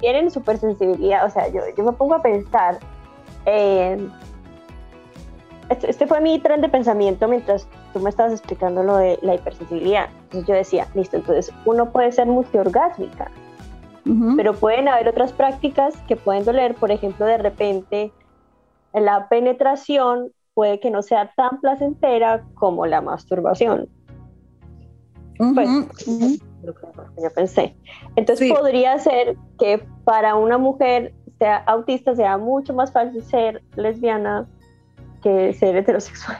tienen 0.00 0.30
supersensibilidad, 0.30 1.24
o 1.24 1.30
sea, 1.30 1.48
yo, 1.48 1.60
yo 1.76 1.84
me 1.84 1.92
pongo 1.92 2.14
a 2.14 2.22
pensar, 2.22 2.78
este, 5.68 5.90
este, 5.90 6.06
fue 6.06 6.20
mi 6.20 6.38
tren 6.38 6.60
de 6.60 6.68
pensamiento 6.68 7.28
mientras 7.28 7.68
tú 7.92 8.00
me 8.00 8.10
estabas 8.10 8.32
explicando 8.32 8.82
lo 8.82 8.96
de 8.96 9.18
la 9.22 9.34
hipersensibilidad. 9.34 10.08
Entonces 10.24 10.46
yo 10.46 10.54
decía, 10.54 10.86
listo, 10.94 11.16
entonces 11.16 11.52
uno 11.64 11.90
puede 11.90 12.12
ser 12.12 12.26
multiorgásmica, 12.26 13.30
pero 14.36 14.54
pueden 14.54 14.86
haber 14.86 15.08
otras 15.08 15.32
prácticas 15.32 15.96
que 16.06 16.14
pueden 16.14 16.44
doler, 16.44 16.76
por 16.76 16.92
ejemplo, 16.92 17.26
de 17.26 17.38
repente 17.38 18.12
la 18.92 19.28
penetración 19.28 20.30
puede 20.54 20.78
que 20.78 20.90
no 20.90 21.02
sea 21.02 21.32
tan 21.36 21.60
placentera 21.60 22.44
como 22.54 22.86
la 22.86 23.00
masturbación. 23.00 23.88
Pues, 25.38 25.68
yo 27.22 27.30
pensé. 27.34 27.74
Entonces 28.16 28.52
podría 28.52 28.98
ser 28.98 29.36
que 29.58 29.84
para 30.04 30.34
una 30.34 30.58
mujer 30.58 31.14
sea 31.38 31.58
autista 31.58 32.14
sea 32.14 32.38
mucho 32.38 32.74
más 32.74 32.92
fácil 32.92 33.22
ser 33.22 33.62
lesbiana 33.76 34.48
que 35.22 35.52
ser 35.54 35.76
heterosexual. 35.76 36.38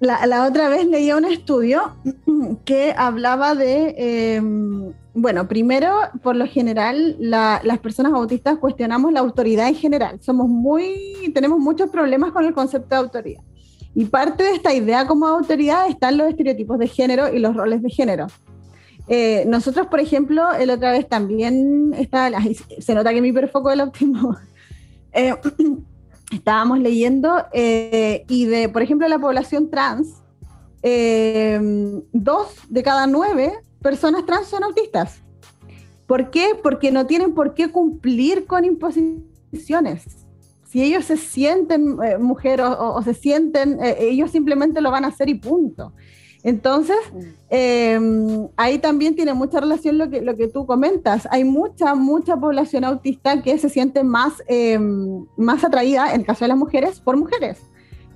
La, 0.00 0.44
otra 0.48 0.68
vez 0.68 0.86
leía 0.86 1.16
un 1.16 1.24
estudio 1.24 1.94
que 2.64 2.92
hablaba 2.96 3.54
de, 3.54 4.34
em, 4.34 4.92
bueno, 5.14 5.46
primero, 5.46 5.94
por 6.24 6.34
lo 6.34 6.46
general, 6.46 7.14
las 7.20 7.78
personas 7.78 8.12
autistas 8.12 8.58
cuestionamos 8.58 9.12
la 9.12 9.20
autoridad 9.20 9.68
en 9.68 9.76
general. 9.76 10.18
Somos 10.20 10.48
muy, 10.48 11.30
tenemos 11.34 11.60
muchos 11.60 11.88
problemas 11.88 12.32
con 12.32 12.44
el 12.44 12.52
concepto 12.52 12.96
de 12.96 12.96
autoridad. 12.96 13.42
Y 13.94 14.06
parte 14.06 14.44
de 14.44 14.52
esta 14.52 14.72
idea 14.74 15.06
como 15.06 15.26
autoridad 15.26 15.88
están 15.88 16.16
los 16.16 16.28
estereotipos 16.28 16.78
de 16.78 16.88
género 16.88 17.32
y 17.32 17.38
los 17.38 17.54
roles 17.54 17.82
de 17.82 17.90
género. 17.90 18.26
Eh, 19.08 19.44
nosotros, 19.46 19.88
por 19.88 20.00
ejemplo, 20.00 20.52
el 20.52 20.70
otra 20.70 20.92
vez 20.92 21.08
también 21.08 21.92
está, 21.98 22.30
se 22.78 22.94
nota 22.94 23.12
que 23.12 23.20
mi 23.20 23.32
perfoco 23.32 23.70
del 23.70 23.80
autismo. 23.80 24.36
Eh, 25.14 25.34
estábamos 26.32 26.78
leyendo, 26.78 27.44
eh, 27.52 28.24
y 28.28 28.46
de, 28.46 28.70
por 28.70 28.80
ejemplo, 28.80 29.06
la 29.08 29.18
población 29.18 29.68
trans, 29.68 30.22
eh, 30.82 31.60
dos 32.12 32.48
de 32.68 32.82
cada 32.82 33.06
nueve 33.06 33.52
personas 33.82 34.24
trans 34.26 34.48
son 34.48 34.64
autistas. 34.64 35.20
¿Por 36.06 36.30
qué? 36.30 36.50
Porque 36.62 36.90
no 36.90 37.06
tienen 37.06 37.34
por 37.34 37.54
qué 37.54 37.70
cumplir 37.70 38.46
con 38.46 38.64
imposiciones. 38.64 40.21
Si 40.72 40.82
ellos 40.82 41.04
se 41.04 41.18
sienten 41.18 41.98
eh, 42.02 42.16
mujeres 42.16 42.66
o, 42.66 43.02
se 43.02 43.12
sienten, 43.12 43.78
ellos 43.82 44.30
simplemente 44.30 44.80
lo 44.80 44.90
van 44.90 45.04
a 45.04 45.08
hacer 45.08 45.28
y 45.28 45.34
punto. 45.34 45.92
Entonces, 46.44 46.96
em, 47.50 48.48
ahí 48.56 48.78
también 48.78 49.14
tiene 49.14 49.32
mucha 49.32 49.60
relación 49.60 49.96
lo 49.96 50.10
que, 50.10 50.22
lo 50.22 50.36
que 50.36 50.48
tú 50.48 50.66
comentas. 50.66 51.28
Hay 51.30 51.44
mucha, 51.44 51.94
mucha 51.94 52.36
población 52.36 52.84
autista 52.84 53.42
que 53.42 53.56
se 53.58 53.68
siente 53.68 54.02
más, 54.02 54.42
em, 54.48 55.24
más 55.36 55.62
atraída, 55.62 56.12
en 56.12 56.20
el 56.20 56.26
caso 56.26 56.44
de 56.44 56.48
las 56.48 56.58
mujeres, 56.58 57.00
por 57.00 57.16
mujeres. 57.16 57.58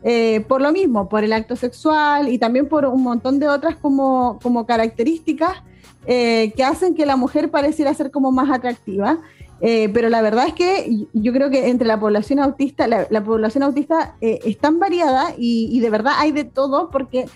Eh, 0.02 0.44
por 0.48 0.60
lo 0.60 0.72
mismo, 0.72 1.08
por 1.08 1.24
el 1.24 1.32
acto 1.32 1.56
sexual 1.56 2.28
y 2.28 2.38
también 2.38 2.68
por 2.68 2.84
un 2.86 3.02
montón 3.02 3.38
de 3.38 3.48
otras 3.48 3.76
como, 3.76 4.38
como 4.42 4.66
características 4.66 5.62
eh, 6.06 6.52
que 6.56 6.62
hacen 6.62 6.94
que 6.94 7.06
la 7.06 7.16
mujer 7.16 7.50
pareciera 7.50 7.92
ser 7.94 8.10
como 8.10 8.30
más 8.30 8.50
atractiva. 8.50 9.20
Eh, 9.60 9.88
pero 9.88 10.10
la 10.10 10.20
verdad 10.20 10.48
es 10.48 10.54
que 10.54 11.06
yo 11.14 11.32
creo 11.32 11.48
que 11.48 11.68
entre 11.68 11.86
la 11.86 11.98
población 11.98 12.40
autista, 12.40 12.86
la, 12.86 13.24
población 13.24 13.62
autista 13.62 14.16
es 14.20 14.58
tan 14.58 14.78
variada 14.78 15.32
y, 15.38 15.70
y, 15.72 15.80
de 15.80 15.88
verdad 15.88 16.12
hay 16.18 16.30
de 16.30 16.44
todo 16.44 16.90
porque 16.90 17.26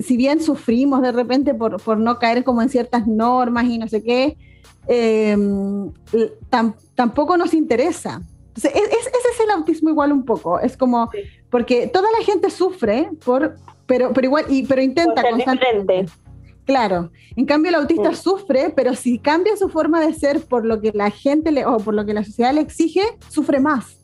si 0.00 0.16
bien 0.16 0.42
sufrimos 0.42 1.02
de 1.02 1.12
repente 1.12 1.54
por, 1.54 1.80
por, 1.80 1.98
no 1.98 2.18
caer 2.18 2.42
como 2.42 2.62
en 2.62 2.68
ciertas 2.68 3.06
normas 3.06 3.66
y 3.66 3.78
no 3.78 3.86
sé 3.86 4.02
qué, 4.02 4.36
eh, 4.88 5.36
tampoco 6.94 7.36
nos 7.36 7.54
interesa. 7.54 8.20
Entonces, 8.48 8.72
ese 8.74 9.10
es 9.32 9.40
el 9.40 9.50
autismo 9.50 9.88
igual 9.88 10.12
un 10.12 10.24
poco, 10.24 10.60
es 10.60 10.76
como, 10.76 11.10
porque 11.48 11.86
toda 11.86 12.08
la 12.18 12.24
gente 12.24 12.50
sufre, 12.50 13.08
por, 13.24 13.56
pero, 13.86 14.12
pero 14.12 14.26
igual, 14.26 14.44
y, 14.48 14.66
pero 14.66 14.82
intenta 14.82 15.22
constantemente. 15.22 16.06
Claro, 16.64 17.10
en 17.34 17.44
cambio 17.44 17.70
el 17.70 17.74
autista 17.74 18.14
sufre, 18.14 18.72
pero 18.74 18.94
si 18.94 19.18
cambia 19.18 19.56
su 19.56 19.68
forma 19.68 20.00
de 20.00 20.14
ser 20.14 20.40
por 20.42 20.64
lo 20.64 20.80
que 20.80 20.92
la 20.94 21.10
gente 21.10 21.50
le, 21.50 21.66
o 21.66 21.78
por 21.78 21.94
lo 21.94 22.06
que 22.06 22.14
la 22.14 22.24
sociedad 22.24 22.54
le 22.54 22.60
exige, 22.60 23.02
sufre 23.28 23.58
más. 23.58 23.98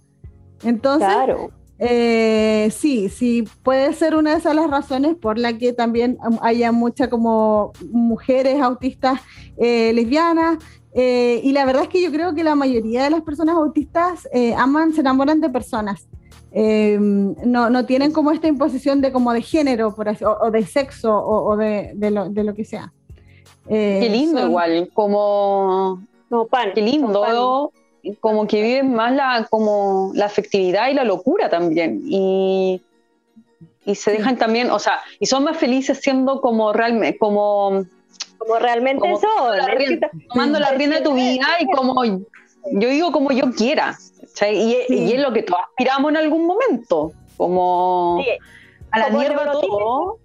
Entonces, 0.65 1.09
claro. 1.09 1.51
Eh, 1.79 2.71
sí, 2.73 3.09
sí, 3.09 3.45
puede 3.63 3.93
ser 3.93 4.17
una 4.17 4.33
de 4.33 4.39
esas 4.39 4.55
las 4.55 4.69
razones 4.69 5.15
por 5.15 5.39
la 5.39 5.57
que 5.57 5.73
también 5.73 6.19
haya 6.43 6.73
muchas 6.73 7.07
como 7.09 7.73
mujeres 7.93 8.61
autistas 8.61 9.21
eh, 9.57 9.93
lesbianas. 9.93 10.59
Eh, 10.95 11.41
y 11.45 11.53
la 11.53 11.65
verdad 11.65 11.85
es 11.85 11.89
que 11.89 12.03
yo 12.03 12.11
creo 12.11 12.35
que 12.35 12.43
la 12.43 12.57
mayoría 12.57 13.05
de 13.05 13.11
las 13.11 13.23
personas 13.23 13.55
autistas 13.55 14.29
aman, 14.57 14.93
se 14.93 15.01
enamoran 15.01 15.41
de 15.41 15.51
personas. 15.51 16.09
No, 16.53 17.71
no, 17.71 17.87
tienen 17.87 18.13
como 18.13 18.31
esta 18.31 18.49
imposición 18.49 19.01
de 19.01 19.13
como 19.13 19.33
de 19.33 19.43
género 19.43 19.95
por 19.95 20.09
o, 20.09 20.51
de 20.51 20.67
sexo 20.67 21.15
o, 21.15 21.57
de, 21.57 21.93
de, 21.95 22.11
lo, 22.11 22.29
de, 22.29 22.45
lo, 22.45 22.55
que 22.55 22.65
sea. 22.65 22.93
qué 23.69 24.09
lindo 24.11 24.47
igual, 24.47 24.91
como... 24.95 26.03
No, 26.31 26.47
pan, 26.47 26.73
qué 26.75 26.83
lindo 26.83 27.73
como 28.21 28.47
que 28.47 28.63
viven 28.63 28.95
más 28.95 29.15
la, 29.15 29.47
como 29.51 30.13
la 30.15 30.27
afectividad 30.27 30.89
y 30.89 30.95
la 30.95 31.05
locura 31.05 31.49
también. 31.49 32.03
Y, 32.05 32.83
y 33.85 33.95
se 33.95 34.13
dejan 34.13 34.37
también, 34.37 34.71
o 34.71 34.79
sea, 34.79 35.01
y 35.19 35.27
son 35.27 35.45
más 35.45 35.57
felices 35.57 36.01
siendo 36.01 36.41
como 36.41 36.73
realmente, 36.73 37.19
como, 37.19 37.85
como 38.39 38.59
realmente 38.59 39.09
son. 39.09 39.21
Tomando 40.29 40.59
la 40.59 40.73
rienda 40.73 40.99
de 40.99 41.03
tu 41.03 41.15
vida 41.15 41.47
y 41.61 41.67
como 41.67 42.05
yo 42.05 42.89
digo 42.89 43.13
como 43.13 43.33
yo 43.33 43.53
quiera. 43.53 43.97
Y, 44.43 44.77
y, 44.89 45.13
es 45.13 45.21
lo 45.21 45.33
que 45.33 45.43
todos 45.43 45.61
aspiramos 45.71 46.11
en 46.11 46.17
algún 46.17 46.47
momento. 46.47 47.13
Como 47.37 48.21
a 48.91 48.99
la 48.99 49.11
mierda 49.11 49.53
todo. 49.53 50.19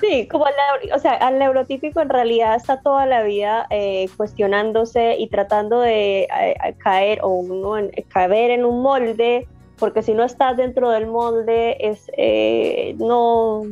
Sí, 0.00 0.26
como 0.28 0.46
o 0.94 0.98
sea, 0.98 1.12
al 1.14 1.38
neurotípico 1.38 2.00
en 2.00 2.08
realidad 2.08 2.54
está 2.56 2.80
toda 2.80 3.04
la 3.04 3.22
vida 3.22 3.66
eh, 3.70 4.08
cuestionándose 4.16 5.16
y 5.18 5.28
tratando 5.28 5.80
de 5.80 6.22
eh, 6.22 6.74
caer 6.78 7.20
o 7.22 7.28
uno 7.28 7.76
en, 7.76 7.90
caber 8.08 8.50
en 8.52 8.64
un 8.64 8.80
molde, 8.82 9.46
porque 9.78 10.02
si 10.02 10.14
no 10.14 10.24
estás 10.24 10.56
dentro 10.56 10.90
del 10.90 11.06
molde 11.06 11.76
es 11.80 12.10
eh, 12.16 12.94
no, 12.98 13.64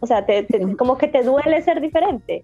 o 0.00 0.06
sea, 0.06 0.26
como 0.76 0.98
que 0.98 1.08
te 1.08 1.22
duele 1.22 1.62
ser 1.62 1.80
diferente. 1.80 2.42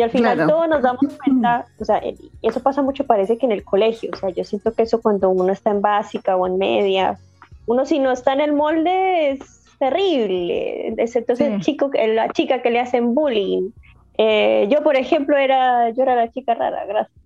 Y 0.00 0.02
al 0.02 0.10
final 0.10 0.46
todos 0.46 0.66
nos 0.66 0.80
damos 0.80 1.02
cuenta, 1.24 1.66
o 1.78 1.84
sea, 1.84 2.00
eso 2.40 2.62
pasa 2.62 2.80
mucho, 2.80 3.04
parece 3.04 3.36
que 3.36 3.44
en 3.44 3.52
el 3.52 3.62
colegio, 3.62 4.10
o 4.14 4.16
sea, 4.16 4.30
yo 4.30 4.44
siento 4.44 4.72
que 4.72 4.84
eso 4.84 5.02
cuando 5.02 5.28
uno 5.28 5.52
está 5.52 5.70
en 5.70 5.82
básica 5.82 6.36
o 6.36 6.46
en 6.46 6.56
media, 6.56 7.18
uno 7.66 7.84
si 7.84 7.98
no 7.98 8.10
está 8.10 8.32
en 8.32 8.40
el 8.40 8.54
molde 8.54 9.32
es 9.32 9.40
terrible. 9.78 10.88
Entonces, 10.88 11.40
el 11.40 11.60
chico, 11.60 11.90
la 11.92 12.30
chica 12.30 12.62
que 12.62 12.70
le 12.70 12.80
hacen 12.80 13.14
bullying. 13.14 13.72
Eh, 14.16 14.68
yo, 14.70 14.82
por 14.82 14.96
ejemplo, 14.96 15.36
era, 15.36 15.90
yo 15.90 16.02
era 16.02 16.16
la 16.16 16.30
chica 16.30 16.54
rara, 16.54 16.86
gracias. 16.86 17.18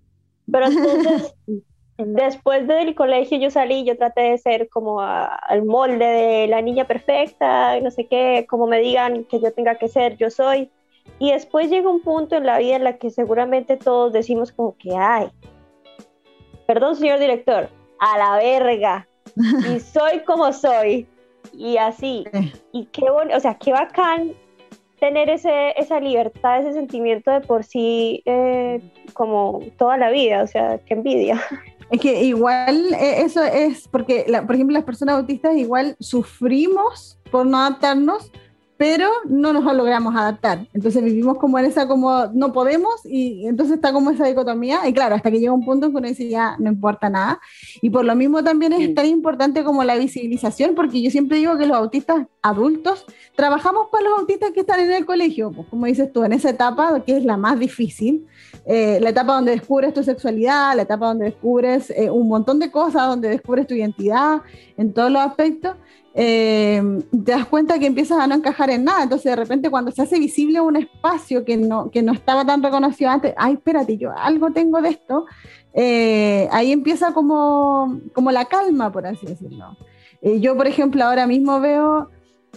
Pero 0.51 0.65
entonces, 0.65 1.33
después 1.97 2.67
del 2.67 2.93
colegio 2.93 3.37
yo 3.37 3.51
salí, 3.51 3.85
yo 3.85 3.95
traté 3.97 4.21
de 4.21 4.37
ser 4.37 4.67
como 4.67 4.99
al 4.99 5.63
molde 5.63 6.05
de 6.05 6.47
la 6.47 6.61
niña 6.61 6.85
perfecta, 6.85 7.79
no 7.79 7.89
sé 7.89 8.07
qué, 8.07 8.45
como 8.49 8.67
me 8.67 8.79
digan 8.79 9.23
que 9.23 9.39
yo 9.39 9.53
tenga 9.53 9.75
que 9.75 9.87
ser, 9.87 10.17
yo 10.17 10.29
soy. 10.29 10.69
Y 11.19 11.31
después 11.31 11.69
llega 11.69 11.89
un 11.89 12.01
punto 12.01 12.35
en 12.35 12.45
la 12.45 12.57
vida 12.57 12.75
en 12.75 12.83
la 12.83 12.97
que 12.97 13.09
seguramente 13.09 13.77
todos 13.77 14.11
decimos 14.11 14.51
como 14.51 14.75
que, 14.77 14.95
ay, 14.95 15.29
perdón 16.67 16.95
señor 16.95 17.19
director, 17.19 17.69
a 17.99 18.17
la 18.17 18.37
verga, 18.37 19.07
y 19.35 19.79
soy 19.79 20.19
como 20.25 20.51
soy 20.51 21.07
y 21.53 21.77
así. 21.77 22.25
Y 22.71 22.85
qué 22.87 23.09
bueno, 23.11 23.35
o 23.35 23.39
sea, 23.39 23.55
qué 23.55 23.71
bacán 23.71 24.33
tener 24.99 25.29
ese, 25.29 25.71
esa 25.77 25.99
libertad, 25.99 26.59
ese 26.59 26.73
sentimiento 26.73 27.31
de 27.31 27.41
por 27.41 27.63
sí 27.63 28.21
eh, 28.25 28.81
como 29.13 29.59
toda 29.77 29.97
la 29.97 30.09
vida, 30.09 30.43
o 30.43 30.47
sea, 30.47 30.79
qué 30.85 30.93
envidia. 30.93 31.41
Es 31.91 32.01
que 32.01 32.23
igual 32.23 32.95
eh, 32.95 33.21
eso 33.21 33.43
es 33.43 33.87
porque, 33.87 34.25
por 34.47 34.55
ejemplo, 34.55 34.73
las 34.73 34.85
personas 34.85 35.17
autistas 35.17 35.55
igual 35.55 35.95
sufrimos 35.99 37.19
por 37.29 37.45
no 37.45 37.59
adaptarnos, 37.59 38.31
pero 38.77 39.09
no 39.25 39.53
nos 39.53 39.63
logramos 39.73 40.15
adaptar. 40.15 40.67
Entonces 40.73 41.03
vivimos 41.03 41.37
como 41.37 41.57
en 41.57 41.65
esa, 41.65 41.87
como 41.87 42.27
no 42.33 42.51
podemos, 42.51 42.93
y 43.05 43.47
entonces 43.47 43.75
está 43.75 43.93
como 43.93 44.11
esa 44.11 44.25
dicotomía, 44.27 44.87
y 44.87 44.93
claro, 44.93 45.15
hasta 45.15 45.31
que 45.31 45.39
llega 45.39 45.53
un 45.53 45.65
punto 45.65 45.85
en 45.85 45.91
que 45.93 45.97
uno 45.97 46.07
dice 46.07 46.27
ya 46.27 46.57
no 46.59 46.69
importa 46.69 47.09
nada. 47.09 47.39
Y 47.81 47.89
por 47.89 48.03
lo 48.03 48.15
mismo 48.15 48.43
también 48.43 48.73
es 48.73 48.93
tan 48.93 49.05
importante 49.05 49.63
como 49.63 49.83
la 49.83 49.95
visibilización, 49.95 50.75
porque 50.75 51.01
yo 51.01 51.09
siempre 51.09 51.37
digo 51.37 51.57
que 51.57 51.65
los 51.65 51.77
autistas 51.77 52.27
adultos 52.41 53.05
trabajamos 53.35 53.87
para 53.91 54.09
los 54.09 54.19
autistas 54.19 54.51
que 54.51 54.61
están 54.61 54.79
en 54.81 54.91
el 54.91 55.05
colegio, 55.05 55.51
pues 55.51 55.67
como 55.69 55.85
dices 55.85 56.11
tú, 56.11 56.23
en 56.23 56.33
esa 56.33 56.49
etapa 56.49 57.01
que 57.05 57.17
es 57.17 57.23
la 57.23 57.37
más 57.37 57.57
difícil, 57.59 58.27
eh, 58.65 58.99
la 59.01 59.09
etapa 59.09 59.35
donde 59.35 59.51
descubres 59.51 59.93
tu 59.93 60.03
sexualidad, 60.03 60.75
la 60.75 60.81
etapa 60.81 61.07
donde 61.07 61.25
descubres 61.25 61.91
eh, 61.91 62.09
un 62.09 62.27
montón 62.27 62.59
de 62.59 62.71
cosas, 62.71 63.07
donde 63.07 63.29
descubres 63.29 63.67
tu 63.67 63.73
identidad 63.73 64.41
en 64.77 64.93
todos 64.93 65.11
los 65.11 65.21
aspectos 65.21 65.75
eh, 66.17 66.81
te 67.11 67.31
das 67.33 67.45
cuenta 67.45 67.77
que 67.77 67.87
empiezas 67.87 68.17
a 68.19 68.25
no 68.25 68.35
encajar 68.35 68.69
en 68.69 68.85
nada. 68.85 69.03
Entonces, 69.03 69.25
de 69.25 69.35
repente, 69.35 69.69
cuando 69.69 69.91
se 69.91 70.01
hace 70.01 70.17
visible 70.17 70.61
un 70.61 70.77
espacio 70.77 71.43
que 71.43 71.57
no, 71.57 71.91
que 71.91 72.01
no 72.01 72.13
estaba 72.13 72.45
tan 72.45 72.63
reconocido 72.63 73.09
antes, 73.09 73.33
ay, 73.35 73.55
espérate, 73.55 73.97
yo 73.97 74.11
algo 74.17 74.51
tengo 74.51 74.81
de 74.81 74.89
esto, 74.89 75.25
eh, 75.73 76.47
ahí 76.51 76.71
empieza 76.71 77.13
como, 77.13 77.99
como 78.13 78.31
la 78.31 78.45
calma, 78.45 78.93
por 78.93 79.05
así 79.05 79.25
decirlo. 79.25 79.77
Eh, 80.21 80.39
yo, 80.39 80.55
por 80.55 80.67
ejemplo, 80.67 81.03
ahora 81.03 81.27
mismo 81.27 81.59
veo, 81.59 82.09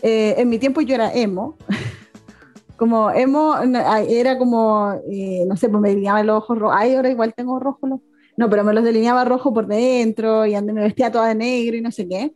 en 0.03 0.49
mi 0.49 0.61
tiempo 0.61 0.81
yo 0.81 0.95
era 0.95 1.13
emo. 1.13 1.57
como 2.77 3.11
emo, 3.11 3.57
era 4.09 4.39
como, 4.39 4.95
no 5.47 5.57
sé, 5.57 5.69
pues 5.69 5.83
me 5.83 5.89
delineaba 5.89 6.23
los 6.23 6.45
ojos 6.45 6.59
rojos. 6.61 6.77
Ay, 6.79 6.95
ahora 6.95 7.11
igual 7.11 7.35
tengo 7.35 7.59
rojo. 7.59 8.01
No, 8.37 8.49
pero 8.49 8.63
me 8.63 8.73
los 8.73 8.85
delineaba 8.85 9.25
rojo 9.25 9.53
por 9.53 9.67
dentro 9.67 10.47
y 10.47 10.55
me 10.63 10.73
vestía 10.75 11.11
toda 11.11 11.27
de 11.27 11.35
negro 11.35 11.77
y 11.77 11.81
no 11.81 11.91
sé 11.91 12.07
qué. 12.07 12.33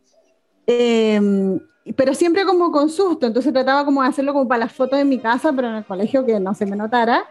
Em, 0.67 1.59
pero 1.95 2.13
siempre 2.13 2.45
como 2.45 2.71
con 2.71 2.89
susto, 2.89 3.27
entonces 3.27 3.51
trataba 3.51 3.83
como 3.83 4.01
de 4.01 4.09
hacerlo 4.09 4.33
como 4.33 4.47
para 4.47 4.65
las 4.65 4.71
fotos 4.71 4.97
de 4.97 5.05
mi 5.05 5.19
casa, 5.19 5.51
pero 5.53 5.67
en 5.67 5.75
el 5.75 5.85
colegio 5.85 6.25
que 6.25 6.39
no 6.39 6.53
se 6.53 6.65
me 6.65 6.75
notara. 6.75 7.25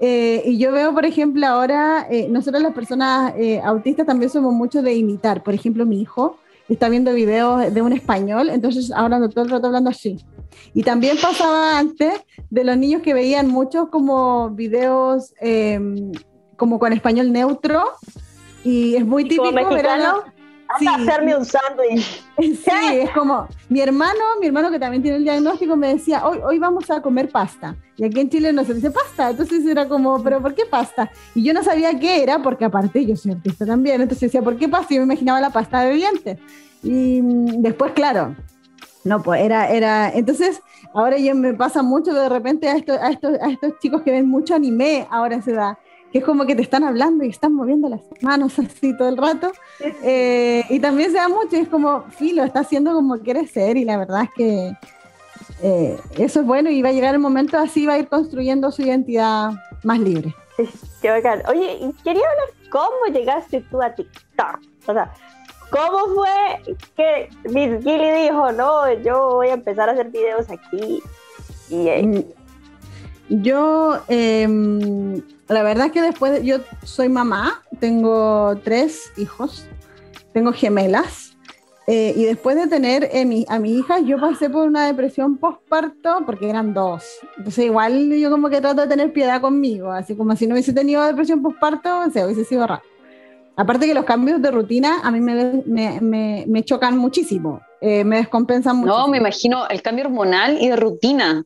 Eh, 0.00 0.42
y 0.46 0.58
yo 0.58 0.72
veo, 0.72 0.92
por 0.92 1.06
ejemplo, 1.06 1.46
ahora, 1.46 2.06
eh, 2.10 2.28
nosotros 2.28 2.62
las 2.62 2.74
personas 2.74 3.32
eh, 3.36 3.60
autistas 3.64 4.06
también 4.06 4.30
somos 4.30 4.52
mucho 4.52 4.82
de 4.82 4.94
imitar. 4.94 5.42
Por 5.42 5.54
ejemplo, 5.54 5.86
mi 5.86 6.00
hijo 6.00 6.36
está 6.68 6.88
viendo 6.88 7.12
videos 7.14 7.72
de 7.72 7.82
un 7.82 7.92
español, 7.92 8.50
entonces 8.50 8.90
ahora 8.90 9.26
todo 9.28 9.44
el 9.44 9.50
rato 9.50 9.66
hablando 9.68 9.90
así. 9.90 10.18
Y 10.72 10.82
también 10.82 11.16
pasaba 11.20 11.78
antes 11.78 12.12
de 12.50 12.64
los 12.64 12.76
niños 12.76 13.02
que 13.02 13.14
veían 13.14 13.48
muchos 13.48 13.88
como 13.88 14.50
videos 14.50 15.34
em, 15.40 16.12
como 16.56 16.78
con 16.78 16.92
español 16.92 17.32
neutro, 17.32 17.84
y 18.64 18.96
es 18.96 19.04
muy 19.04 19.24
típico 19.24 19.52
ver 19.52 19.66
sí. 20.78 20.86
hacerme 20.86 21.36
un 21.36 21.44
sándwich. 21.44 22.24
Sí, 22.36 22.98
es 22.98 23.10
como 23.10 23.46
mi 23.68 23.80
hermano, 23.80 24.20
mi 24.40 24.46
hermano 24.46 24.70
que 24.70 24.80
también 24.80 25.02
tiene 25.02 25.18
el 25.18 25.24
diagnóstico, 25.24 25.76
me 25.76 25.94
decía, 25.94 26.26
hoy, 26.26 26.38
hoy 26.44 26.58
vamos 26.58 26.90
a 26.90 27.00
comer 27.00 27.28
pasta. 27.28 27.76
Y 27.96 28.04
aquí 28.04 28.20
en 28.20 28.28
Chile 28.28 28.52
no 28.52 28.64
se 28.64 28.74
dice 28.74 28.90
pasta. 28.90 29.30
Entonces 29.30 29.64
era 29.64 29.88
como, 29.88 30.20
¿pero 30.22 30.42
por 30.42 30.54
qué 30.54 30.64
pasta? 30.68 31.10
Y 31.34 31.44
yo 31.44 31.54
no 31.54 31.62
sabía 31.62 31.98
qué 31.98 32.22
era, 32.22 32.42
porque 32.42 32.64
aparte 32.64 33.06
yo 33.06 33.14
soy 33.16 33.32
artista 33.32 33.64
también. 33.64 34.00
Entonces 34.00 34.32
decía, 34.32 34.42
¿por 34.42 34.56
qué 34.56 34.68
pasta? 34.68 34.92
Y 34.92 34.96
yo 34.96 35.02
me 35.02 35.14
imaginaba 35.14 35.40
la 35.40 35.50
pasta 35.50 35.82
de 35.82 35.94
dientes. 35.94 36.38
Y 36.82 37.22
mm, 37.22 37.62
después, 37.62 37.92
claro, 37.92 38.34
no, 39.04 39.22
pues 39.22 39.42
era, 39.42 39.68
era, 39.68 40.10
entonces 40.10 40.62
ahora 40.94 41.18
ya 41.18 41.34
me 41.34 41.52
pasa 41.52 41.82
mucho 41.82 42.14
de 42.14 42.28
repente 42.28 42.68
a 42.68 42.76
estos, 42.76 42.96
a 42.98 43.10
estos, 43.10 43.38
a 43.40 43.50
estos 43.50 43.78
chicos 43.78 44.00
que 44.02 44.10
ven 44.10 44.26
mucho 44.26 44.54
anime 44.54 45.06
ahora 45.10 45.42
se 45.42 45.52
da 45.52 45.78
que 46.14 46.20
es 46.20 46.24
como 46.24 46.46
que 46.46 46.54
te 46.54 46.62
están 46.62 46.84
hablando 46.84 47.24
y 47.24 47.28
están 47.30 47.52
moviendo 47.52 47.88
las 47.88 48.00
manos 48.20 48.56
así 48.60 48.96
todo 48.96 49.08
el 49.08 49.16
rato. 49.16 49.50
Eh, 49.80 50.64
y 50.70 50.78
también 50.78 51.10
se 51.10 51.16
da 51.16 51.28
mucho, 51.28 51.56
y 51.56 51.58
es 51.62 51.68
como, 51.68 52.04
lo 52.20 52.44
está 52.44 52.60
haciendo 52.60 52.92
como 52.92 53.18
quiere 53.18 53.48
ser, 53.48 53.76
y 53.76 53.84
la 53.84 53.96
verdad 53.96 54.22
es 54.22 54.30
que 54.36 54.76
eh, 55.60 55.98
eso 56.16 56.38
es 56.38 56.46
bueno, 56.46 56.70
y 56.70 56.82
va 56.82 56.90
a 56.90 56.92
llegar 56.92 57.16
el 57.16 57.20
momento 57.20 57.58
así, 57.58 57.84
va 57.84 57.94
a 57.94 57.98
ir 57.98 58.06
construyendo 58.06 58.70
su 58.70 58.82
identidad 58.82 59.54
más 59.82 59.98
libre. 59.98 60.32
qué 61.02 61.10
bacán. 61.10 61.42
Oye, 61.48 61.80
quería 62.04 62.22
hablar 62.30 62.48
cómo 62.70 63.12
llegaste 63.12 63.62
tú 63.62 63.82
a 63.82 63.92
TikTok. 63.92 64.60
O 64.86 64.92
sea, 64.92 65.12
¿cómo 65.68 66.14
fue 66.14 66.76
que 66.94 67.28
Miss 67.48 67.82
Gilly 67.82 68.22
dijo, 68.22 68.52
no, 68.52 68.92
yo 69.02 69.34
voy 69.34 69.48
a 69.48 69.54
empezar 69.54 69.88
a 69.88 69.92
hacer 69.94 70.10
videos 70.10 70.48
aquí? 70.48 71.02
Y, 71.70 71.88
eh, 71.88 72.06
mm, 72.06 73.42
yo, 73.42 74.00
eh, 74.06 74.46
la 75.48 75.62
verdad 75.62 75.86
es 75.86 75.92
que 75.92 76.02
después, 76.02 76.42
yo 76.42 76.58
soy 76.84 77.08
mamá, 77.08 77.62
tengo 77.80 78.56
tres 78.64 79.12
hijos, 79.16 79.66
tengo 80.32 80.52
gemelas, 80.52 81.34
eh, 81.86 82.14
y 82.16 82.24
después 82.24 82.56
de 82.56 82.66
tener 82.66 83.04
eh, 83.12 83.44
a 83.48 83.58
mi 83.58 83.78
hija, 83.78 83.98
yo 84.00 84.18
pasé 84.18 84.48
por 84.48 84.66
una 84.66 84.86
depresión 84.86 85.36
postparto 85.36 86.22
porque 86.24 86.48
eran 86.48 86.72
dos. 86.72 87.04
Entonces, 87.36 87.66
igual 87.66 88.10
yo 88.14 88.30
como 88.30 88.48
que 88.48 88.60
trato 88.62 88.80
de 88.80 88.88
tener 88.88 89.12
piedad 89.12 89.40
conmigo, 89.40 89.90
así 89.92 90.16
como 90.16 90.34
si 90.34 90.46
no 90.46 90.54
hubiese 90.54 90.72
tenido 90.72 91.04
depresión 91.04 91.42
postparto, 91.42 92.00
o 92.06 92.10
sea, 92.10 92.24
hubiese 92.24 92.44
sido 92.44 92.66
raro. 92.66 92.82
Aparte 93.56 93.86
que 93.86 93.94
los 93.94 94.04
cambios 94.04 94.40
de 94.42 94.50
rutina 94.50 95.00
a 95.02 95.10
mí 95.10 95.20
me, 95.20 95.62
me, 95.66 96.44
me, 96.48 96.64
chocan 96.64 96.96
muchísimo, 96.96 97.60
eh, 97.80 98.02
me 98.02 98.16
descompensan 98.16 98.78
mucho. 98.78 98.88
No, 98.88 99.06
me 99.06 99.18
imagino 99.18 99.68
el 99.68 99.80
cambio 99.80 100.06
hormonal 100.06 100.60
y 100.60 100.68
de 100.68 100.76
rutina. 100.76 101.44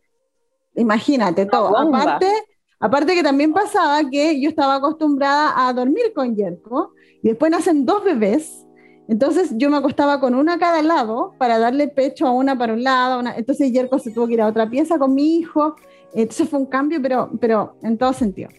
Imagínate 0.75 1.45
todo. 1.45 1.77
Aparte, 1.77 2.33
Aparte 2.81 3.15
que 3.15 3.23
también 3.23 3.53
pasaba 3.53 4.09
que 4.09 4.41
yo 4.41 4.49
estaba 4.49 4.77
acostumbrada 4.77 5.67
a 5.67 5.73
dormir 5.73 6.13
con 6.15 6.37
Yerko 6.37 6.93
y 7.23 7.29
después 7.29 7.51
nacen 7.51 7.85
dos 7.85 8.05
bebés. 8.05 8.65
Entonces 9.09 9.53
yo 9.57 9.71
me 9.71 9.79
acostaba 9.79 10.21
con 10.21 10.35
una 10.35 10.55
a 10.55 10.59
cada 10.59 10.83
lado 10.83 11.33
para 11.39 11.59
darle 11.59 11.89
pecho 11.89 12.27
a 12.27 12.31
una 12.31 12.57
para 12.57 12.75
un 12.75 12.85
lado. 12.85 13.23
Entonces 13.37 13.73
Yerko 13.73 13.99
se 13.99 14.13
tuvo 14.13 14.29
que 14.29 14.35
ir 14.35 14.43
a 14.43 14.47
otra 14.47 14.69
pieza 14.71 14.99
con 14.99 15.15
mi 15.15 15.39
hijo. 15.39 15.75
Entonces 16.15 16.49
fue 16.49 16.61
un 16.61 16.67
cambio, 16.67 17.03
pero, 17.03 17.31
pero 17.41 17.77
en 17.83 17.99
todo 17.99 18.13
sentido. 18.13 18.51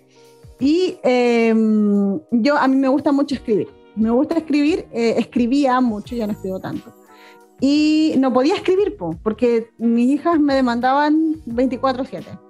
Y 0.59 0.97
em, 1.03 2.19
yo, 2.31 2.57
a 2.57 2.67
mí 2.67 2.75
me 2.75 2.89
gusta 2.89 3.11
mucho 3.11 3.35
escribir. 3.35 3.69
Me 3.95 4.09
gusta 4.09 4.37
escribir, 4.37 4.85
eh, 4.91 5.15
escribía 5.17 5.79
mucho, 5.79 6.15
ya 6.15 6.27
no 6.27 6.33
escribo 6.33 6.59
tanto. 6.59 6.93
Y 7.61 8.15
no 8.17 8.33
podía 8.33 8.55
escribir 8.55 8.97
porque 9.23 9.69
mis 9.77 10.09
hijas 10.09 10.39
me 10.39 10.55
demandaban 10.55 11.35
24/7. 11.45 12.48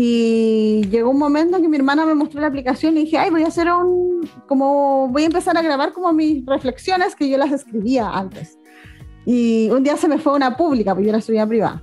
Y 0.00 0.82
llegó 0.90 1.10
un 1.10 1.18
momento 1.18 1.56
en 1.56 1.62
que 1.62 1.68
mi 1.68 1.76
hermana 1.76 2.06
me 2.06 2.14
mostró 2.14 2.40
la 2.40 2.46
aplicación 2.46 2.96
y 2.96 3.00
dije, 3.00 3.18
ay, 3.18 3.30
voy 3.30 3.42
a 3.42 3.48
hacer 3.48 3.68
un, 3.72 4.30
como, 4.46 5.08
voy 5.08 5.24
a 5.24 5.26
empezar 5.26 5.58
a 5.58 5.60
grabar 5.60 5.92
como 5.92 6.12
mis 6.12 6.46
reflexiones 6.46 7.16
que 7.16 7.28
yo 7.28 7.36
las 7.36 7.50
escribía 7.50 8.08
antes. 8.08 8.60
Y 9.26 9.68
un 9.70 9.82
día 9.82 9.96
se 9.96 10.06
me 10.06 10.18
fue 10.18 10.34
una 10.34 10.56
pública, 10.56 10.94
porque 10.94 11.08
yo 11.08 11.12
la 11.12 11.20
subía 11.20 11.44
privada. 11.48 11.82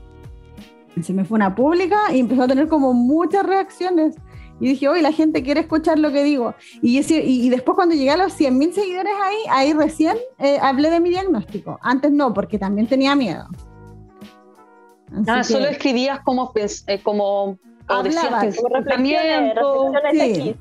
Se 1.02 1.12
me 1.12 1.26
fue 1.26 1.36
una 1.36 1.56
pública 1.56 1.98
y 2.14 2.22
empezó 2.22 2.44
a 2.44 2.48
tener 2.48 2.70
como 2.70 2.94
muchas 2.94 3.46
reacciones. 3.46 4.16
Y 4.62 4.70
dije, 4.70 4.88
oye, 4.88 5.02
la 5.02 5.12
gente 5.12 5.44
quiere 5.44 5.60
escuchar 5.60 6.00
lo 6.00 6.10
que 6.14 6.24
digo. 6.24 6.56
Y, 6.82 6.98
y, 7.00 7.50
después 7.50 7.76
cuando 7.76 7.96
llegué 7.96 8.12
a 8.12 8.18
los 8.18 8.40
100.000 8.40 8.72
seguidores 8.72 9.14
ahí, 9.22 9.38
ahí 9.50 9.74
recién 9.74 10.16
eh, 10.40 10.58
hablé 10.62 10.90
de 10.90 11.02
mi 11.02 11.10
diagnóstico. 11.10 11.80
Antes 11.82 12.14
no, 12.14 12.34
porque 12.34 12.58
también 12.58 12.88
tenía 12.88 13.14
miedo. 13.14 13.46
ah, 15.28 15.44
solo 15.44 15.66
escribías 15.66 16.22
como, 16.22 16.54
eh, 16.56 17.02
como 17.04 17.60
reflexiones, 17.88 18.58
reflexiones, 18.72 20.38
sí. 20.38 20.56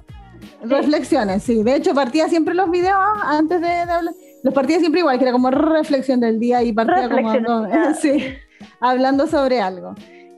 reflexiones, 0.63 1.43
sí. 1.43 1.63
De 1.63 1.77
hecho, 1.77 1.95
partía 1.95 2.29
siempre 2.29 2.55
los 2.55 2.71
videos 2.71 2.99
antes 3.25 3.61
de, 3.61 3.69
hablar. 3.69 4.15
Los 4.43 4.53
partía 4.53 4.79
siempre 4.79 5.01
igual, 5.01 5.19
que 5.19 5.25
era 5.25 5.33
como 5.33 5.51
reflexión 5.51 6.21
del 6.21 6.39
día 6.39 6.63
y 6.63 6.73
partía 6.73 7.09
como 7.09 7.33
sí, 8.01 8.35
hablando 8.81 9.27
sobre 9.27 9.61
algo. 9.61 9.95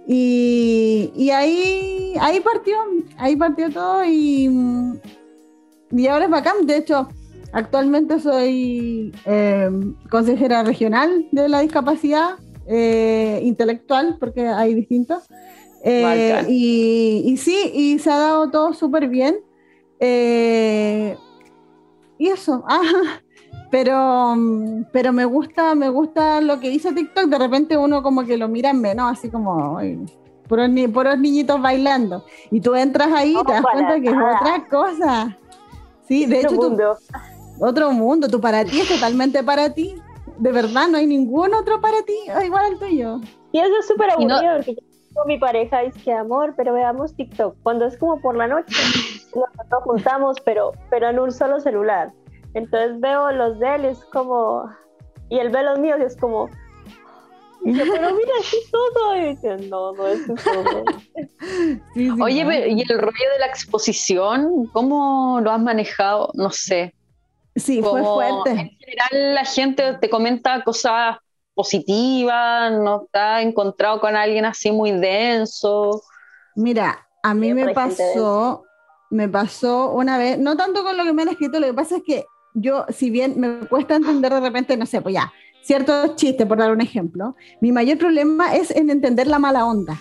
Y, 0.07 1.11
y, 1.17 1.31
ahí, 1.31 2.15
ahí 2.21 2.41
partió, 2.41 2.77
ahí 3.19 3.35
partió 3.35 3.71
todo 3.71 4.05
y, 4.05 4.49
y 5.91 6.07
ahora 6.07 6.27
es 6.27 6.31
bacán. 6.31 6.67
De 6.67 6.77
hecho, 6.77 7.09
actualmente 7.53 8.21
soy 8.21 9.13
eh, 9.25 9.69
consejera 10.09 10.63
regional 10.63 11.27
de 11.33 11.49
la 11.49 11.61
discapacidad 11.61 12.37
eh, 12.69 13.41
intelectual, 13.43 14.17
porque 14.21 14.47
hay 14.47 14.75
distintos. 14.75 15.25
Eh, 15.83 16.45
y, 16.49 17.37
sí, 17.37 17.71
y 17.73 17.99
se 17.99 18.11
ha 18.11 18.19
dado 18.19 18.51
todo 18.51 18.73
súper 18.73 19.09
bien. 19.09 19.37
Eh, 20.01 21.17
y 22.19 22.29
eso, 22.29 22.65
ah, 22.69 23.21
pero, 23.71 24.35
pero 24.93 25.13
me 25.13 25.25
gusta, 25.25 25.75
me 25.75 25.89
gusta 25.89 26.41
lo 26.41 26.61
que 26.61 26.71
dice 26.71 26.93
TikTok, 26.93 27.27
de 27.27 27.39
repente 27.39 27.77
uno 27.77 28.03
como 28.03 28.25
que 28.25 28.37
lo 28.37 28.49
mira 28.49 28.71
en 28.71 28.81
menos, 28.81 29.11
así 29.11 29.29
como 29.29 29.81
puros, 30.49 30.69
ni, 30.71 30.87
niñitos 31.19 31.61
bailando. 31.61 32.25
Y 32.51 32.61
tú 32.61 32.75
entras 32.75 33.13
ahí 33.13 33.37
y 33.39 33.45
te 33.45 33.53
das 33.53 33.63
cuenta 33.63 34.01
que 34.01 34.09
es 34.09 34.15
otra 34.15 34.67
cosa. 34.71 35.39
Sí, 36.07 36.27
de 36.27 36.41
hecho, 36.41 36.55
mundo. 36.55 36.97
otro 37.61 37.91
mundo, 37.91 38.29
tú 38.29 38.41
para 38.41 38.65
ti 38.65 38.81
es 38.81 38.89
totalmente 38.89 39.43
para 39.43 39.73
ti. 39.73 39.97
De 40.39 40.53
verdad, 40.53 40.89
no 40.89 40.99
hay 40.99 41.07
ningún 41.07 41.55
otro 41.55 41.81
para 41.81 42.03
ti 42.03 42.15
igual 42.45 42.65
al 42.73 42.79
tuyo. 42.79 43.21
Y 43.53 43.59
eso 43.59 43.73
es 43.81 43.87
súper 43.87 44.11
aburrido, 44.11 44.63
mi 45.25 45.39
pareja 45.39 45.81
dice 45.81 46.01
que 46.01 46.13
amor, 46.13 46.55
pero 46.57 46.75
veamos 46.75 47.15
TikTok. 47.15 47.57
Cuando 47.63 47.87
es 47.87 47.97
como 47.97 48.21
por 48.21 48.37
la 48.37 48.47
noche, 48.47 48.75
nos 49.35 49.83
juntamos, 49.83 50.41
pero, 50.45 50.73
pero 50.91 51.09
en 51.09 51.19
un 51.19 51.33
solo 51.33 51.61
celular. 51.61 52.13
Entonces 52.55 53.01
veo 53.01 53.31
los 53.33 53.59
de 53.59 53.75
él 53.75 53.85
y 53.85 53.89
es 53.89 54.05
como, 54.07 54.71
y 55.29 55.39
él 55.39 55.51
ve 55.51 55.63
los 55.63 55.79
míos 55.79 55.99
y 56.01 56.05
es 56.05 56.17
como, 56.17 56.49
y 57.67 57.73
yo, 57.73 57.85
pero 57.93 58.15
mira, 58.15 58.33
es 58.41 58.71
todo. 58.71 59.17
Y 59.17 59.29
dice, 59.31 59.57
no, 59.69 59.93
no 59.93 60.07
es 60.07 60.27
todo. 60.27 60.85
Oye, 62.23 62.69
¿y 62.71 62.81
el 62.81 62.99
rollo 62.99 63.33
de 63.33 63.39
la 63.41 63.47
exposición? 63.47 64.67
¿Cómo 64.73 65.41
lo 65.41 65.51
has 65.51 65.61
manejado? 65.61 66.31
No 66.35 66.51
sé. 66.51 66.95
Sí, 67.57 67.83
fue 67.83 68.05
fuerte. 68.05 68.51
En 68.51 68.71
general 68.79 69.35
la 69.35 69.45
gente 69.45 69.95
te 69.95 70.11
comenta 70.11 70.63
cosas 70.63 71.17
positivas, 71.57 72.71
no 72.71 73.05
está 73.05 73.41
encontrado 73.41 73.99
con 73.99 74.15
alguien 74.15 74.45
así 74.45 74.71
muy 74.71 74.93
denso. 74.93 76.03
Mira, 76.55 77.09
a 77.23 77.35
mí 77.35 77.53
me 77.55 77.73
pasó, 77.73 78.63
me 79.11 79.29
pasó 79.29 79.91
una 79.91 80.19
vez, 80.19 80.39
no 80.39 80.57
tanto 80.57 80.85
con 80.85 80.97
lo 80.97 81.05
que 81.05 81.15
me 81.15 81.23
han 81.23 81.29
escrito, 81.29 81.59
lo 81.59 81.67
que 81.67 81.75
pasa 81.75 81.97
es 81.97 82.03
que 82.07 82.27
yo, 82.55 82.85
si 82.91 83.11
bien 83.11 83.41
me 83.41 83.67
cuesta 83.69 83.97
entender 83.97 84.33
de 84.33 84.41
repente, 84.41 84.77
no 84.77 84.87
sé, 84.87 85.01
pues 85.01 85.15
ya, 85.15 85.33
ciertos 85.63 86.15
chistes, 86.17 86.47
por 86.47 86.59
dar 86.59 86.71
un 86.71 86.83
ejemplo, 86.83 87.35
mi 87.61 87.73
mayor 87.73 87.99
problema 87.99 88.55
es 88.55 88.71
en 88.71 88.91
entender 88.91 89.27
la 89.27 89.39
mala 89.39 89.65
onda. 89.65 89.99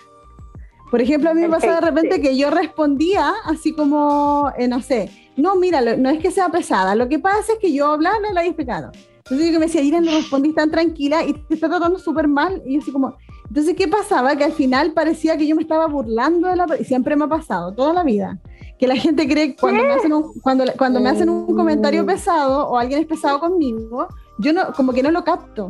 Por 0.91 1.01
ejemplo, 1.01 1.30
a 1.30 1.34
mí 1.34 1.41
me 1.41 1.49
pasa 1.49 1.76
de 1.76 1.82
repente 1.82 2.22
que 2.22 2.38
yo 2.38 2.51
respondía 2.51 3.34
así 3.45 3.74
como, 3.74 4.51
eh, 4.58 4.68
no 4.68 4.82
sé, 4.82 5.10
no, 5.38 5.56
mira, 5.56 5.82
no 5.82 6.10
es 6.10 6.20
que 6.20 6.32
sea 6.32 6.49
pesada, 6.49 6.95
lo 6.95 7.08
que 7.08 7.20
pasa 7.20 7.53
es 7.53 7.60
que 7.60 7.74
yo 7.74 7.88
hablaba, 7.88 8.20
no 8.20 8.34
la 8.34 8.41
había 8.41 8.51
explicado. 8.51 8.91
Entonces 9.28 9.54
yo 9.54 9.60
me 9.60 9.66
decía, 9.66 9.82
Irene, 9.82 10.06
no 10.06 10.18
respondí 10.18 10.54
tan 10.54 10.70
tranquila 10.70 11.24
y 11.26 11.34
te 11.34 11.56
está 11.56 11.68
tratando 11.68 11.98
súper 11.98 12.28
mal. 12.28 12.62
Y 12.64 12.76
yo 12.76 12.82
así 12.82 12.92
como, 12.92 13.16
entonces, 13.50 13.76
¿qué 13.76 13.88
pasaba? 13.88 14.36
Que 14.36 14.44
al 14.44 14.52
final 14.52 14.94
parecía 14.94 15.36
que 15.36 15.48
yo 15.48 15.56
me 15.56 15.64
estaba 15.64 15.88
burlando 15.88 16.48
de 16.48 16.56
la... 16.56 16.68
Y 16.80 16.84
siempre 16.84 17.16
me 17.16 17.26
ha 17.26 17.28
pasado, 17.28 17.74
toda 17.74 17.92
la 17.92 18.04
vida. 18.04 18.40
Que 18.78 18.86
la 18.86 18.96
gente 18.96 19.28
cree 19.28 19.50
que 19.50 19.56
cuando, 19.56 19.84
me 19.84 19.94
hacen, 19.94 20.14
un, 20.14 20.40
cuando, 20.42 20.66
cuando 20.78 21.00
me 21.00 21.10
hacen 21.10 21.30
un 21.30 21.56
comentario 21.56 22.04
mm. 22.04 22.06
pesado 22.06 22.68
o 22.68 22.78
alguien 22.78 23.00
es 23.00 23.08
pesado 23.08 23.40
conmigo, 23.40 24.08
yo 24.38 24.54
no, 24.54 24.72
como 24.74 24.94
que 24.94 25.02
no 25.02 25.10
lo 25.10 25.24
capto. 25.24 25.70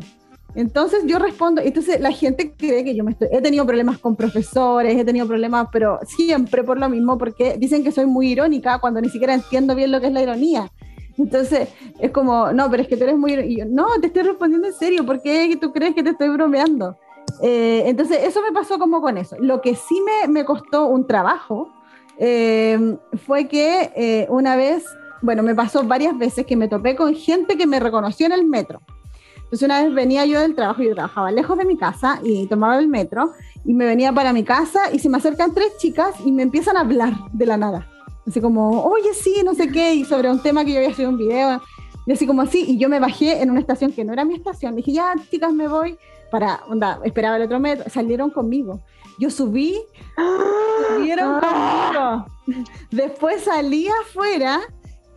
Entonces 0.54 1.04
yo 1.06 1.18
respondo, 1.18 1.62
entonces 1.62 2.02
la 2.02 2.12
gente 2.12 2.54
cree 2.58 2.84
que 2.84 2.94
yo 2.94 3.06
me 3.06 3.12
estoy, 3.12 3.30
he 3.32 3.42
tenido 3.42 3.66
problemas 3.66 4.00
con 4.00 4.18
profesores, 4.18 4.98
he 4.98 5.06
tenido 5.06 5.28
problemas, 5.28 5.68
pero 5.72 6.00
siempre 6.06 6.64
por 6.64 6.78
lo 6.78 6.90
mismo, 6.90 7.18
porque 7.18 7.58
dicen 7.58 7.86
que 7.86 7.92
soy 7.94 8.06
muy 8.06 8.32
irónica 8.32 8.80
cuando 8.80 9.00
ni 9.00 9.10
siquiera 9.10 9.34
entiendo 9.34 9.76
bien 9.76 9.92
lo 9.92 10.02
que 10.02 10.08
es 10.08 10.14
la 10.14 10.22
ironía. 10.22 10.72
Entonces 11.18 11.70
es 12.00 12.12
como, 12.12 12.52
no, 12.52 12.70
pero 12.70 12.84
es 12.84 12.90
que 12.90 12.98
tú 12.98 13.04
eres 13.04 13.18
muy, 13.18 13.34
y 13.34 13.58
yo, 13.58 13.66
no, 13.66 13.88
te 14.02 14.08
estoy 14.08 14.24
respondiendo 14.24 14.68
en 14.68 14.74
serio, 14.74 15.06
¿por 15.06 15.22
qué 15.22 15.58
tú 15.60 15.72
crees 15.72 15.96
que 15.96 16.04
te 16.04 16.10
estoy 16.12 16.30
bromeando? 16.30 16.98
Eh, 17.42 17.84
entonces 17.86 18.20
eso 18.24 18.42
me 18.42 18.52
pasó 18.52 18.78
como 18.80 19.02
con 19.02 19.18
eso. 19.18 19.36
Lo 19.40 19.62
que 19.62 19.76
sí 19.76 20.02
me, 20.02 20.28
me 20.28 20.46
costó 20.46 20.88
un 20.88 21.08
trabajo 21.08 21.72
eh, 22.18 22.98
fue 23.26 23.48
que 23.48 23.92
eh, 23.96 24.28
una 24.30 24.56
vez, 24.56 24.86
bueno, 25.22 25.44
me 25.44 25.56
pasó 25.56 25.84
varias 25.84 26.18
veces 26.18 26.46
que 26.46 26.56
me 26.56 26.68
topé 26.68 26.96
con 26.96 27.14
gente 27.16 27.58
que 27.58 27.68
me 27.68 27.80
reconoció 27.80 28.26
en 28.26 28.34
el 28.34 28.46
metro. 28.46 28.82
Entonces 29.36 29.64
una 29.64 29.84
vez 29.84 29.94
venía 29.94 30.26
yo 30.26 30.40
del 30.40 30.56
trabajo, 30.56 30.82
yo 30.82 30.94
trabajaba 30.94 31.32
lejos 31.32 31.58
de 31.58 31.66
mi 31.66 31.78
casa 31.78 32.20
y 32.24 32.48
tomaba 32.48 32.80
el 32.80 32.88
metro 32.88 33.32
y 33.64 33.74
me 33.74 33.86
venía 33.86 34.12
para 34.12 34.34
mi 34.34 34.44
casa 34.44 34.92
y 34.92 35.00
se 35.00 35.08
me 35.08 35.18
acercan 35.18 35.54
tres 35.54 35.78
chicas 35.78 36.16
y 36.26 36.32
me 36.32 36.44
empiezan 36.44 36.78
a 36.78 36.82
hablar 36.82 37.14
de 37.32 37.46
la 37.46 37.58
nada. 37.58 37.88
Así 38.28 38.42
como, 38.42 38.84
oye, 38.84 39.14
sí, 39.14 39.42
no 39.44 39.54
sé 39.54 39.70
qué, 39.70 39.94
y 39.94 40.06
sobre 40.06 40.32
un 40.32 40.42
tema 40.42 40.66
que 40.66 40.72
yo 40.72 40.78
había 40.78 40.90
hecho 40.90 41.08
un 41.08 41.18
video. 41.18 41.62
Y 42.08 42.12
así 42.12 42.28
como 42.28 42.42
así, 42.42 42.66
y 42.68 42.78
yo 42.78 42.90
me 42.90 43.00
bajé 43.00 43.42
en 43.42 43.52
una 43.52 43.60
estación 43.60 43.92
que 43.92 44.04
no 44.04 44.14
era 44.14 44.26
mi 44.26 44.36
estación. 44.36 44.76
Dije, 44.76 44.94
ya, 44.94 45.14
chicas, 45.30 45.54
me 45.54 45.68
voy 45.68 45.98
para, 46.32 46.62
onda, 46.68 47.00
esperaba 47.04 47.38
el 47.38 47.44
otro 47.44 47.60
metro. 47.60 47.90
Salieron 47.90 48.30
conmigo. 48.30 48.80
Yo 49.20 49.30
subí, 49.30 49.80
salieron 50.92 51.40
conmigo. 51.40 52.26
Después 52.92 53.44
salí 53.44 53.88
afuera 53.88 54.62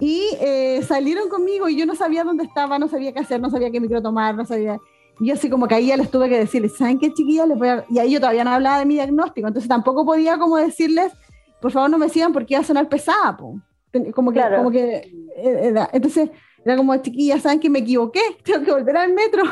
y 0.01 0.23
eh, 0.41 0.83
salieron 0.87 1.29
conmigo 1.29 1.69
y 1.69 1.77
yo 1.77 1.85
no 1.85 1.95
sabía 1.95 2.25
dónde 2.25 2.45
estaba, 2.45 2.79
no 2.79 2.89
sabía 2.89 3.13
qué 3.13 3.21
hacer, 3.21 3.41
no 3.41 3.51
sabía 3.51 3.71
qué 3.71 3.81
micro 3.81 4.01
tomar, 4.01 4.35
no 4.35 4.45
sabía. 4.45 4.79
Y 5.21 5.27
yo 5.27 5.35
así 5.35 5.51
como 5.51 5.67
ya 5.67 5.97
les 5.97 6.11
tuve 6.11 6.29
que 6.29 6.39
decirles, 6.39 6.77
¿saben 6.77 6.99
qué 6.99 7.13
chiquilla? 7.13 7.47
Les 7.47 7.59
voy 7.59 7.69
Y 7.91 7.99
ahí 7.99 8.13
yo 8.13 8.21
todavía 8.21 8.45
no 8.45 8.51
hablaba 8.51 8.79
de 8.79 8.87
mi 8.87 8.95
diagnóstico, 8.95 9.49
entonces 9.49 9.69
tampoco 9.69 10.07
podía 10.07 10.39
como 10.39 10.57
decirles, 10.57 11.13
por 11.61 11.73
favor 11.73 11.91
no 11.91 11.99
me 11.99 12.09
sigan 12.09 12.33
porque 12.33 12.55
iba 12.55 12.61
a 12.61 12.65
sonar 12.65 12.89
pesada. 12.89 13.37
Como 13.37 14.33
que, 14.33 14.41
como 14.55 14.71
que 14.71 15.11
eh, 15.37 15.75
entonces 15.93 16.31
era 16.65 16.77
como, 16.77 16.97
chiquilla, 16.99 17.41
¿saben 17.41 17.61
que 17.61 17.71
me 17.71 17.81
equivoqué? 17.81 18.21
Tengo 18.45 18.65
que 18.65 18.73
volver 18.73 18.97
al 18.97 19.13
metro. 19.13 19.43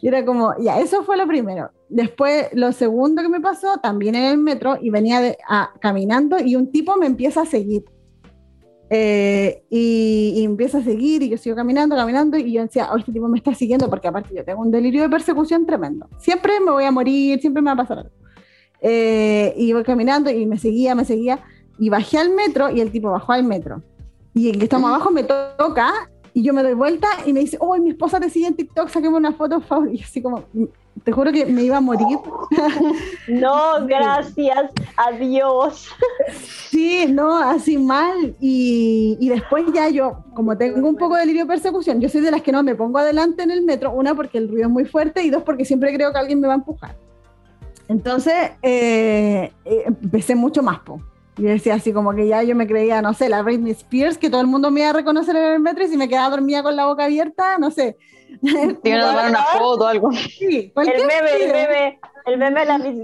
Y 0.00 0.08
era 0.08 0.24
como, 0.24 0.54
ya, 0.58 0.80
eso 0.80 1.04
fue 1.04 1.16
lo 1.16 1.26
primero. 1.26 1.70
Después, 1.88 2.48
lo 2.54 2.72
segundo 2.72 3.22
que 3.22 3.28
me 3.28 3.40
pasó, 3.40 3.78
también 3.78 4.14
en 4.14 4.24
el 4.24 4.38
metro, 4.38 4.78
y 4.80 4.90
venía 4.90 5.20
de, 5.20 5.36
caminando 5.80 6.38
y 6.42 6.56
un 6.56 6.72
tipo 6.72 6.96
me 6.96 7.06
empieza 7.06 7.42
a 7.42 7.46
seguir. 7.46 7.84
Eh, 8.94 9.64
y, 9.70 10.42
empieza 10.44 10.78
a 10.78 10.82
seguir 10.82 11.22
y 11.22 11.30
yo 11.30 11.38
sigo 11.38 11.56
caminando, 11.56 11.96
caminando 11.96 12.36
y 12.36 12.52
yo 12.52 12.62
decía, 12.62 12.90
oh, 12.92 12.98
este 12.98 13.12
tipo 13.12 13.26
me 13.26 13.38
está 13.38 13.54
siguiendo 13.54 13.88
porque 13.88 14.08
aparte 14.08 14.34
yo 14.34 14.44
tengo 14.44 14.60
un 14.60 14.70
delirio 14.70 15.02
de 15.02 15.08
persecución 15.08 15.64
tremendo. 15.64 16.08
Siempre 16.18 16.60
me 16.60 16.70
voy 16.70 16.84
a 16.84 16.90
morir, 16.90 17.40
siempre 17.40 17.62
me 17.62 17.66
va 17.66 17.72
a 17.72 17.76
pasar 17.76 17.98
algo. 18.00 18.21
Eh, 18.82 19.54
y 19.56 19.72
voy 19.72 19.84
caminando 19.84 20.30
y 20.30 20.44
me 20.44 20.58
seguía, 20.58 20.94
me 20.94 21.04
seguía 21.04 21.38
y 21.78 21.88
bajé 21.88 22.18
al 22.18 22.30
metro 22.30 22.68
y 22.68 22.80
el 22.80 22.90
tipo 22.90 23.10
bajó 23.10 23.32
al 23.32 23.44
metro. 23.44 23.82
Y 24.34 24.50
el 24.50 24.58
que 24.58 24.64
estamos 24.64 24.88
abajo 24.88 25.10
me 25.10 25.22
toca 25.24 26.10
y 26.34 26.42
yo 26.42 26.52
me 26.52 26.62
doy 26.62 26.74
vuelta 26.74 27.08
y 27.26 27.32
me 27.32 27.40
dice, 27.40 27.58
oh, 27.60 27.76
mi 27.76 27.90
esposa 27.90 28.18
te 28.18 28.30
sigue 28.30 28.46
en 28.46 28.54
TikTok, 28.54 28.88
saquemos 28.88 29.18
una 29.18 29.32
foto, 29.32 29.60
favor. 29.60 29.92
Y 29.92 30.02
así 30.02 30.22
como, 30.22 30.44
te 31.04 31.12
juro 31.12 31.30
que 31.32 31.46
me 31.46 31.62
iba 31.62 31.76
a 31.76 31.80
morir. 31.80 32.18
No, 33.28 33.86
gracias, 33.86 34.70
adiós. 34.96 35.88
Sí, 36.70 37.06
no, 37.08 37.38
así 37.38 37.78
mal. 37.78 38.34
Y, 38.40 39.16
y, 39.20 39.28
después 39.28 39.64
ya 39.72 39.88
yo, 39.88 40.24
como 40.34 40.56
tengo 40.56 40.88
un 40.88 40.96
poco 40.96 41.14
de 41.14 41.20
delirio 41.20 41.42
de 41.42 41.48
persecución, 41.48 42.00
yo 42.00 42.08
soy 42.08 42.20
de 42.20 42.30
las 42.30 42.42
que 42.42 42.50
no 42.50 42.62
me 42.62 42.74
pongo 42.74 42.98
adelante 42.98 43.42
en 43.44 43.52
el 43.52 43.62
metro, 43.62 43.92
una 43.92 44.14
porque 44.14 44.38
el 44.38 44.48
ruido 44.48 44.66
es 44.66 44.72
muy 44.72 44.84
fuerte 44.84 45.22
y 45.22 45.30
dos 45.30 45.44
porque 45.44 45.64
siempre 45.64 45.94
creo 45.94 46.12
que 46.12 46.18
alguien 46.18 46.40
me 46.40 46.48
va 46.48 46.54
a 46.54 46.56
empujar. 46.56 46.96
Entonces, 47.92 48.52
eh, 48.62 49.52
eh, 49.66 49.84
empecé 49.86 50.34
mucho 50.34 50.62
más, 50.62 50.78
po. 50.80 50.98
Y 51.36 51.42
decía 51.42 51.74
así 51.74 51.92
como 51.92 52.14
que 52.14 52.26
ya 52.26 52.42
yo 52.42 52.56
me 52.56 52.66
creía, 52.66 53.02
no 53.02 53.12
sé, 53.12 53.28
la 53.28 53.42
Britney 53.42 53.72
Spears, 53.72 54.16
que 54.16 54.30
todo 54.30 54.40
el 54.40 54.46
mundo 54.46 54.70
me 54.70 54.80
iba 54.80 54.90
a 54.90 54.94
reconocer 54.94 55.36
en 55.36 55.44
el 55.44 55.60
metro 55.60 55.84
y 55.84 55.88
si 55.88 55.98
me 55.98 56.08
quedaba 56.08 56.30
dormida 56.30 56.62
con 56.62 56.74
la 56.74 56.86
boca 56.86 57.04
abierta, 57.04 57.58
no 57.58 57.70
sé. 57.70 57.98
Tiene 58.40 58.78
que 58.82 58.96
dar 58.96 59.28
una 59.28 59.44
foto 59.58 59.84
o 59.84 59.86
algo. 59.86 60.10
Sí, 60.12 60.72
el 60.74 61.06
meme, 61.06 61.30
el 61.38 61.52
meme, 61.52 62.00
el 62.24 62.38
meme 62.38 62.60
de 62.60 62.66
la 62.66 62.78
Miss 62.78 62.98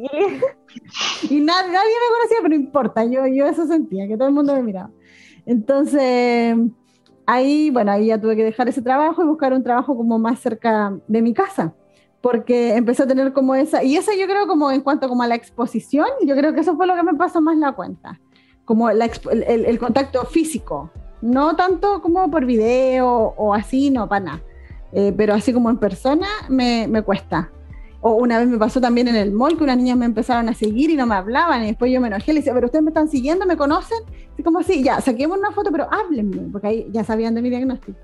Y 1.31 1.41
nadie, 1.41 1.71
nadie 1.71 1.95
me 1.95 2.17
conocía, 2.17 2.39
pero 2.41 2.49
no 2.49 2.55
importa, 2.55 3.05
yo, 3.05 3.27
yo 3.27 3.47
eso 3.47 3.67
sentía, 3.67 4.09
que 4.09 4.17
todo 4.17 4.29
el 4.29 4.35
mundo 4.35 4.55
me 4.55 4.63
miraba. 4.63 4.91
Entonces, 5.45 6.57
ahí, 7.27 7.69
bueno, 7.69 7.93
ahí 7.93 8.07
ya 8.07 8.19
tuve 8.19 8.37
que 8.37 8.45
dejar 8.45 8.69
ese 8.69 8.81
trabajo 8.81 9.23
y 9.23 9.27
buscar 9.27 9.53
un 9.53 9.63
trabajo 9.63 9.95
como 9.95 10.19
más 10.19 10.41
cerca 10.41 10.99
de 11.07 11.21
mi 11.21 11.35
casa 11.35 11.75
porque 12.21 12.77
empecé 12.77 13.05
a 13.05 13.07
tener 13.07 13.33
como 13.33 13.55
esa, 13.55 13.83
y 13.83 13.97
esa 13.97 14.13
yo 14.15 14.27
creo 14.27 14.47
como 14.47 14.71
en 14.71 14.81
cuanto 14.81 15.09
como 15.09 15.23
a 15.23 15.27
la 15.27 15.35
exposición, 15.35 16.07
yo 16.27 16.35
creo 16.37 16.53
que 16.53 16.61
eso 16.61 16.77
fue 16.77 16.87
lo 16.87 16.95
que 16.97 17.03
me 17.03 17.15
pasó 17.15 17.41
más 17.41 17.57
la 17.57 17.73
cuenta, 17.73 18.21
como 18.65 18.91
el, 18.91 19.01
el, 19.31 19.79
contacto 19.79 20.25
físico, 20.25 20.91
no 21.23 21.55
tanto 21.57 22.03
como 22.03 22.31
por 22.31 22.45
video 22.45 23.09
o 23.09 23.55
así, 23.55 23.91
no, 23.91 24.09
para 24.09 24.25
nada, 24.25 24.41
eh, 24.93 25.13
pero 25.17 25.35
así 25.35 25.53
como 25.53 25.71
en 25.71 25.79
persona 25.79 26.27
me, 26.49 26.87
me, 26.89 27.03
cuesta. 27.03 27.51
O 28.01 28.13
una 28.13 28.39
vez 28.39 28.47
me 28.47 28.59
pasó 28.59 28.81
también 28.81 29.09
en 29.09 29.17
el 29.17 29.33
mall 29.33 29.57
que 29.57 29.65
unas 29.65 29.77
niñas 29.77 29.97
me 29.97 30.07
empezaron 30.07 30.49
a 30.49 30.55
seguir 30.55 30.91
y 30.91 30.95
no 30.95 31.05
me 31.05 31.17
hablaban 31.17 31.65
y 31.65 31.67
después 31.67 31.91
yo 31.91 32.01
me 32.01 32.07
enojé, 32.07 32.33
le 32.33 32.41
decía, 32.41 32.55
pero 32.55 32.67
ustedes 32.67 32.85
me 32.85 32.91
están 32.91 33.09
siguiendo, 33.09 33.45
me 33.45 33.57
conocen, 33.57 33.99
y 34.37 34.43
como 34.43 34.61
así, 34.61 34.83
ya, 34.83 35.01
saquemos 35.01 35.39
una 35.39 35.51
foto, 35.51 35.71
pero 35.73 35.89
háblenme, 35.91 36.49
porque 36.53 36.67
ahí 36.67 36.89
ya 36.93 37.05
sabían 37.05 37.35
de 37.35 37.43
mi 37.43 37.51
diagnóstico. 37.51 37.99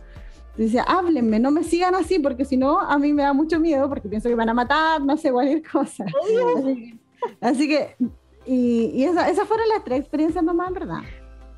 Dice, 0.57 0.81
háblenme, 0.87 1.41
no 1.41 1.51
me 1.51 1.65
sigan 1.65 1.95
así, 1.95 2.19
porque 2.19 2.45
si 2.45 2.57
no, 2.57 2.79
a 2.79 2.97
mí 2.99 3.13
me 3.13 3.23
da 3.23 3.33
mucho 3.33 3.59
miedo, 3.59 3.89
porque 3.89 4.09
pienso 4.09 4.29
que 4.29 4.37
van 4.37 4.49
a 4.49 4.55
matar, 4.55 5.01
no 5.01 5.17
sé, 5.17 5.33
cualquier 5.33 5.63
cosa. 5.69 6.05
Así 7.41 7.67
que, 7.67 7.97
y, 8.47 8.91
y 8.95 9.05
esa, 9.05 9.29
esas 9.31 9.49
fueron 9.49 9.69
las 9.69 9.83
tres 9.83 10.01
experiencias 10.01 10.45
nomás, 10.45 10.73
¿verdad? 10.73 11.01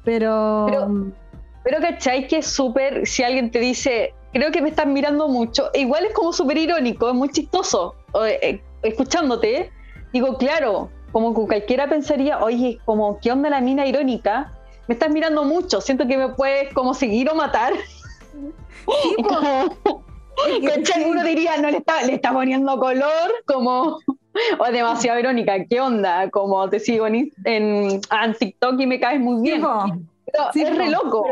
Pero... 0.05 0.66
Pero, 0.68 1.12
pero 1.64 1.80
¿cachai? 1.80 2.28
Que 2.28 2.38
es 2.38 2.47
súper, 2.47 3.07
si 3.07 3.22
alguien 3.22 3.51
te 3.51 3.59
dice, 3.59 4.14
creo 4.32 4.51
que 4.51 4.62
me 4.62 4.70
están 4.70 4.92
mirando 4.92 5.28
mucho, 5.28 5.70
igual 5.74 6.07
es 6.07 6.12
como 6.14 6.32
súper 6.32 6.57
irónico, 6.59 7.09
es 7.09 7.14
muy 7.14 7.28
chistoso, 7.30 7.97
eh, 8.24 8.62
escuchándote, 8.82 9.72
digo, 10.12 10.38
claro, 10.38 10.90
como 11.12 11.34
que 11.34 11.47
cualquiera 11.47 11.88
pensaría, 11.88 12.42
oye, 12.42 12.78
como, 12.84 13.18
¿qué 13.20 13.32
onda 13.32 13.51
la 13.51 13.61
mina 13.61 13.86
irónica? 13.86 14.53
Me 14.88 14.94
estás 14.94 15.11
mirando 15.11 15.44
mucho, 15.44 15.80
siento 15.80 16.07
que 16.07 16.16
me 16.16 16.28
puedes 16.28 16.72
como 16.74 16.94
seguir 16.94 17.28
o 17.30 17.34
matar. 17.34 17.72
Uno 21.07 21.24
diría, 21.24 21.57
no 21.59 21.70
le 21.70 21.78
está, 21.78 22.03
le 22.03 22.14
está 22.14 22.32
poniendo 22.32 22.78
color, 22.78 23.32
como, 23.47 23.99
o 24.59 24.64
demasiado 24.70 25.18
irónica, 25.18 25.64
¿qué 25.64 25.80
onda? 25.80 26.30
Como 26.30 26.68
te 26.68 26.78
sigo 26.78 27.07
en, 27.07 27.32
en, 27.45 28.01
TikTok 28.39 28.80
y 28.80 28.87
me 28.87 29.01
caes 29.01 29.20
muy 29.20 29.43
bien. 29.43 29.62
es 30.55 30.76
re 30.76 30.91
loco, 30.91 31.26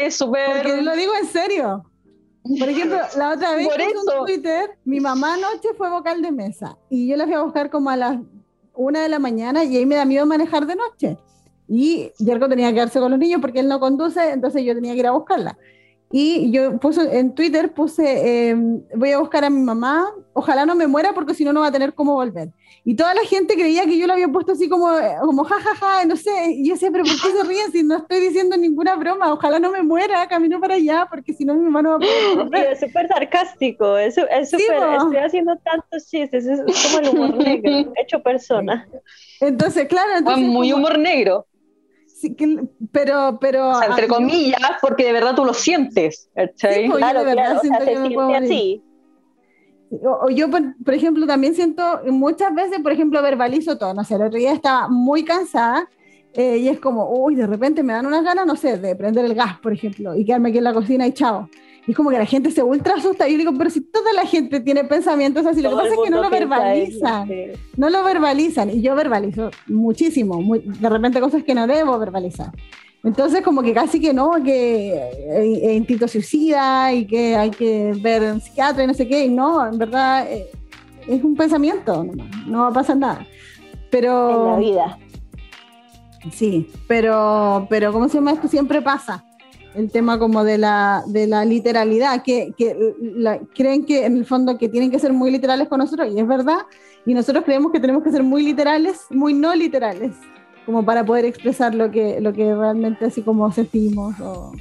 Es 0.00 0.16
súper... 0.16 0.62
Porque 0.62 0.82
lo 0.82 0.94
digo 0.94 1.12
en 1.20 1.26
serio. 1.26 1.84
Por 2.58 2.68
ejemplo, 2.68 2.98
la 3.16 3.32
otra 3.32 3.54
vez 3.54 3.68
en 3.78 4.24
Twitter, 4.24 4.70
mi 4.84 5.00
mamá 5.00 5.34
anoche 5.34 5.68
fue 5.76 5.88
vocal 5.88 6.20
de 6.20 6.30
mesa 6.30 6.76
y 6.90 7.08
yo 7.08 7.16
la 7.16 7.24
fui 7.24 7.34
a 7.34 7.42
buscar 7.42 7.70
como 7.70 7.90
a 7.90 7.96
las 7.96 8.18
una 8.74 9.02
de 9.02 9.08
la 9.08 9.18
mañana 9.18 9.64
y 9.64 9.76
ahí 9.76 9.86
me 9.86 9.94
da 9.94 10.04
miedo 10.04 10.26
manejar 10.26 10.66
de 10.66 10.76
noche. 10.76 11.16
Y 11.68 12.12
Yerko 12.18 12.48
tenía 12.48 12.68
que 12.68 12.74
quedarse 12.74 13.00
con 13.00 13.10
los 13.10 13.18
niños 13.18 13.40
porque 13.40 13.60
él 13.60 13.68
no 13.68 13.80
conduce, 13.80 14.30
entonces 14.30 14.62
yo 14.64 14.74
tenía 14.74 14.92
que 14.92 14.98
ir 14.98 15.06
a 15.06 15.12
buscarla. 15.12 15.56
Y 16.16 16.52
yo 16.52 16.78
puse 16.78 17.18
en 17.18 17.34
Twitter, 17.34 17.74
puse, 17.74 18.48
em, 18.50 18.84
voy 18.94 19.10
a 19.10 19.18
buscar 19.18 19.44
a 19.44 19.50
mi 19.50 19.60
mamá, 19.60 20.14
ojalá 20.32 20.64
no 20.64 20.76
me 20.76 20.86
muera 20.86 21.12
porque 21.12 21.34
si 21.34 21.44
no, 21.44 21.52
no 21.52 21.62
va 21.62 21.66
a 21.66 21.72
tener 21.72 21.92
cómo 21.92 22.14
volver. 22.14 22.50
Y 22.84 22.94
toda 22.94 23.14
la 23.14 23.22
gente 23.22 23.54
creía 23.54 23.84
que 23.84 23.98
yo 23.98 24.06
lo 24.06 24.12
había 24.12 24.28
puesto 24.28 24.52
así 24.52 24.68
como, 24.68 24.86
como 25.22 25.42
jajaja, 25.42 25.74
ja, 25.74 25.98
ja, 25.98 26.04
no 26.04 26.14
sé. 26.14 26.52
Y 26.52 26.68
yo 26.68 26.74
decía, 26.74 26.90
pero 26.92 27.02
¿por 27.02 27.14
qué 27.14 27.36
se 27.36 27.42
ríen 27.48 27.72
si 27.72 27.82
no 27.82 27.96
estoy 27.96 28.20
diciendo 28.20 28.56
ninguna 28.56 28.94
broma? 28.94 29.32
Ojalá 29.32 29.58
no 29.58 29.72
me 29.72 29.82
muera, 29.82 30.28
camino 30.28 30.60
para 30.60 30.74
allá, 30.74 31.08
porque 31.10 31.32
si 31.32 31.44
no 31.44 31.52
mi 31.56 31.64
mamá 31.64 31.82
no 31.82 31.90
va 31.90 31.96
a 31.96 32.46
poder 32.46 32.72
Es 32.74 32.78
súper 32.78 33.08
sarcástico, 33.08 33.98
es 33.98 34.14
súper, 34.14 34.36
estoy 34.96 35.16
haciendo 35.16 35.56
tantos 35.64 36.06
chistes, 36.06 36.46
es, 36.46 36.60
como 36.60 36.98
el 37.00 37.08
humor 37.08 37.36
negro, 37.44 37.92
hecho 38.00 38.22
persona. 38.22 38.88
Entonces, 39.40 39.88
claro. 39.88 40.12
Entonces, 40.16 40.46
muy 40.46 40.72
humor 40.72 40.96
negro. 40.96 41.44
Sí, 42.24 42.36
pero, 42.90 43.38
pero. 43.38 43.82
entre 43.82 44.08
comillas, 44.08 44.60
porque 44.80 45.04
de 45.04 45.12
verdad 45.12 45.34
tú 45.34 45.44
lo 45.44 45.52
sientes. 45.52 46.30
Sí, 46.56 46.68
pues, 46.86 46.96
claro, 46.96 47.20
de 47.20 47.34
verdad 47.34 47.60
siento 47.60 47.84
que 47.84 47.98
me 47.98 48.10
puedo 48.10 48.34
así. 48.34 48.82
O, 50.02 50.30
yo, 50.30 50.48
por, 50.50 50.94
ejemplo, 50.94 51.26
también 51.26 51.54
siento 51.54 52.00
muchas 52.06 52.54
veces, 52.54 52.80
por 52.80 52.92
ejemplo, 52.92 53.22
verbalizo 53.22 53.76
todo. 53.76 53.92
No 53.92 54.04
sé, 54.04 54.14
el 54.14 54.22
otro 54.22 54.38
día 54.38 54.52
estaba 54.52 54.88
muy 54.88 55.24
cansada 55.24 55.88
eh, 56.32 56.56
y 56.56 56.68
es 56.68 56.80
como, 56.80 57.10
uy, 57.10 57.34
de 57.34 57.46
repente 57.46 57.82
me 57.82 57.92
dan 57.92 58.06
unas 58.06 58.24
ganas, 58.24 58.46
no 58.46 58.56
sé, 58.56 58.78
de 58.78 58.96
prender 58.96 59.26
el 59.26 59.34
gas, 59.34 59.58
por 59.60 59.72
ejemplo, 59.72 60.16
y 60.16 60.24
quedarme 60.24 60.48
aquí 60.48 60.58
en 60.58 60.64
la 60.64 60.72
cocina 60.72 61.06
y 61.06 61.12
chao. 61.12 61.48
Y 61.86 61.90
es 61.90 61.96
como 61.96 62.10
que 62.10 62.18
la 62.18 62.26
gente 62.26 62.50
se 62.50 62.62
ultra 62.62 62.94
asusta. 62.94 63.28
Y 63.28 63.32
yo 63.32 63.38
digo, 63.38 63.52
pero 63.56 63.70
si 63.70 63.80
toda 63.80 64.12
la 64.12 64.26
gente 64.26 64.60
tiene 64.60 64.84
pensamientos 64.84 65.44
así, 65.44 65.60
lo 65.60 65.70
que 65.70 65.76
pasa 65.76 65.88
es 65.88 66.00
que 66.02 66.10
no 66.10 66.22
lo 66.22 66.30
verbalizan. 66.30 67.28
No 67.76 67.90
lo 67.90 68.02
verbalizan. 68.04 68.70
Y 68.70 68.80
yo 68.80 68.94
verbalizo 68.94 69.50
muchísimo. 69.66 70.40
de 70.56 70.88
repente 70.88 71.20
cosas 71.20 71.42
que 71.42 71.54
no 71.54 71.66
debo 71.66 71.98
verbalizar. 71.98 72.52
Entonces, 73.04 73.42
como 73.42 73.62
que 73.62 73.74
casi 73.74 74.00
que 74.00 74.14
no, 74.14 74.32
que 74.42 74.94
es 75.28 75.72
instinto 75.74 76.08
suicida 76.08 76.90
y 76.94 77.06
que 77.06 77.36
hay 77.36 77.50
que 77.50 77.92
ver 78.00 78.22
un 78.32 78.40
psiquiatra 78.40 78.82
y 78.82 78.86
no 78.86 78.94
sé 78.94 79.06
qué, 79.06 79.26
y 79.26 79.28
no, 79.28 79.66
en 79.66 79.76
verdad 79.76 80.26
eh, 80.26 80.46
es 81.06 81.22
un 81.22 81.36
pensamiento, 81.36 82.06
no, 82.46 82.60
va 82.60 82.68
a 82.68 82.72
pasar 82.72 82.96
nada. 82.96 83.26
Pero. 83.90 84.30
En 84.30 84.52
la 84.52 84.56
vida. 84.56 84.98
Sí, 86.32 86.70
pero, 86.88 87.66
pero 87.68 87.92
¿cómo 87.92 88.08
se 88.08 88.14
llama 88.14 88.32
esto? 88.32 88.48
Siempre 88.48 88.80
pasa. 88.80 89.22
El 89.74 89.90
tema 89.90 90.18
como 90.18 90.44
de 90.44 90.58
la, 90.58 91.02
de 91.06 91.26
la 91.26 91.44
literalidad, 91.44 92.22
que, 92.22 92.54
que 92.56 92.76
creen 93.54 93.84
que 93.84 94.06
en 94.06 94.16
el 94.18 94.24
fondo 94.24 94.56
que 94.56 94.68
tienen 94.68 94.90
que 94.90 94.98
ser 94.98 95.12
muy 95.12 95.30
literales 95.30 95.68
con 95.68 95.78
nosotros, 95.78 96.08
y 96.14 96.20
es 96.20 96.26
verdad, 96.26 96.58
y 97.04 97.14
nosotros 97.14 97.44
creemos 97.44 97.72
que 97.72 97.80
tenemos 97.80 98.02
que 98.02 98.12
ser 98.12 98.22
muy 98.22 98.42
literales, 98.42 99.06
muy 99.10 99.34
no 99.34 99.54
literales 99.54 100.12
como 100.64 100.84
para 100.84 101.04
poder 101.04 101.24
expresar 101.24 101.74
lo 101.74 101.90
que, 101.90 102.20
lo 102.20 102.32
que 102.32 102.54
realmente 102.54 103.04
así 103.06 103.22
como 103.22 103.50
sentimos. 103.52 104.18
O, 104.20 104.52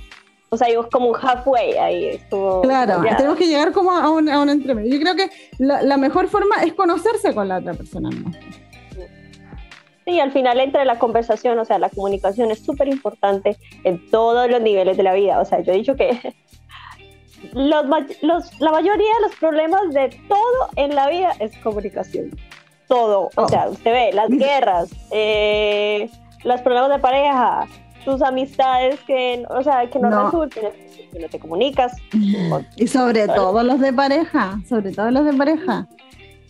o 0.50 0.58
sea, 0.58 0.68
es 0.68 0.78
como 0.92 1.10
un 1.10 1.16
halfway 1.20 1.74
ahí. 1.78 2.20
claro, 2.62 3.02
tenemos 3.18 3.38
que 3.38 3.48
llegar 3.48 3.72
como 3.72 3.92
a 3.92 4.10
un, 4.10 4.30
a 4.30 4.40
un 4.40 4.50
entremedio. 4.50 4.94
Yo 4.94 5.02
creo 5.02 5.16
que 5.16 5.30
la, 5.58 5.82
la, 5.82 5.98
mejor 5.98 6.28
forma 6.28 6.58
es 6.64 6.74
conocerse 6.74 7.34
con 7.34 7.48
la 7.48 7.58
otra 7.58 7.74
persona. 7.74 8.10
¿no? 8.10 8.32
Sí, 10.06 10.20
al 10.20 10.32
final 10.32 10.60
entre 10.60 10.86
la 10.86 11.00
conversación, 11.00 11.58
o 11.60 11.66
sea, 11.66 11.80
la 11.80 11.90
comunicación 11.90 12.52
es 12.52 12.60
súper 12.60 12.88
importante 12.88 13.58
en 13.84 14.10
todos 14.10 14.50
los 14.50 14.62
niveles 14.62 14.98
de 14.98 15.04
la 15.04 15.14
vida. 15.14 15.40
O 15.40 15.46
sea, 15.46 15.62
yo 15.62 15.72
he 15.72 15.78
dicho 15.78 15.96
que 15.96 16.34
los, 17.54 17.86
los, 18.22 18.60
la 18.60 18.72
mayoría 18.72 19.14
de 19.16 19.22
los 19.22 19.36
problemas 19.36 19.94
de 19.94 20.10
todo 20.28 20.70
en 20.76 20.96
la 20.96 21.10
vida 21.10 21.32
es 21.40 21.58
comunicación 21.60 22.32
todo. 22.88 23.30
O 23.36 23.48
sea, 23.48 23.70
usted 23.70 23.92
ve 23.92 24.12
las 24.14 24.30
guerras, 24.30 24.90
eh, 25.12 26.10
los 26.44 26.62
problemas 26.62 26.92
de 26.92 27.00
pareja, 27.00 27.68
tus 28.06 28.22
amistades 28.22 29.00
que, 29.08 29.44
o 29.50 29.64
sea, 29.64 29.90
que 29.90 30.00
no, 30.00 30.26
resulten, 30.26 30.64
que 31.12 31.20
no 31.20 31.28
te 31.28 31.40
comunicas. 31.40 31.94
Y 32.76 32.88
sobre 32.88 33.28
todo 33.28 33.64
los 33.64 33.80
de 33.80 33.94
pareja, 33.94 34.60
sobre 34.68 34.92
todo 34.92 35.10
los 35.12 35.26
de 35.26 35.34
pareja. 35.34 35.88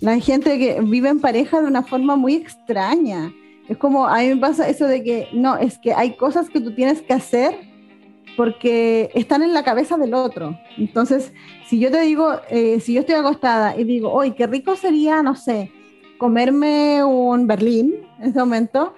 La 0.02 0.20
gente 0.20 0.60
que 0.60 0.82
vive 0.82 1.10
en 1.10 1.22
pareja 1.22 1.62
de 1.62 1.68
una 1.68 1.84
forma 1.84 2.16
muy 2.18 2.36
extraña. 2.36 3.32
Es 3.68 3.78
como, 3.78 4.08
a 4.08 4.20
mí 4.20 4.30
me 4.30 4.38
pasa 4.38 4.68
eso 4.68 4.86
de 4.86 5.04
que, 5.04 5.28
no, 5.34 5.58
es 5.58 5.78
que 5.78 5.94
hay 5.94 6.16
cosas 6.16 6.50
que 6.50 6.60
tú 6.60 6.74
tienes 6.76 7.02
que 7.02 7.14
hacer 7.14 7.56
porque 8.36 9.12
están 9.14 9.42
en 9.44 9.54
la 9.54 9.64
cabeza 9.64 9.98
del 9.98 10.14
otro. 10.14 10.58
Entonces, 10.78 11.32
si 11.68 11.80
yo 11.80 11.92
te 11.92 12.02
digo, 12.02 12.34
eh, 12.50 12.80
si 12.80 12.94
yo 12.94 13.02
estoy 13.02 13.16
acostada 13.16 13.78
y 13.78 13.84
digo, 13.84 14.12
hoy 14.12 14.32
qué 14.32 14.48
rico 14.48 14.76
sería, 14.76 15.22
no 15.22 15.36
sé, 15.36 15.72
comerme 16.18 17.04
un 17.04 17.48
berlín 17.48 18.08
en 18.20 18.30
ese 18.30 18.40
momento, 18.40 18.96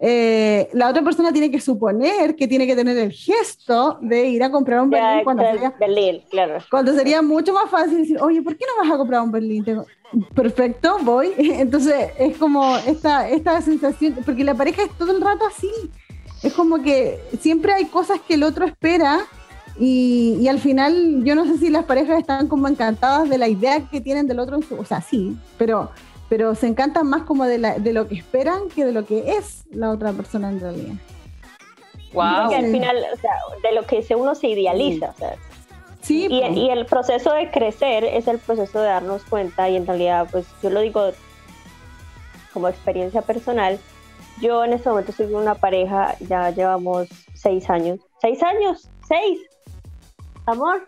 eh, 0.00 0.68
la 0.72 0.90
otra 0.90 1.02
persona 1.02 1.32
tiene 1.32 1.50
que 1.50 1.60
suponer 1.60 2.34
que 2.34 2.48
tiene 2.48 2.66
que 2.66 2.74
tener 2.74 2.96
el 2.98 3.12
gesto 3.12 3.98
de 4.02 4.26
ir 4.26 4.42
a 4.42 4.50
comprar 4.50 4.82
un 4.82 4.90
berlín 4.90 5.24
cuando, 5.24 5.44
sería, 5.44 5.74
berlín 5.78 6.22
claro. 6.28 6.58
cuando 6.68 6.92
sería 6.92 7.22
mucho 7.22 7.52
más 7.52 7.70
fácil 7.70 7.98
decir, 7.98 8.20
oye, 8.20 8.42
¿por 8.42 8.56
qué 8.56 8.66
no 8.66 8.82
vas 8.82 8.92
a 8.92 8.98
comprar 8.98 9.22
un 9.22 9.30
berlín? 9.30 9.64
Perfecto, 10.34 10.98
voy. 11.02 11.32
Entonces 11.38 12.10
es 12.18 12.36
como 12.36 12.76
esta, 12.76 13.28
esta 13.28 13.60
sensación, 13.62 14.16
porque 14.24 14.44
la 14.44 14.54
pareja 14.54 14.82
es 14.82 14.90
todo 14.98 15.16
el 15.16 15.20
rato 15.20 15.44
así. 15.46 15.70
Es 16.42 16.52
como 16.52 16.82
que 16.82 17.20
siempre 17.40 17.72
hay 17.72 17.86
cosas 17.86 18.20
que 18.26 18.34
el 18.34 18.42
otro 18.42 18.66
espera 18.66 19.20
y, 19.78 20.36
y, 20.40 20.48
al 20.48 20.60
final 20.60 21.24
yo 21.24 21.34
no 21.34 21.44
sé 21.46 21.58
si 21.58 21.68
las 21.68 21.84
parejas 21.84 22.20
están 22.20 22.46
como 22.46 22.68
encantadas 22.68 23.28
de 23.28 23.38
la 23.38 23.48
idea 23.48 23.88
que 23.88 24.00
tienen 24.00 24.28
del 24.28 24.38
otro, 24.38 24.60
o 24.78 24.84
sea, 24.84 25.00
sí, 25.00 25.36
pero 25.58 25.90
pero 26.28 26.54
se 26.54 26.66
encantan 26.66 27.06
más 27.08 27.22
como 27.22 27.44
de, 27.44 27.58
la, 27.58 27.78
de 27.78 27.92
lo 27.92 28.08
que 28.08 28.14
esperan 28.14 28.68
que 28.74 28.84
de 28.84 28.92
lo 28.92 29.04
que 29.04 29.36
es 29.36 29.64
la 29.70 29.90
otra 29.90 30.12
persona 30.12 30.48
en 30.48 30.60
realidad. 30.60 30.94
Wow. 32.12 32.54
al 32.54 32.70
final, 32.70 32.96
o 33.12 33.16
sea, 33.16 33.32
de 33.62 33.72
lo 33.72 33.82
que 33.86 34.04
uno 34.14 34.34
se 34.34 34.48
idealiza. 34.48 35.10
O 35.10 35.18
sea, 35.18 35.36
sí. 36.04 36.26
Y, 36.30 36.44
y, 36.58 36.70
el 36.70 36.86
proceso 36.86 37.32
de 37.32 37.50
crecer 37.50 38.04
es 38.04 38.28
el 38.28 38.38
proceso 38.38 38.80
de 38.80 38.86
darnos 38.86 39.24
cuenta 39.24 39.68
y 39.68 39.76
en 39.76 39.86
realidad, 39.86 40.28
pues 40.30 40.46
yo 40.62 40.70
lo 40.70 40.80
digo 40.80 41.10
como 42.52 42.68
experiencia 42.68 43.22
personal. 43.22 43.78
Yo 44.40 44.64
en 44.64 44.72
este 44.72 44.88
momento 44.88 45.10
estoy 45.10 45.30
con 45.30 45.42
una 45.42 45.54
pareja, 45.54 46.16
ya 46.20 46.50
llevamos 46.50 47.08
seis 47.34 47.68
años. 47.68 48.00
¿Seis 48.20 48.42
años? 48.42 48.88
¿Seis? 49.06 49.40
¿Amor? 50.46 50.86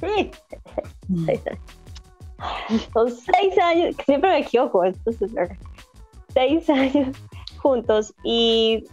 Sí, 0.00 0.30
seis 1.26 1.40
años. 1.46 1.62
Son 2.92 3.10
seis 3.10 3.58
años, 3.58 3.96
siempre 4.04 4.30
me 4.30 4.38
equivoco, 4.38 4.84
entonces, 4.84 5.30
seis 6.32 6.70
años 6.70 7.16
juntos 7.58 8.14
y 8.22 8.84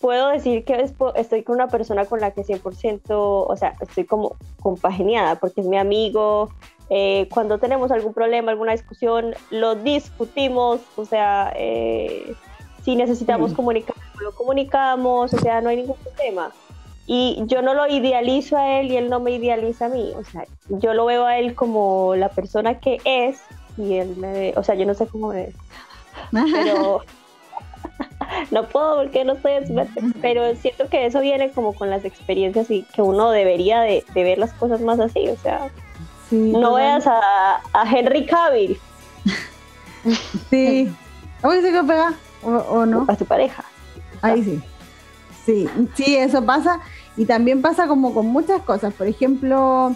puedo 0.00 0.28
decir 0.28 0.64
que 0.64 0.84
estoy 1.16 1.42
con 1.42 1.56
una 1.56 1.68
persona 1.68 2.04
con 2.04 2.20
la 2.20 2.30
que 2.32 2.42
100%, 2.42 3.02
o 3.10 3.56
sea, 3.56 3.74
estoy 3.80 4.04
como 4.04 4.36
compagineada 4.60 5.36
porque 5.36 5.60
es 5.60 5.66
mi 5.66 5.78
amigo. 5.78 6.50
Eh, 6.90 7.28
cuando 7.32 7.58
tenemos 7.58 7.90
algún 7.90 8.12
problema, 8.12 8.50
alguna 8.50 8.72
discusión, 8.72 9.34
lo 9.50 9.74
discutimos, 9.76 10.80
o 10.96 11.04
sea, 11.04 11.52
eh, 11.56 12.34
si 12.84 12.96
necesitamos 12.96 13.54
comunicar, 13.54 13.96
lo 14.20 14.34
comunicamos, 14.34 15.32
o 15.32 15.38
sea, 15.38 15.60
no 15.60 15.70
hay 15.70 15.76
ningún 15.76 15.96
problema. 15.96 16.52
Y 17.06 17.42
yo 17.46 17.62
no 17.62 17.74
lo 17.74 17.86
idealizo 17.88 18.56
a 18.56 18.80
él 18.80 18.92
y 18.92 18.96
él 18.96 19.10
no 19.10 19.20
me 19.20 19.32
idealiza 19.32 19.86
a 19.86 19.88
mí. 19.88 20.12
O 20.16 20.24
sea, 20.24 20.44
yo 20.68 20.94
lo 20.94 21.04
veo 21.04 21.26
a 21.26 21.38
él 21.38 21.54
como 21.54 22.14
la 22.14 22.28
persona 22.28 22.78
que 22.78 23.00
es 23.04 23.40
y 23.76 23.94
él 23.94 24.16
me 24.16 24.52
o 24.56 24.62
sea, 24.62 24.74
yo 24.74 24.86
no 24.86 24.94
sé 24.94 25.06
cómo 25.06 25.32
es. 25.32 25.54
Pero 26.30 27.02
no 28.50 28.68
puedo 28.68 29.02
porque 29.02 29.24
no 29.24 29.34
estoy 29.34 29.52
experta. 29.52 30.00
Pero 30.20 30.54
siento 30.56 30.88
que 30.88 31.06
eso 31.06 31.20
viene 31.20 31.50
como 31.50 31.74
con 31.74 31.90
las 31.90 32.04
experiencias 32.04 32.70
y 32.70 32.82
que 32.94 33.02
uno 33.02 33.30
debería 33.30 33.80
de, 33.80 34.04
ver 34.14 34.38
las 34.38 34.52
cosas 34.52 34.80
más 34.80 35.00
así. 35.00 35.28
O 35.28 35.36
sea, 35.36 35.70
no 36.30 36.74
veas 36.74 37.06
a, 37.06 37.60
Henry 37.90 38.26
Cavill. 38.26 38.78
Sí. 40.50 40.92
Que 41.40 41.82
pega 41.86 42.14
o, 42.42 42.50
o 42.50 42.86
no. 42.86 43.04
A 43.06 43.16
su 43.16 43.24
pareja. 43.24 43.64
Ahí 44.20 44.42
sí. 44.42 44.62
Sí, 45.44 45.68
sí, 45.94 46.16
eso 46.16 46.44
pasa. 46.44 46.80
Y 47.16 47.26
también 47.26 47.62
pasa 47.62 47.86
como 47.86 48.14
con 48.14 48.26
muchas 48.26 48.62
cosas. 48.62 48.94
Por 48.94 49.06
ejemplo, 49.06 49.94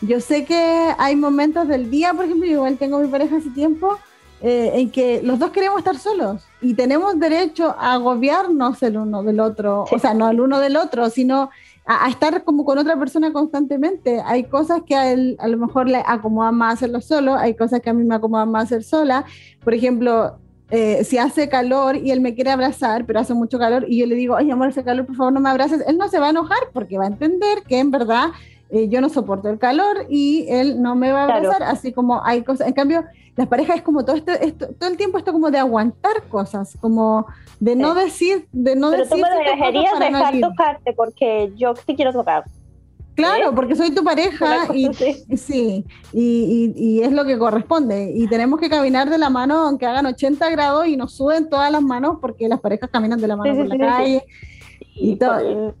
yo 0.00 0.20
sé 0.20 0.44
que 0.44 0.94
hay 0.98 1.16
momentos 1.16 1.68
del 1.68 1.90
día, 1.90 2.12
por 2.12 2.24
ejemplo, 2.24 2.46
igual 2.46 2.76
tengo 2.76 2.98
mi 2.98 3.08
pareja 3.08 3.36
hace 3.36 3.50
tiempo, 3.50 3.98
eh, 4.42 4.72
en 4.74 4.90
que 4.90 5.22
los 5.22 5.38
dos 5.38 5.50
queremos 5.50 5.78
estar 5.78 5.98
solos 5.98 6.44
y 6.60 6.74
tenemos 6.74 7.18
derecho 7.18 7.74
a 7.78 7.94
agobiarnos 7.94 8.82
el 8.82 8.98
uno 8.98 9.22
del 9.22 9.40
otro, 9.40 9.84
o 9.90 9.98
sea, 9.98 10.12
no 10.12 10.28
el 10.28 10.40
uno 10.40 10.58
del 10.58 10.76
otro, 10.76 11.08
sino 11.08 11.48
a, 11.86 12.08
estar 12.08 12.44
como 12.44 12.64
con 12.64 12.76
otra 12.76 12.98
persona 12.98 13.32
constantemente. 13.32 14.20
Hay 14.24 14.44
cosas 14.44 14.82
que 14.86 14.94
a 14.94 15.10
él 15.10 15.36
a 15.38 15.48
lo 15.48 15.56
mejor 15.56 15.88
le 15.88 16.02
acomodan 16.04 16.54
más 16.56 16.74
hacerlo 16.74 17.00
solo, 17.00 17.34
hay 17.34 17.54
cosas 17.54 17.80
que 17.80 17.90
a 17.90 17.94
mí 17.94 18.04
me 18.04 18.14
acomodan 18.14 18.50
más 18.50 18.64
hacer 18.64 18.82
sola. 18.82 19.24
Por 19.64 19.72
ejemplo, 19.72 20.36
eh, 20.70 21.04
si 21.04 21.16
hace 21.16 21.48
calor 21.48 21.96
y 21.96 22.10
él 22.10 22.20
me 22.20 22.34
quiere 22.34 22.50
abrazar, 22.50 23.06
pero 23.06 23.20
hace 23.20 23.34
mucho 23.34 23.58
calor 23.58 23.86
y 23.88 23.98
yo 23.98 24.06
le 24.06 24.16
digo, 24.16 24.36
ay 24.36 24.50
amor, 24.50 24.68
hace 24.68 24.82
calor, 24.82 25.06
por 25.06 25.16
favor 25.16 25.32
no 25.32 25.40
me 25.40 25.48
abraces, 25.48 25.82
él 25.86 25.96
no 25.96 26.08
se 26.08 26.18
va 26.18 26.26
a 26.26 26.30
enojar 26.30 26.58
porque 26.72 26.98
va 26.98 27.04
a 27.04 27.08
entender 27.08 27.62
que 27.66 27.78
en 27.78 27.90
verdad 27.90 28.32
eh, 28.70 28.88
yo 28.88 29.00
no 29.00 29.08
soporto 29.08 29.48
el 29.48 29.58
calor 29.58 30.06
y 30.08 30.46
él 30.48 30.82
no 30.82 30.94
me 30.96 31.12
va 31.12 31.22
a 31.22 31.24
abrazar, 31.24 31.62
así 31.62 31.92
como 31.92 32.24
hay 32.24 32.42
cosas, 32.42 32.66
en 32.66 32.74
cambio 32.74 33.04
las 33.36 33.46
parejas 33.48 33.76
es 33.76 33.82
como 33.82 34.04
todo 34.04 34.16
este, 34.16 34.44
esto, 34.44 34.68
todo 34.78 34.90
el 34.90 34.96
tiempo 34.96 35.18
esto 35.18 35.32
como 35.32 35.50
de 35.50 35.58
aguantar 35.58 36.22
cosas, 36.28 36.76
como 36.80 37.26
de 37.60 37.76
no 37.76 37.94
decir, 37.94 38.48
de 38.52 38.74
no 38.74 38.90
pero 38.90 39.04
decir. 39.04 39.22
Tú 39.22 39.22
me 39.22 39.50
dejarías 39.50 39.98
dejar 39.98 40.40
tocarte 40.40 40.92
porque 40.94 41.52
yo 41.56 41.74
te 41.74 41.94
quiero 41.94 42.12
tocar. 42.12 42.44
Claro, 43.14 43.54
porque 43.54 43.74
soy 43.74 43.94
tu 43.94 44.04
pareja 44.04 44.74
y, 44.74 44.92
sí, 45.36 45.86
y, 46.12 47.00
es 47.02 47.12
lo 47.12 47.24
que 47.24 47.38
corresponde. 47.38 48.12
Y 48.14 48.26
tenemos 48.28 48.60
que 48.60 48.68
caminar 48.68 49.08
de 49.08 49.16
la 49.16 49.30
mano 49.30 49.66
aunque 49.66 49.86
hagan 49.86 50.04
80 50.04 50.50
grados 50.50 50.86
y 50.86 50.96
nos 50.96 51.14
suben 51.14 51.48
todas 51.48 51.72
las 51.72 51.82
manos 51.82 52.18
porque 52.20 52.46
las 52.46 52.60
parejas 52.60 52.90
caminan 52.90 53.18
de 53.18 53.28
la 53.28 53.36
mano 53.36 53.54
por 53.54 53.66
la 53.66 53.78
calle. 53.78 54.24
Y, 54.94 55.16
todo. 55.16 55.74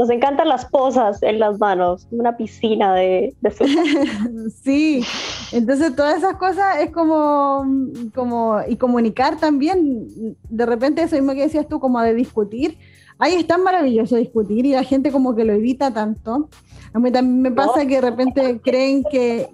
Nos 0.00 0.08
encantan 0.08 0.48
las 0.48 0.64
posas 0.64 1.22
en 1.22 1.38
las 1.38 1.58
manos, 1.58 2.08
una 2.10 2.34
piscina 2.34 2.94
de, 2.94 3.34
de 3.42 3.50
Sí, 4.64 5.04
entonces 5.52 5.94
todas 5.94 6.16
esas 6.16 6.36
cosas 6.36 6.78
es 6.80 6.90
como, 6.90 7.66
como, 8.14 8.60
y 8.66 8.76
comunicar 8.76 9.36
también, 9.36 10.08
de 10.48 10.64
repente 10.64 11.02
eso 11.02 11.16
mismo 11.16 11.34
que 11.34 11.42
decías 11.42 11.68
tú, 11.68 11.78
como 11.80 12.00
de 12.00 12.14
discutir. 12.14 12.78
Ahí 13.18 13.34
es 13.34 13.46
tan 13.46 13.62
maravilloso 13.62 14.16
discutir 14.16 14.64
y 14.64 14.72
la 14.72 14.84
gente 14.84 15.12
como 15.12 15.36
que 15.36 15.44
lo 15.44 15.52
evita 15.52 15.92
tanto. 15.92 16.48
A 16.94 16.98
mí 16.98 17.12
también 17.12 17.42
me 17.42 17.50
pasa 17.50 17.84
que 17.84 17.96
de 17.96 18.00
repente 18.00 18.58
creen 18.64 19.04
que, 19.04 19.50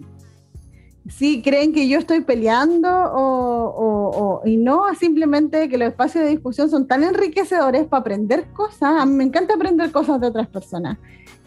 sí, 1.09 1.43
creen 1.43 1.73
que 1.73 1.89
yo 1.89 1.99
estoy 1.99 2.21
peleando 2.21 2.89
o, 2.91 4.43
y 4.45 4.57
no, 4.57 4.83
simplemente 4.95 5.69
que 5.69 5.79
los 5.79 5.89
espacios 5.89 6.25
de 6.25 6.31
discusión 6.31 6.71
son 6.71 6.87
tan 6.87 7.05
enriquecedores 7.05 7.87
para 7.87 8.01
aprender 8.01 8.47
cosas. 8.53 9.01
A 9.01 9.07
mí 9.07 9.13
me 9.13 9.25
encanta 9.25 9.55
aprender 9.55 9.91
cosas 9.93 10.21
de 10.21 10.27
otras 10.29 10.49
personas. 10.49 10.99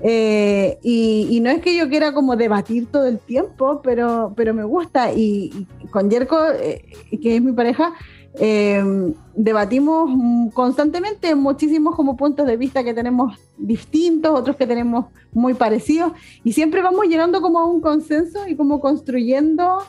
Eh, 0.01 0.77
y, 0.81 1.39
no 1.41 1.49
es 1.49 1.61
que 1.61 1.75
yo 1.75 1.89
quiera 1.89 2.13
como 2.13 2.35
debatir 2.35 2.87
todo 2.87 3.05
el 3.05 3.19
tiempo, 3.19 3.81
pero, 3.83 4.33
pero 4.35 4.53
me 4.53 4.63
gusta. 4.63 5.11
Y, 5.13 5.67
con 5.91 6.09
Yerko, 6.09 6.37
eh, 6.51 6.85
que 7.21 7.35
es 7.35 7.41
mi 7.41 7.51
pareja, 7.51 7.93
eh, 8.35 9.13
debatimos 9.35 10.51
constantemente 10.53 11.33
muchísimos 11.35 11.95
como 11.95 12.15
puntos 12.15 12.45
de 12.45 12.57
vista 12.57 12.83
que 12.83 12.93
tenemos 12.93 13.39
distintos, 13.57 14.37
otros 14.37 14.55
que 14.55 14.67
tenemos 14.67 15.05
muy 15.33 15.53
parecidos, 15.53 16.13
y 16.43 16.53
siempre 16.53 16.81
vamos 16.81 17.07
llegando 17.07 17.41
como 17.41 17.59
a 17.59 17.65
un 17.65 17.81
consenso 17.81 18.47
y 18.47 18.55
como 18.55 18.79
construyendo, 18.79 19.79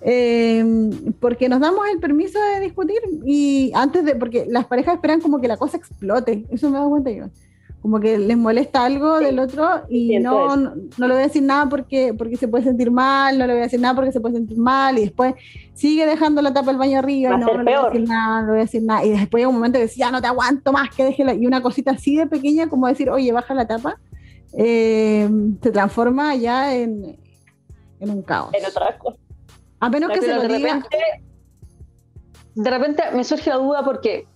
eh, 0.00 0.64
porque 1.20 1.48
nos 1.48 1.60
damos 1.60 1.86
el 1.92 1.98
permiso 1.98 2.38
de 2.40 2.60
discutir 2.60 3.00
y 3.26 3.72
antes 3.74 4.04
de, 4.04 4.14
porque 4.14 4.46
las 4.48 4.66
parejas 4.66 4.94
esperan 4.94 5.20
como 5.20 5.40
que 5.40 5.48
la 5.48 5.56
cosa 5.56 5.76
explote, 5.76 6.46
eso 6.50 6.70
me 6.70 6.78
da 6.78 6.84
cuenta 6.86 7.10
yo 7.10 7.24
como 7.80 8.00
que 8.00 8.18
les 8.18 8.36
molesta 8.36 8.84
algo 8.84 9.18
del 9.18 9.38
otro 9.38 9.82
y 9.88 10.18
no, 10.18 10.56
no, 10.56 10.74
le 10.98 11.06
voy 11.06 11.22
a 11.22 11.26
decir 11.26 11.42
nada 11.42 11.68
porque, 11.68 12.12
porque 12.12 12.36
se 12.36 12.48
puede 12.48 12.64
sentir 12.64 12.90
mal, 12.90 13.38
no 13.38 13.46
le 13.46 13.52
voy 13.52 13.60
a 13.60 13.64
decir 13.64 13.80
nada 13.80 13.94
porque 13.94 14.12
se 14.12 14.20
puede 14.20 14.34
sentir 14.34 14.58
mal 14.58 14.98
y 14.98 15.02
después 15.02 15.34
sigue 15.74 16.04
dejando 16.04 16.42
la 16.42 16.52
tapa 16.52 16.68
del 16.68 16.78
baño 16.78 16.98
arriba 16.98 17.34
y 17.34 17.38
no, 17.38 17.46
no 17.46 17.62
le 17.62 17.64
voy 17.64 17.72
a 17.72 17.86
decir 17.86 18.08
nada, 18.08 18.40
no 18.40 18.46
le 18.46 18.52
voy 18.52 18.60
a 18.60 18.64
decir 18.64 18.82
nada 18.82 19.04
y 19.04 19.10
después 19.10 19.42
hay 19.42 19.46
un 19.46 19.54
momento 19.54 19.78
que 19.78 19.84
decía, 19.84 20.06
ya 20.06 20.12
no 20.12 20.20
te 20.20 20.26
aguanto 20.26 20.72
más, 20.72 20.90
que 20.94 21.04
déjela 21.04 21.34
y 21.34 21.46
una 21.46 21.62
cosita 21.62 21.92
así 21.92 22.16
de 22.16 22.26
pequeña 22.26 22.68
como 22.68 22.88
decir, 22.88 23.10
oye, 23.10 23.30
baja 23.32 23.54
la 23.54 23.66
tapa, 23.66 23.98
eh, 24.54 25.28
se 25.62 25.70
transforma 25.70 26.34
ya 26.34 26.74
en, 26.74 27.16
en 28.00 28.10
un 28.10 28.22
caos. 28.22 28.52
En 28.54 28.66
otra 28.66 28.98
cosa. 28.98 29.18
A 29.80 29.88
menos 29.88 30.10
que 30.10 30.20
se 30.20 30.34
lo 30.34 30.42
de 30.42 30.48
diga. 30.48 30.74
Repente, 30.74 30.98
de 32.54 32.70
repente 32.70 33.02
me 33.14 33.22
surge 33.22 33.50
la 33.50 33.56
duda 33.56 33.84
porque 33.84 34.26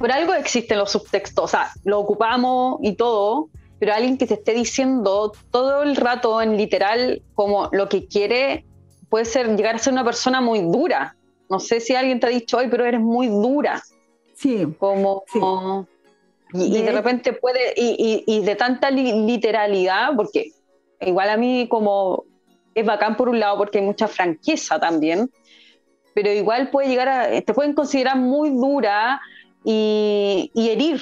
por 0.00 0.10
algo 0.10 0.32
existen 0.32 0.78
los 0.78 0.92
subtextos, 0.92 1.44
o 1.44 1.46
sea, 1.46 1.72
lo 1.84 2.00
ocupamos 2.00 2.78
y 2.80 2.94
todo, 2.94 3.50
pero 3.78 3.92
alguien 3.92 4.16
que 4.16 4.26
te 4.26 4.32
esté 4.32 4.54
diciendo 4.54 5.30
todo 5.50 5.82
el 5.82 5.94
rato 5.94 6.40
en 6.40 6.56
literal 6.56 7.20
como 7.34 7.68
lo 7.70 7.90
que 7.90 8.06
quiere 8.06 8.64
puede 9.10 9.26
ser 9.26 9.54
llegar 9.56 9.74
a 9.74 9.78
ser 9.78 9.92
una 9.92 10.02
persona 10.02 10.40
muy 10.40 10.60
dura. 10.60 11.16
No 11.50 11.60
sé 11.60 11.80
si 11.80 11.94
alguien 11.94 12.18
te 12.18 12.28
ha 12.28 12.30
dicho 12.30 12.56
hoy, 12.56 12.68
pero 12.70 12.86
eres 12.86 13.02
muy 13.02 13.26
dura. 13.26 13.82
Sí. 14.32 14.66
Como, 14.78 15.24
y, 16.54 16.80
de, 16.80 16.92
repente 16.92 17.34
puede, 17.34 17.74
y, 17.76 18.40
de 18.40 18.56
tanta 18.56 18.90
literalidad, 18.90 20.16
porque 20.16 20.52
igual 21.02 21.28
a 21.28 21.36
mí 21.36 21.68
como 21.68 22.24
es 22.74 22.86
bacán 22.86 23.18
por 23.18 23.28
un 23.28 23.38
lado 23.38 23.58
porque 23.58 23.80
hay 23.80 23.84
mucha 23.84 24.08
franqueza 24.08 24.80
también, 24.80 25.30
pero 26.14 26.32
igual 26.32 26.70
puede 26.70 26.88
llegar 26.88 27.08
a, 27.10 27.40
te 27.42 27.52
pueden 27.52 27.74
considerar 27.74 28.16
muy 28.16 28.48
dura 28.48 29.20
y, 29.64 30.50
herir, 30.54 31.00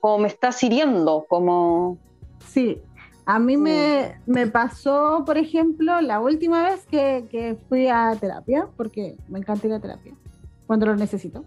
como 0.00 0.18
me 0.18 0.28
estás 0.28 0.62
hiriendo, 0.62 1.26
como... 1.28 1.98
Sí, 2.46 2.80
a 3.26 3.38
mí 3.38 3.56
me, 3.56 4.20
me, 4.26 4.46
pasó, 4.46 5.22
por 5.24 5.38
ejemplo, 5.38 6.00
la 6.00 6.20
última 6.20 6.64
vez 6.64 6.84
que, 6.86 7.26
que, 7.30 7.56
fui 7.68 7.86
a 7.86 8.16
terapia, 8.18 8.68
porque 8.76 9.16
me 9.28 9.38
encanta 9.38 9.66
ir 9.66 9.72
a 9.72 9.80
terapia, 9.80 10.14
cuando 10.66 10.86
lo 10.86 10.96
necesito. 10.96 11.44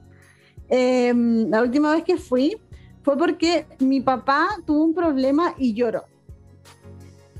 Em, 0.70 1.50
la 1.50 1.62
última 1.62 1.92
vez 1.92 2.04
que 2.04 2.18
fui 2.18 2.58
fue 3.04 3.18
porque 3.18 3.66
mi 3.80 4.00
papá 4.00 4.48
tuvo 4.66 4.86
un 4.86 4.94
problema 4.94 5.54
y 5.58 5.74
lloró. 5.74 6.06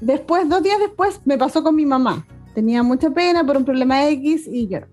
Después, 0.02 0.50
dos 0.50 0.62
días 0.62 0.80
después, 0.80 1.22
me 1.24 1.38
pasó 1.38 1.64
con 1.64 1.76
mi 1.76 1.86
mamá. 1.86 2.26
Tenía 2.54 2.84
mucha 2.84 3.10
pena 3.10 3.46
por 3.46 3.56
un 3.56 3.64
problema 3.64 4.08
X 4.10 4.48
y 4.52 4.68
lloró. 4.68 4.88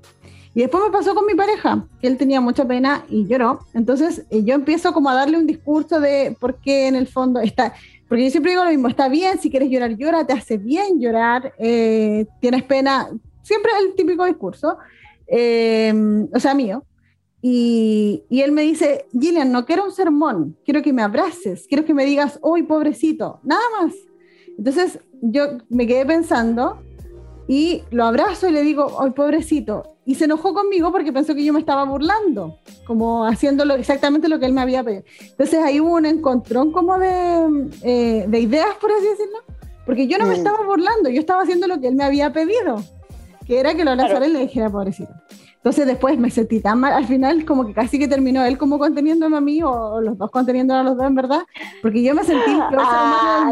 Y 0.54 0.60
después 0.60 0.82
me 0.84 0.90
pasó 0.90 1.14
con 1.14 1.26
mi 1.26 1.34
pareja, 1.34 1.86
que 2.00 2.08
él 2.08 2.16
tenía 2.16 2.40
mucha 2.40 2.66
pena 2.66 3.04
y 3.08 3.26
lloró. 3.26 3.60
Entonces 3.72 4.24
eh, 4.30 4.42
yo 4.42 4.54
empiezo 4.54 4.92
como 4.92 5.08
a 5.08 5.14
darle 5.14 5.38
un 5.38 5.46
discurso 5.46 6.00
de 6.00 6.36
por 6.40 6.56
qué 6.56 6.88
en 6.88 6.96
el 6.96 7.06
fondo 7.06 7.40
está, 7.40 7.72
porque 8.08 8.24
yo 8.24 8.30
siempre 8.30 8.52
digo 8.52 8.64
lo 8.64 8.70
mismo, 8.70 8.88
está 8.88 9.08
bien, 9.08 9.38
si 9.38 9.50
quieres 9.50 9.70
llorar, 9.70 9.96
llora, 9.96 10.26
te 10.26 10.32
hace 10.32 10.56
bien 10.56 11.00
llorar, 11.00 11.54
eh, 11.58 12.26
tienes 12.40 12.64
pena, 12.64 13.08
siempre 13.42 13.70
el 13.80 13.94
típico 13.94 14.24
discurso, 14.24 14.78
eh, 15.28 16.26
o 16.34 16.40
sea, 16.40 16.54
mío. 16.54 16.84
Y, 17.42 18.24
y, 18.28 18.42
él 18.42 18.52
me 18.52 18.62
dice, 18.62 19.06
Gillian, 19.12 19.50
no 19.50 19.64
quiero 19.64 19.84
un 19.84 19.92
sermón, 19.92 20.58
quiero 20.64 20.82
que 20.82 20.92
me 20.92 21.02
abraces, 21.02 21.66
quiero 21.68 21.86
que 21.86 21.94
me 21.94 22.04
digas, 22.04 22.38
uy, 22.42 22.64
pobrecito, 22.64 23.40
nada 23.44 23.62
más. 23.80 23.94
Entonces 24.58 24.98
yo 25.22 25.58
me 25.70 25.86
quedé 25.86 26.04
pensando 26.04 26.82
y 27.50 27.82
lo 27.90 28.04
abrazo 28.04 28.48
y 28.48 28.52
le 28.52 28.62
digo, 28.62 28.98
ay, 29.00 29.10
pobrecito. 29.10 29.96
Y 30.06 30.14
se 30.14 30.26
enojó 30.26 30.54
conmigo 30.54 30.92
porque 30.92 31.12
pensó 31.12 31.34
que 31.34 31.44
yo 31.44 31.52
me 31.52 31.58
estaba 31.58 31.82
burlando, 31.82 32.60
como 32.86 33.24
haciéndolo 33.26 33.74
exactamente 33.74 34.28
lo 34.28 34.38
que 34.38 34.46
él 34.46 34.52
me 34.52 34.60
había 34.60 34.84
pedido. 34.84 35.02
Entonces 35.20 35.58
ahí 35.58 35.80
hubo 35.80 35.96
un 35.96 36.06
encontrón 36.06 36.70
como 36.70 36.96
de, 36.96 37.72
eh, 37.82 38.24
de 38.28 38.38
ideas, 38.38 38.76
por 38.80 38.92
así 38.92 39.04
decirlo, 39.04 39.38
porque 39.84 40.06
yo 40.06 40.16
no 40.16 40.26
me 40.26 40.34
mm. 40.34 40.38
estaba 40.38 40.64
burlando, 40.64 41.10
yo 41.10 41.18
estaba 41.18 41.42
haciendo 41.42 41.66
lo 41.66 41.80
que 41.80 41.88
él 41.88 41.96
me 41.96 42.04
había 42.04 42.32
pedido, 42.32 42.84
que 43.44 43.58
era 43.58 43.74
que 43.74 43.84
lo 43.84 43.90
abrazara 43.90 44.28
y 44.28 44.32
le 44.32 44.38
dijera, 44.42 44.70
pobrecito. 44.70 45.12
Entonces 45.56 45.86
después 45.86 46.16
me 46.20 46.30
sentí 46.30 46.60
tan 46.60 46.78
mal, 46.78 46.92
al 46.92 47.06
final 47.06 47.44
como 47.44 47.66
que 47.66 47.74
casi 47.74 47.98
que 47.98 48.06
terminó 48.06 48.44
él 48.44 48.58
como 48.58 48.78
conteniéndome 48.78 49.36
a 49.36 49.40
mí 49.40 49.60
o, 49.60 50.00
los 50.00 50.16
dos 50.16 50.30
conteniendo 50.30 50.72
a 50.72 50.84
los 50.84 50.96
dos 50.96 51.04
en 51.04 51.16
verdad, 51.16 51.42
porque 51.82 52.00
yo 52.00 52.14
me 52.14 52.22
sentí 52.22 52.48
el 52.52 52.58
peor 52.68 52.76
ah, 52.86 53.50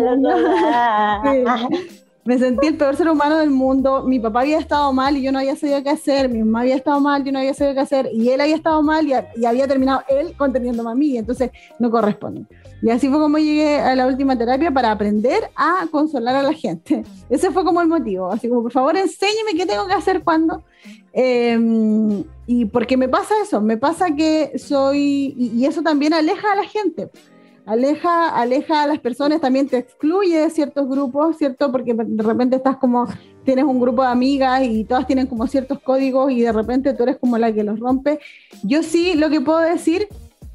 me 2.29 2.39
sentí 2.39 2.67
el 2.67 2.77
peor 2.77 2.95
ser 2.95 3.09
humano 3.09 3.39
del 3.39 3.49
mundo. 3.49 4.03
Mi 4.03 4.21
papá 4.21 4.41
había 4.41 4.59
estado 4.59 4.93
mal 4.93 5.17
y 5.17 5.23
yo 5.23 5.33
no 5.33 5.39
había 5.39 5.57
sabido 5.57 5.83
qué 5.83 5.89
hacer. 5.89 6.29
Mi 6.29 6.41
mamá 6.41 6.61
había 6.61 6.77
estado 6.77 7.01
mal, 7.01 7.23
y 7.23 7.25
yo 7.25 7.33
no 7.33 7.39
había 7.39 7.55
sabido 7.55 7.73
qué 7.73 7.81
hacer. 7.81 8.11
Y 8.13 8.29
él 8.29 8.43
había 8.43 8.55
estado 8.55 8.83
mal 8.83 9.09
y, 9.09 9.47
había 9.47 9.67
terminado 9.67 10.03
él 10.11 10.35
conteniéndome 10.37 10.91
a 10.91 10.95
mí. 10.95 11.17
Entonces 11.17 11.51
no 11.79 11.91
corresponde. 11.91 12.45
Y 12.83 12.91
así 12.91 13.09
fue 13.09 13.19
como 13.19 13.39
llegué 13.39 13.81
a 13.81 13.97
la 13.97 14.07
última 14.07 14.37
terapia 14.37 14.71
para 14.71 14.93
aprender 14.93 15.49
a 15.57 15.87
consolar 15.91 16.37
a 16.37 16.43
la 16.43 16.53
gente. 16.53 17.03
Ese 17.31 17.51
fue 17.51 17.65
como 17.65 17.81
el 17.81 17.89
motivo. 17.89 18.31
Así 18.31 18.47
como, 18.47 18.63
por 18.63 18.73
favor, 18.73 18.95
enséñeme 18.99 19.55
qué 19.57 19.65
tengo 19.65 19.87
que 19.87 19.95
hacer 19.95 20.23
cuando. 20.23 20.65
Em, 21.15 22.25
y 22.47 22.67
porque 22.67 22.99
me 22.99 23.09
pasa 23.09 23.37
eso, 23.43 23.63
me 23.63 23.79
pasa 23.79 24.15
que 24.15 24.59
soy, 24.59 25.35
y 25.35 25.65
eso 25.65 25.81
también 25.81 26.13
aleja 26.13 26.53
a 26.53 26.57
la 26.57 26.65
gente 26.65 27.09
aleja, 27.69 28.31
aleja 28.31 28.83
a 28.83 28.87
las 28.87 28.99
personas, 28.99 29.41
también 29.41 29.69
te 29.69 29.79
excluye 29.79 30.41
de 30.41 30.51
ciertos 30.51 30.89
grupos, 30.89 31.37
¿cierto? 31.37 31.71
Porque 31.71 31.95
de 31.95 32.23
repente 32.23 32.57
estás 32.57 32.79
como, 32.79 33.07
tienes 33.45 33.65
un 33.65 33.79
grupo 33.79 34.03
de 34.03 34.09
amigas 34.09 34.63
y 34.65 34.85
todas 34.85 35.07
tienen 35.07 35.27
como 35.27 35.47
ciertos 35.47 35.79
códigos 35.81 36.33
y 36.33 36.41
de 36.41 36.53
repente 36.53 36.95
tú 36.95 37.03
eres 37.03 37.19
como 37.19 37.37
la 37.37 37.53
que 37.53 37.63
los 37.63 37.79
rompe. 37.79 38.21
Yo 38.63 38.83
sí 38.83 39.15
lo 39.15 39.29
que 39.29 39.43
puedo 39.43 39.59
decir 39.59 40.09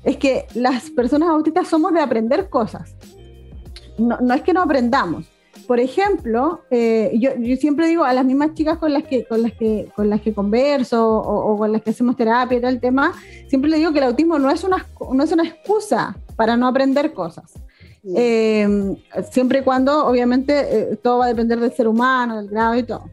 es 0.04 0.18
que 0.18 0.48
las 0.56 0.90
personas 0.90 1.30
autistas 1.30 1.68
somos 1.68 1.94
de 1.94 2.02
aprender 2.02 2.50
cosas. 2.50 2.96
No, 3.98 4.18
no 4.20 4.34
es 4.34 4.42
que 4.42 4.54
no 4.54 4.64
aprendamos. 4.64 5.28
Por 5.68 5.80
ejemplo, 5.80 6.62
eh, 6.70 7.12
yo, 7.20 7.32
yo, 7.40 7.56
siempre 7.56 7.88
digo 7.88 8.04
a 8.04 8.14
las 8.14 8.26
mismas 8.26 8.54
chicas 8.54 8.78
con 8.78 8.92
las 8.92 9.04
que, 9.04 9.26
con 9.26 9.42
las 9.42 9.54
que, 9.54 9.90
con 9.96 10.10
las 10.10 10.22
que 10.22 10.34
converso 10.34 11.08
o, 11.08 11.54
o 11.54 11.58
con 11.58 11.72
las 11.72 11.82
que 11.82 11.92
hacemos 11.92 12.18
terapia 12.18 12.58
y 12.58 12.62
tal 12.62 12.80
tema, 12.82 13.14
siempre 13.48 13.70
le 13.70 13.78
digo 13.78 13.94
que 13.94 14.00
el 14.00 14.06
autismo 14.06 14.38
no 14.40 14.52
es 14.52 14.64
una, 14.64 14.86
no 15.12 15.24
es 15.24 15.32
una 15.32 15.44
excusa 15.44 16.18
para 16.36 16.58
no 16.58 16.68
aprender 16.68 17.14
cosas. 17.14 17.54
Eh, 18.16 18.98
siempre 19.32 19.60
y 19.60 19.62
cuando, 19.62 20.06
obviamente, 20.06 20.54
eh, 20.92 20.96
todo 20.98 21.20
va 21.20 21.26
a 21.26 21.30
depender 21.30 21.60
del 21.60 21.72
ser 21.72 21.88
humano, 21.88 22.38
del 22.38 22.50
grado 22.50 22.76
y 22.76 22.84
todo. 22.84 23.10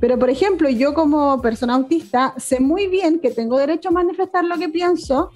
Pero, 0.00 0.18
por 0.18 0.30
ejemplo, 0.30 0.68
yo 0.68 0.94
como 0.94 1.40
persona 1.40 1.74
autista 1.74 2.34
sé 2.36 2.60
muy 2.60 2.86
bien 2.86 3.20
que 3.20 3.30
tengo 3.30 3.58
derecho 3.58 3.88
a 3.88 3.92
manifestar 3.92 4.44
lo 4.44 4.56
que 4.58 4.68
pienso, 4.68 5.30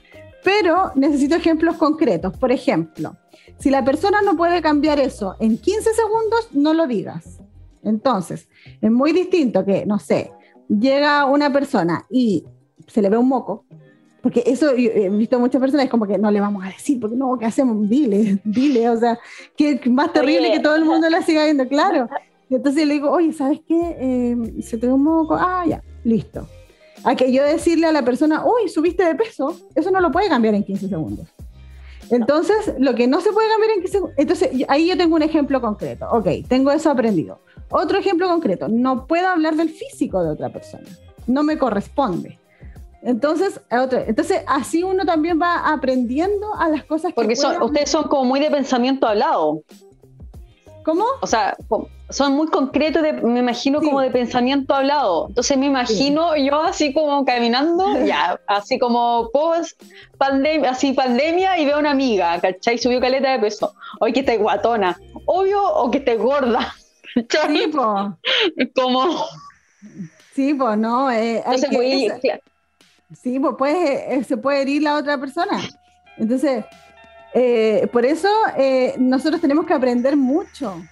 pero 0.44 0.92
necesito 0.94 1.34
ejemplos 1.34 1.76
concretos. 1.76 2.36
Por 2.36 2.52
ejemplo, 2.52 3.16
si 3.62 3.70
la 3.70 3.84
persona 3.84 4.22
no 4.22 4.36
puede 4.36 4.60
cambiar 4.60 4.98
eso 4.98 5.36
en 5.38 5.56
15 5.56 5.94
segundos, 5.94 6.48
no 6.50 6.74
lo 6.74 6.88
digas. 6.88 7.38
Entonces, 7.84 8.48
es 8.80 8.90
muy 8.90 9.12
distinto 9.12 9.64
que, 9.64 9.86
no 9.86 10.00
sé, 10.00 10.32
llega 10.68 11.26
una 11.26 11.52
persona 11.52 12.04
y 12.10 12.44
se 12.88 13.00
le 13.00 13.08
ve 13.08 13.16
un 13.16 13.28
moco 13.28 13.64
porque 14.20 14.42
eso 14.46 14.70
he 14.70 15.10
visto 15.10 15.38
muchas 15.38 15.60
personas, 15.60 15.84
es 15.84 15.90
como 15.90 16.06
que 16.06 16.16
no 16.16 16.30
le 16.30 16.40
vamos 16.40 16.64
a 16.64 16.68
decir, 16.68 17.00
porque 17.00 17.16
no, 17.16 17.36
¿qué 17.38 17.46
hacemos? 17.46 17.88
Dile, 17.88 18.40
dile, 18.44 18.88
o 18.88 18.96
sea, 18.96 19.18
que 19.56 19.80
más 19.90 20.12
terrible 20.12 20.50
que 20.52 20.60
todo 20.60 20.76
el 20.76 20.84
mundo 20.84 21.08
la 21.10 21.22
siga 21.22 21.44
viendo, 21.44 21.66
claro. 21.68 22.08
entonces 22.50 22.86
le 22.86 22.94
digo, 22.94 23.10
oye, 23.10 23.32
¿sabes 23.32 23.60
qué? 23.66 23.96
Eh, 23.98 24.62
se 24.62 24.76
te 24.76 24.86
un 24.86 25.02
moco, 25.02 25.34
ah, 25.34 25.64
ya, 25.66 25.82
listo. 26.04 26.48
A 27.04 27.16
que 27.16 27.32
yo 27.32 27.42
decirle 27.42 27.86
a 27.86 27.92
la 27.92 28.04
persona, 28.04 28.44
uy, 28.44 28.68
subiste 28.68 29.04
de 29.04 29.16
peso, 29.16 29.56
eso 29.74 29.90
no 29.90 30.00
lo 30.00 30.12
puede 30.12 30.28
cambiar 30.28 30.54
en 30.54 30.62
15 30.62 30.88
segundos. 30.88 31.28
Entonces, 32.10 32.74
lo 32.78 32.94
que 32.94 33.06
no 33.06 33.20
se 33.20 33.32
puede 33.32 33.48
cambiar 33.48 33.70
en 33.70 33.80
15 33.80 33.92
segundos, 33.92 34.18
entonces 34.18 34.50
ahí 34.68 34.88
yo 34.88 34.96
tengo 34.96 35.16
un 35.16 35.22
ejemplo 35.22 35.60
concreto. 35.60 36.06
Ok, 36.10 36.26
tengo 36.48 36.70
eso 36.70 36.90
aprendido. 36.90 37.40
Otro 37.70 37.98
ejemplo 37.98 38.28
concreto, 38.28 38.68
no 38.68 39.06
puedo 39.06 39.28
hablar 39.28 39.56
del 39.56 39.70
físico 39.70 40.22
de 40.22 40.30
otra 40.30 40.50
persona, 40.52 40.88
no 41.26 41.42
me 41.42 41.56
corresponde. 41.56 42.38
Entonces, 43.02 43.60
entonces 43.70 44.42
así 44.46 44.82
uno 44.84 45.04
también 45.04 45.40
va 45.40 45.72
aprendiendo 45.72 46.54
a 46.54 46.68
las 46.68 46.84
cosas 46.84 47.12
Porque 47.12 47.34
son, 47.34 47.60
ustedes 47.60 47.90
son 47.90 48.04
como 48.04 48.24
muy 48.24 48.40
de 48.40 48.50
pensamiento 48.50 49.08
hablado. 49.08 49.62
¿Cómo? 50.84 51.04
O 51.20 51.26
sea, 51.26 51.56
son 52.10 52.34
muy 52.34 52.48
concretos, 52.48 53.02
me 53.22 53.40
imagino 53.40 53.80
como 53.80 54.00
de 54.00 54.10
pensamiento 54.10 54.74
hablado. 54.74 55.28
Entonces 55.28 55.56
me 55.56 55.66
imagino 55.66 56.36
yo 56.36 56.60
así 56.62 56.92
como 56.92 57.24
caminando, 57.24 57.84
ya, 58.06 58.40
así 58.46 58.78
como 58.78 59.30
post 59.32 59.80
pandemia, 60.18 60.70
así 60.70 60.92
pandemia 60.92 61.58
y 61.58 61.64
veo 61.64 61.76
a 61.76 61.80
una 61.80 61.90
amiga, 61.90 62.40
¿cachai? 62.40 62.78
Subió 62.78 63.00
caleta 63.00 63.32
de 63.32 63.38
peso. 63.38 63.74
Hoy 64.00 64.12
que 64.12 64.20
esté 64.20 64.36
guatona, 64.38 64.98
obvio, 65.26 65.62
o 65.62 65.90
que 65.90 65.98
esté 65.98 66.16
gorda. 66.16 66.74
Sí, 67.14 67.70
pues. 67.70 68.70
Como. 68.74 69.26
Sí, 70.34 70.54
pues, 70.54 70.78
no. 70.78 71.10
Eh, 71.10 71.42
Sí, 73.20 73.38
pues 73.38 73.54
puede, 73.58 74.24
se 74.24 74.38
puede 74.38 74.62
herir 74.62 74.82
la 74.82 74.96
otra 74.96 75.18
persona. 75.18 75.60
Entonces, 76.16 76.64
eh, 77.34 77.88
por 77.92 78.04
eso 78.04 78.28
eh, 78.56 78.94
nosotros 78.98 79.40
tenemos 79.40 79.66
que 79.66 79.74
aprender 79.74 80.16
mucho, 80.16 80.82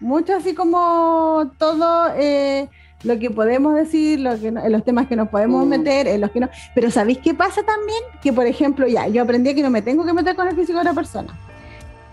mucho 0.00 0.36
así 0.36 0.54
como 0.54 1.50
todo 1.58 2.12
eh, 2.16 2.68
lo 3.04 3.18
que 3.18 3.30
podemos 3.30 3.74
decir, 3.74 4.20
lo 4.20 4.38
que 4.38 4.50
los 4.50 4.84
temas 4.84 5.06
que 5.06 5.16
nos 5.16 5.28
podemos 5.28 5.64
mm. 5.64 5.68
meter, 5.68 6.08
en 6.08 6.20
los 6.20 6.30
que 6.30 6.40
no. 6.40 6.48
Pero 6.74 6.90
¿sabéis 6.90 7.18
qué 7.18 7.34
pasa 7.34 7.62
también? 7.62 8.00
Que 8.22 8.32
por 8.32 8.46
ejemplo, 8.46 8.86
ya, 8.86 9.08
yo 9.08 9.22
aprendí 9.22 9.54
que 9.54 9.62
no 9.62 9.70
me 9.70 9.82
tengo 9.82 10.04
que 10.04 10.12
meter 10.12 10.34
con 10.34 10.48
el 10.48 10.56
físico 10.56 10.74
de 10.74 10.80
otra 10.80 10.94
persona. 10.94 11.38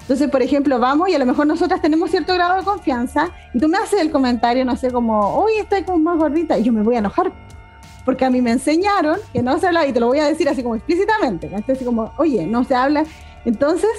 Entonces, 0.02 0.30
por 0.30 0.44
ejemplo, 0.44 0.78
vamos 0.78 1.10
y 1.10 1.16
a 1.16 1.20
lo 1.20 1.26
mejor 1.26 1.48
nosotras 1.48 1.82
tenemos 1.82 2.12
cierto 2.12 2.36
grado 2.36 2.58
de 2.58 2.64
confianza 2.64 3.32
y 3.56 3.60
tú 3.60 3.68
me 3.68 3.80
haces 3.80 4.00
el 4.00 4.12
comentario, 4.12 4.64
no 4.64 4.76
sé, 4.76 4.92
como, 4.92 5.44
uy, 5.44 5.54
estoy 5.60 5.82
como 5.82 5.98
más 5.98 6.20
gordita 6.20 6.60
y 6.60 6.64
yo 6.64 6.72
me 6.72 6.84
voy 6.84 6.96
a 6.96 7.00
enojar 7.00 7.32
porque 8.06 8.24
a 8.24 8.30
mí 8.30 8.42
me 8.42 8.52
enseñaron 8.52 9.18
que 9.34 9.42
no 9.42 9.58
se 9.60 9.68
habla, 9.68 9.86
y 9.88 9.92
te 9.92 10.00
lo 10.00 10.08
voy 10.08 10.20
a 10.20 10.26
decir 10.26 10.48
así 10.48 10.62
como 10.62 10.76
explícitamente, 10.76 11.50
así 11.68 11.84
como, 11.84 12.14
oye, 12.18 12.46
no 12.46 12.64
se 12.64 12.76
habla. 12.76 13.04
Entonces, 13.46 13.92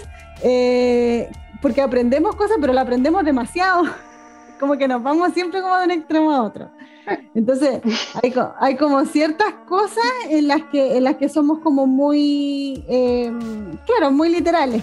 eh, 0.43 1.31
porque 1.63 1.81
aprendemos 1.81 2.37
cosas, 2.37 2.57
pero 2.61 2.73
la 2.73 2.83
aprendemos 2.83 3.25
demasiado, 3.25 3.85
como 4.61 4.77
que 4.77 4.89
nos 4.89 5.03
vamos 5.03 5.33
siempre 5.33 5.63
como 5.63 5.77
de 5.77 5.85
un 5.85 5.91
extremo 5.93 6.33
a 6.33 6.43
otro. 6.43 6.71
Entonces, 7.35 7.81
hay, 8.61 8.77
como 8.77 9.05
ciertas 9.05 9.53
cosas 9.69 10.05
en 10.29 10.49
las 10.49 10.65
que, 10.65 10.97
en 10.97 11.05
las 11.05 11.17
que 11.17 11.29
somos 11.29 11.61
como 11.61 11.87
muy, 11.87 12.85
eh, 12.89 13.33
claro, 13.87 14.11
muy 14.11 14.29
literales. 14.29 14.83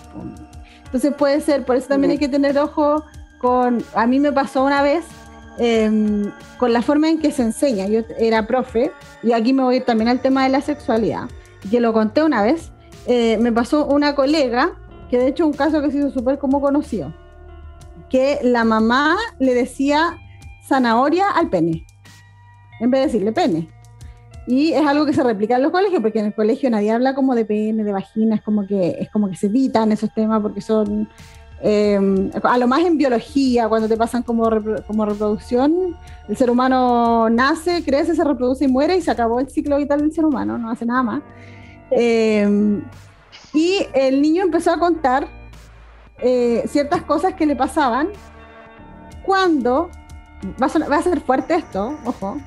Entonces 0.85 1.13
puede 1.15 1.41
ser, 1.41 1.65
por 1.65 1.75
eso 1.75 1.89
también 1.89 2.11
hay 2.11 2.17
que 2.17 2.29
tener 2.29 2.57
ojo 2.57 3.03
con, 3.39 3.83
a 3.93 4.07
mí 4.07 4.21
me 4.21 4.31
pasó 4.31 4.63
una 4.63 4.81
vez, 4.81 5.03
Em, 5.57 6.31
con 6.57 6.73
la 6.73 6.81
forma 6.81 7.09
en 7.09 7.19
que 7.19 7.31
se 7.31 7.43
enseña. 7.43 7.87
Yo 7.87 8.01
era 8.17 8.47
profe, 8.47 8.91
y 9.21 9.33
aquí 9.33 9.53
me 9.53 9.63
voy 9.63 9.81
también 9.81 10.09
al 10.09 10.19
tema 10.19 10.43
de 10.43 10.49
la 10.49 10.61
sexualidad, 10.61 11.29
que 11.69 11.79
lo 11.79 11.93
conté 11.93 12.23
una 12.23 12.41
vez. 12.41 12.71
Eh, 13.07 13.37
me 13.39 13.51
pasó 13.51 13.85
una 13.85 14.15
colega, 14.15 14.71
que 15.09 15.17
de 15.17 15.27
hecho 15.27 15.45
un 15.45 15.53
caso 15.53 15.81
que 15.81 15.91
se 15.91 15.99
hizo 15.99 16.09
súper 16.09 16.39
como 16.39 16.61
conocido, 16.61 17.13
que 18.09 18.39
la 18.43 18.63
mamá 18.63 19.17
le 19.39 19.53
decía 19.53 20.17
zanahoria 20.67 21.29
al 21.29 21.49
pene, 21.49 21.85
en 22.79 22.91
vez 22.91 23.01
de 23.01 23.05
decirle 23.07 23.31
pene. 23.31 23.69
Y 24.45 24.73
es 24.73 24.85
algo 24.85 25.05
que 25.05 25.13
se 25.13 25.23
replica 25.23 25.55
en 25.55 25.63
los 25.63 25.71
colegios, 25.71 26.01
porque 26.01 26.19
en 26.19 26.25
el 26.25 26.33
colegio 26.33 26.69
nadie 26.69 26.91
habla 26.91 27.15
como 27.15 27.33
de 27.33 27.45
pene, 27.45 27.83
de 27.83 27.91
vagina, 27.91 28.35
es 28.35 28.41
como 28.41 28.67
que, 28.67 28.97
es 28.99 29.09
como 29.09 29.29
que 29.29 29.35
se 29.35 29.47
evitan 29.47 29.91
esos 29.91 30.13
temas 30.13 30.41
porque 30.41 30.61
son 30.61 31.07
Em, 31.65 32.29
a 32.43 32.57
lo 32.57 32.67
más 32.67 32.81
en 32.81 32.97
biología, 32.97 33.69
cuando 33.69 33.87
te 33.87 33.95
pasan 33.95 34.21
como, 34.21 34.49
como 34.85 35.05
reproducción, 35.05 35.95
el 36.27 36.35
ser 36.35 36.49
humano 36.49 37.29
nace, 37.29 37.85
crece, 37.85 38.15
se 38.15 38.23
reproduce 38.25 38.65
y 38.65 38.67
muere 38.67 38.97
y 38.97 39.01
se 39.01 39.09
acabó 39.09 39.39
el 39.39 39.49
ciclo 39.49 39.77
vital 39.77 40.01
del 40.01 40.11
ser 40.11 40.25
humano, 40.25 40.57
no 40.57 40.69
hace 40.69 40.85
nada 40.85 41.03
más. 41.03 41.21
Em, 41.95 42.83
y 43.53 43.87
el 43.93 44.21
niño 44.21 44.43
empezó 44.43 44.71
a 44.71 44.79
contar 44.79 45.27
eh, 46.19 46.63
ciertas 46.67 47.03
cosas 47.03 47.33
que 47.33 47.45
le 47.45 47.55
pasaban 47.55 48.09
cuando, 49.25 49.89
va 50.61 50.67
a, 50.67 50.89
va 50.89 50.97
a 50.97 51.01
ser 51.01 51.19
fuerte 51.21 51.55
esto, 51.55 51.97
ojo, 52.05 52.37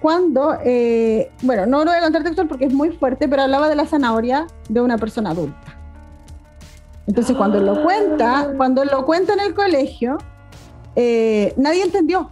cuando, 0.00 0.56
eh, 0.64 1.32
bueno, 1.42 1.66
no 1.66 1.78
lo 1.84 1.90
voy 1.90 1.98
a 1.98 2.02
contar 2.02 2.22
textual 2.22 2.48
porque 2.48 2.66
es 2.66 2.72
muy 2.72 2.90
fuerte, 2.90 3.28
pero 3.28 3.42
hablaba 3.42 3.68
de 3.68 3.76
la 3.76 3.86
zanahoria 3.86 4.46
de 4.68 4.80
una 4.80 4.98
persona 4.98 5.30
adulta. 5.30 5.76
Entonces, 7.06 7.36
cuando 7.36 7.60
lo 7.60 7.82
cuenta, 7.82 8.52
cuando 8.56 8.84
lo 8.84 9.06
cuenta 9.06 9.32
en 9.32 9.40
el 9.40 9.54
colegio, 9.54 10.18
eh, 10.96 11.54
nadie 11.56 11.82
entendió. 11.82 12.30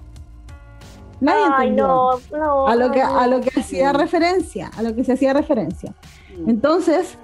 Nadie 1.20 1.46
entendió 1.46 2.10
a 2.66 2.74
lo 2.74 2.90
que 2.90 3.00
a 3.00 3.26
lo 3.26 3.40
que 3.40 3.58
hacía 3.58 3.92
referencia, 3.92 4.70
a 4.76 4.82
lo 4.82 4.94
que 4.94 5.04
se 5.04 5.12
hacía 5.12 5.32
referencia. 5.32 5.94
Mm. 6.38 6.50
Entonces, 6.50 7.18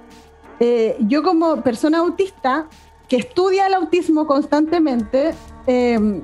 eh, 0.59 0.97
yo 0.99 1.23
como 1.23 1.61
persona 1.61 1.99
autista 1.99 2.67
que 3.07 3.17
estudia 3.17 3.67
el 3.67 3.73
autismo 3.73 4.25
constantemente, 4.25 5.33
em, 5.67 6.21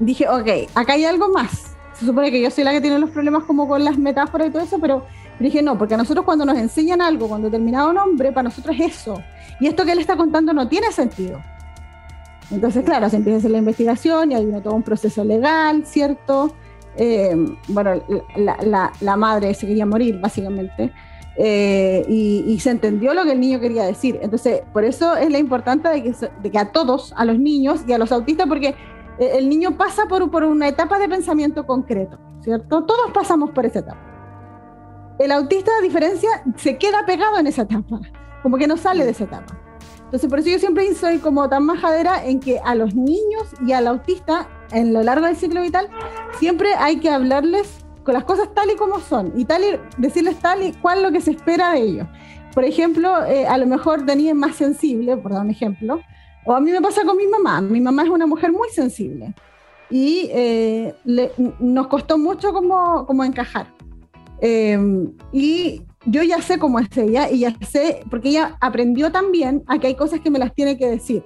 dije, 0.00 0.28
ok, 0.28 0.70
acá 0.74 0.94
hay 0.94 1.04
algo 1.04 1.28
más. 1.28 1.76
Se 1.94 2.06
supone 2.06 2.30
que 2.30 2.40
yo 2.42 2.50
soy 2.50 2.64
la 2.64 2.72
que 2.72 2.80
tiene 2.80 2.98
los 2.98 3.10
problemas 3.10 3.44
como 3.44 3.68
con 3.68 3.84
las 3.84 3.96
metáforas 3.96 4.48
y 4.48 4.50
todo 4.50 4.62
eso, 4.62 4.78
pero 4.78 5.06
dije, 5.38 5.62
no, 5.62 5.78
porque 5.78 5.94
a 5.94 5.96
nosotros 5.96 6.24
cuando 6.24 6.44
nos 6.44 6.58
enseñan 6.58 7.00
algo 7.00 7.28
con 7.28 7.42
determinado 7.42 7.92
nombre, 7.92 8.32
para 8.32 8.44
nosotros 8.44 8.76
es 8.78 8.96
eso. 8.96 9.22
Y 9.60 9.66
esto 9.66 9.84
que 9.84 9.92
él 9.92 9.98
está 9.98 10.16
contando 10.16 10.52
no 10.52 10.68
tiene 10.68 10.92
sentido. 10.92 11.42
Entonces, 12.50 12.84
claro, 12.84 13.08
se 13.10 13.16
empieza 13.16 13.36
a 13.36 13.38
hacer 13.38 13.50
la 13.50 13.58
investigación 13.58 14.32
y 14.32 14.34
hay 14.34 14.46
todo 14.62 14.74
un 14.74 14.82
proceso 14.82 15.24
legal, 15.24 15.84
¿cierto? 15.84 16.54
Eh, 16.96 17.34
bueno, 17.68 18.02
la, 18.36 19.16
madre 19.16 19.52
se 19.54 19.66
quería 19.66 19.84
morir, 19.84 20.18
básicamente. 20.20 20.92
Eh, 21.38 22.04
y, 22.08 22.58
se 22.60 22.70
entendió 22.70 23.12
lo 23.12 23.24
que 23.24 23.32
el 23.32 23.40
niño 23.40 23.60
quería 23.60 23.84
decir. 23.84 24.18
Entonces, 24.22 24.62
por 24.72 24.84
eso 24.84 25.16
es 25.16 25.30
la 25.30 25.38
importancia 25.38 25.90
de 25.90 26.02
que, 26.02 26.14
de 26.42 26.50
que 26.50 26.58
a 26.58 26.72
todos, 26.72 27.12
a 27.16 27.24
los 27.24 27.38
niños 27.38 27.84
y 27.86 27.92
a 27.92 27.98
los 27.98 28.10
autistas, 28.10 28.46
porque 28.46 28.68
eh, 29.18 29.32
el 29.34 29.48
niño 29.48 29.76
pasa 29.76 30.06
por, 30.08 30.30
por 30.30 30.44
una 30.44 30.68
etapa 30.68 30.98
de 30.98 31.08
pensamiento 31.08 31.66
concreto, 31.66 32.18
¿cierto? 32.40 32.84
Todos 32.84 33.10
pasamos 33.12 33.50
por 33.50 33.66
esa 33.66 33.80
etapa. 33.80 34.00
El 35.18 35.32
autista, 35.32 35.70
a 35.78 35.82
diferencia, 35.82 36.28
se 36.56 36.78
queda 36.78 37.04
pegado 37.06 37.38
en 37.38 37.46
esa 37.46 37.62
etapa 37.62 38.00
como 38.46 38.58
que 38.58 38.68
no 38.68 38.76
sale 38.76 39.04
de 39.04 39.10
esa 39.10 39.24
etapa. 39.24 39.58
Entonces, 40.04 40.30
por 40.30 40.38
eso 40.38 40.50
yo 40.50 40.60
siempre 40.60 40.94
soy 40.94 41.18
como 41.18 41.48
tan 41.48 41.64
majadera 41.64 42.24
en 42.24 42.38
que 42.38 42.60
a 42.64 42.76
los 42.76 42.94
niños 42.94 43.48
y 43.66 43.72
al 43.72 43.88
autista, 43.88 44.48
en 44.70 44.92
lo 44.92 45.02
largo 45.02 45.26
del 45.26 45.34
ciclo 45.34 45.62
vital, 45.62 45.88
siempre 46.38 46.74
hay 46.74 47.00
que 47.00 47.10
hablarles 47.10 47.84
con 48.06 48.14
las 48.14 48.24
cosas 48.24 48.54
tal 48.54 48.70
y 48.70 48.76
como 48.76 49.00
son 49.00 49.32
y 49.36 49.44
tal 49.44 49.62
y 49.64 49.78
decirles 49.98 50.38
tal 50.38 50.62
y 50.62 50.72
cual 50.72 51.02
lo 51.02 51.10
que 51.10 51.20
se 51.20 51.32
espera 51.32 51.72
de 51.72 51.80
ellos. 51.80 52.06
Por 52.54 52.64
ejemplo, 52.64 53.24
eh, 53.26 53.46
a 53.46 53.58
lo 53.58 53.66
mejor 53.66 54.06
Dani 54.06 54.28
es 54.28 54.34
más 54.34 54.54
sensible, 54.54 55.16
por 55.16 55.32
dar 55.32 55.42
un 55.42 55.50
ejemplo, 55.50 56.00
o 56.44 56.54
a 56.54 56.60
mí 56.60 56.70
me 56.70 56.80
pasa 56.80 57.04
con 57.04 57.16
mi 57.16 57.26
mamá. 57.26 57.60
Mi 57.60 57.80
mamá 57.80 58.04
es 58.04 58.08
una 58.08 58.26
mujer 58.26 58.52
muy 58.52 58.68
sensible 58.70 59.34
y 59.90 60.28
eh, 60.32 60.94
nos 61.58 61.88
costó 61.88 62.16
mucho 62.16 62.52
como, 62.52 63.04
como 63.06 63.24
encajar. 63.24 63.66
Eh, 64.40 64.78
y 65.32 65.82
yo 66.04 66.22
ya 66.22 66.40
sé 66.40 66.58
cómo 66.58 66.78
es 66.78 66.96
ella 66.96 67.28
y 67.28 67.40
ya 67.40 67.54
sé, 67.60 68.04
porque 68.08 68.28
ella 68.28 68.56
aprendió 68.60 69.10
también 69.10 69.64
a 69.66 69.78
que 69.78 69.88
hay 69.88 69.96
cosas 69.96 70.20
que 70.20 70.30
me 70.30 70.38
las 70.38 70.54
tiene 70.54 70.78
que 70.78 70.86
decir. 70.86 71.24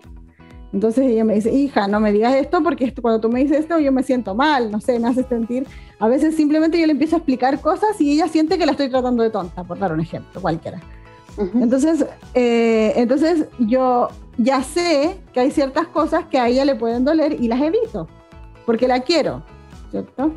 Entonces 0.73 1.07
ella 1.07 1.25
me 1.25 1.35
dice, 1.35 1.53
hija, 1.53 1.89
no 1.89 1.99
me 1.99 2.13
digas 2.13 2.35
esto 2.35 2.63
porque 2.63 2.85
esto, 2.85 3.03
cuando 3.03 3.21
tú 3.21 3.29
me 3.29 3.41
dices 3.41 3.61
esto 3.61 3.79
yo 3.81 3.91
me 3.91 4.03
siento 4.03 4.35
mal, 4.35 4.71
no 4.71 4.81
sé, 4.81 4.99
me 4.99 5.09
hace 5.09 5.25
sentir. 5.25 5.67
A 5.99 6.09
veces 6.09 6.37
simplemente 6.37 6.79
yo 6.79 6.87
le 6.87 6.93
empiezo 6.93 7.17
a 7.17 7.19
explicar 7.19 7.61
cosas 7.61 8.01
y 8.01 8.13
ella 8.13 8.29
siente 8.29 8.57
que 8.57 8.67
la 8.67 8.73
estoy 8.73 8.89
tratando 8.89 9.23
de 9.23 9.31
tonta, 9.31 9.65
por 9.65 9.79
dar 9.79 9.93
un 9.93 10.01
ejemplo, 10.01 10.41
cualquiera. 10.41 10.81
Entonces, 11.55 12.05
eh, 12.35 12.93
entonces 12.97 13.47
yo 13.59 14.09
ya 14.37 14.63
sé 14.63 15.17
que 15.33 15.41
hay 15.41 15.51
ciertas 15.51 15.87
cosas 15.87 16.27
que 16.27 16.39
a 16.39 16.49
ella 16.49 16.65
le 16.65 16.75
pueden 16.75 17.05
doler 17.05 17.41
y 17.41 17.49
las 17.49 17.61
evito, 17.61 18.09
porque 18.67 18.87
la 18.87 19.01
quiero, 19.01 19.43
¿cierto? 19.91 20.33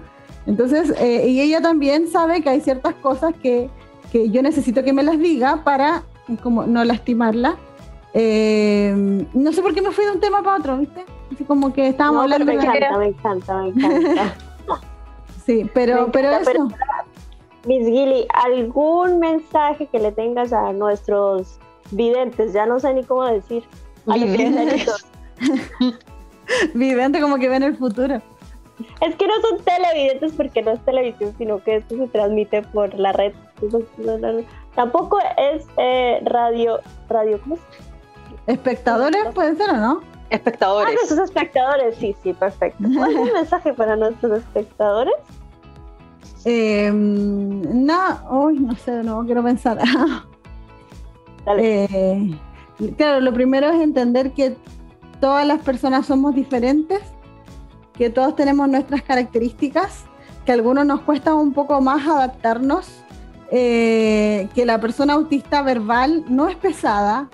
Entonces, 0.46 0.94
eh, 1.00 1.28
y 1.28 1.42
ella 1.42 1.62
también 1.62 2.08
sabe 2.08 2.42
que 2.42 2.50
hay 2.50 2.62
ciertas 2.62 2.94
cosas 2.96 3.34
que 3.42 3.70
que 4.14 4.30
yo 4.30 4.44
necesito 4.44 4.84
que 4.84 4.94
me 4.94 5.02
las 5.02 5.18
diga 5.18 5.64
para 5.64 6.04
como 6.44 6.68
no 6.68 6.84
lastimarla. 6.86 7.58
Eh, 8.14 8.94
no 9.34 9.52
sé 9.52 9.62
por 9.62 9.74
qué 9.74 9.82
me 9.82 9.92
fui 9.92 10.06
de 10.06 10.12
un 10.12 10.20
tema 10.20 10.44
para 10.44 10.58
otro, 10.58 10.78
¿viste? 10.78 11.04
Así 11.34 11.44
como 11.44 11.74
que 11.74 11.88
estábamos 11.88 12.24
hablando 12.24 12.46
me 12.46 12.54
encanta, 12.54 12.98
me 12.98 13.08
encanta, 13.08 13.58
me 13.58 13.68
encanta, 13.70 14.36
sí, 15.46 15.70
pero, 15.74 16.12
pero 16.12 16.30
eso. 16.32 16.68
Miss 17.66 17.88
Gilly, 17.88 18.28
¿algún 18.34 19.20
mensaje 19.20 19.88
que 19.88 19.98
le 19.98 20.12
tengas 20.12 20.54
a 20.54 20.74
nuestros 20.74 21.60
videntes? 21.92 22.54
Ya 22.54 22.66
no 22.66 22.80
sé 22.80 22.94
ni 22.94 23.04
cómo 23.04 23.26
decir. 23.26 23.64
Videntes. 24.06 25.06
Vidente 26.74 27.22
como 27.22 27.38
que 27.38 27.48
ven 27.50 27.64
el 27.64 27.78
futuro. 27.78 28.22
Es 29.02 29.16
que 29.16 29.28
no 29.28 29.34
son 29.42 29.64
televidentes 29.64 30.34
porque 30.34 30.62
no 30.62 30.72
es 30.72 30.84
televisión, 30.84 31.34
sino 31.38 31.64
que 31.64 31.78
esto 31.78 31.96
se 31.96 32.08
transmite 32.08 32.64
por 32.64 32.94
la 33.00 33.14
red. 33.14 33.34
Tampoco 34.76 35.20
es 35.38 35.66
eh, 35.78 36.20
radio, 36.26 36.80
radio, 37.08 37.40
¿cómo 37.42 37.56
es? 37.56 37.62
Espectadores, 38.48 39.26
puede 39.34 39.56
ser 39.56 39.70
o 39.70 39.78
no? 39.78 40.02
Espectadores. 40.30 40.90
Ah, 40.92 40.96
nuestros 40.96 41.30
espectadores, 41.30 41.96
sí, 41.98 42.16
sí, 42.24 42.34
perfecto. 42.34 42.84
¿Cuál 42.96 43.12
es 43.12 43.18
un 43.20 43.34
mensaje 43.34 43.74
para 43.74 43.96
nuestros 43.96 44.40
espectadores? 44.40 45.14
Eh, 46.46 46.92
no, 46.92 48.20
hoy 48.30 48.60
no 48.60 48.76
sé, 48.76 49.04
no 49.04 49.24
quiero 49.26 49.44
pensar. 49.44 49.80
Eh, 51.46 52.40
claro, 52.96 53.20
lo 53.20 53.34
primero 53.34 53.68
es 53.68 53.82
entender 53.82 54.32
que 54.32 54.56
todas 55.20 55.46
las 55.46 55.62
personas 55.62 56.06
somos 56.06 56.34
diferentes, 56.34 57.02
que 57.98 58.10
todos 58.10 58.34
tenemos 58.38 58.70
nuestras 58.70 59.02
características, 59.02 60.06
que 60.46 60.54
a 60.54 60.56
algunos 60.56 60.86
nos 60.86 61.02
cuesta 61.02 61.34
un 61.34 61.52
poco 61.52 61.82
más 61.82 62.08
adaptarnos, 62.08 63.04
eh, 63.52 64.48
que 64.56 64.66
la 64.66 64.80
persona 64.80 65.16
autista 65.16 65.62
verbal 65.64 66.24
no 66.30 66.48
es 66.48 66.56
pesada, 66.56 67.30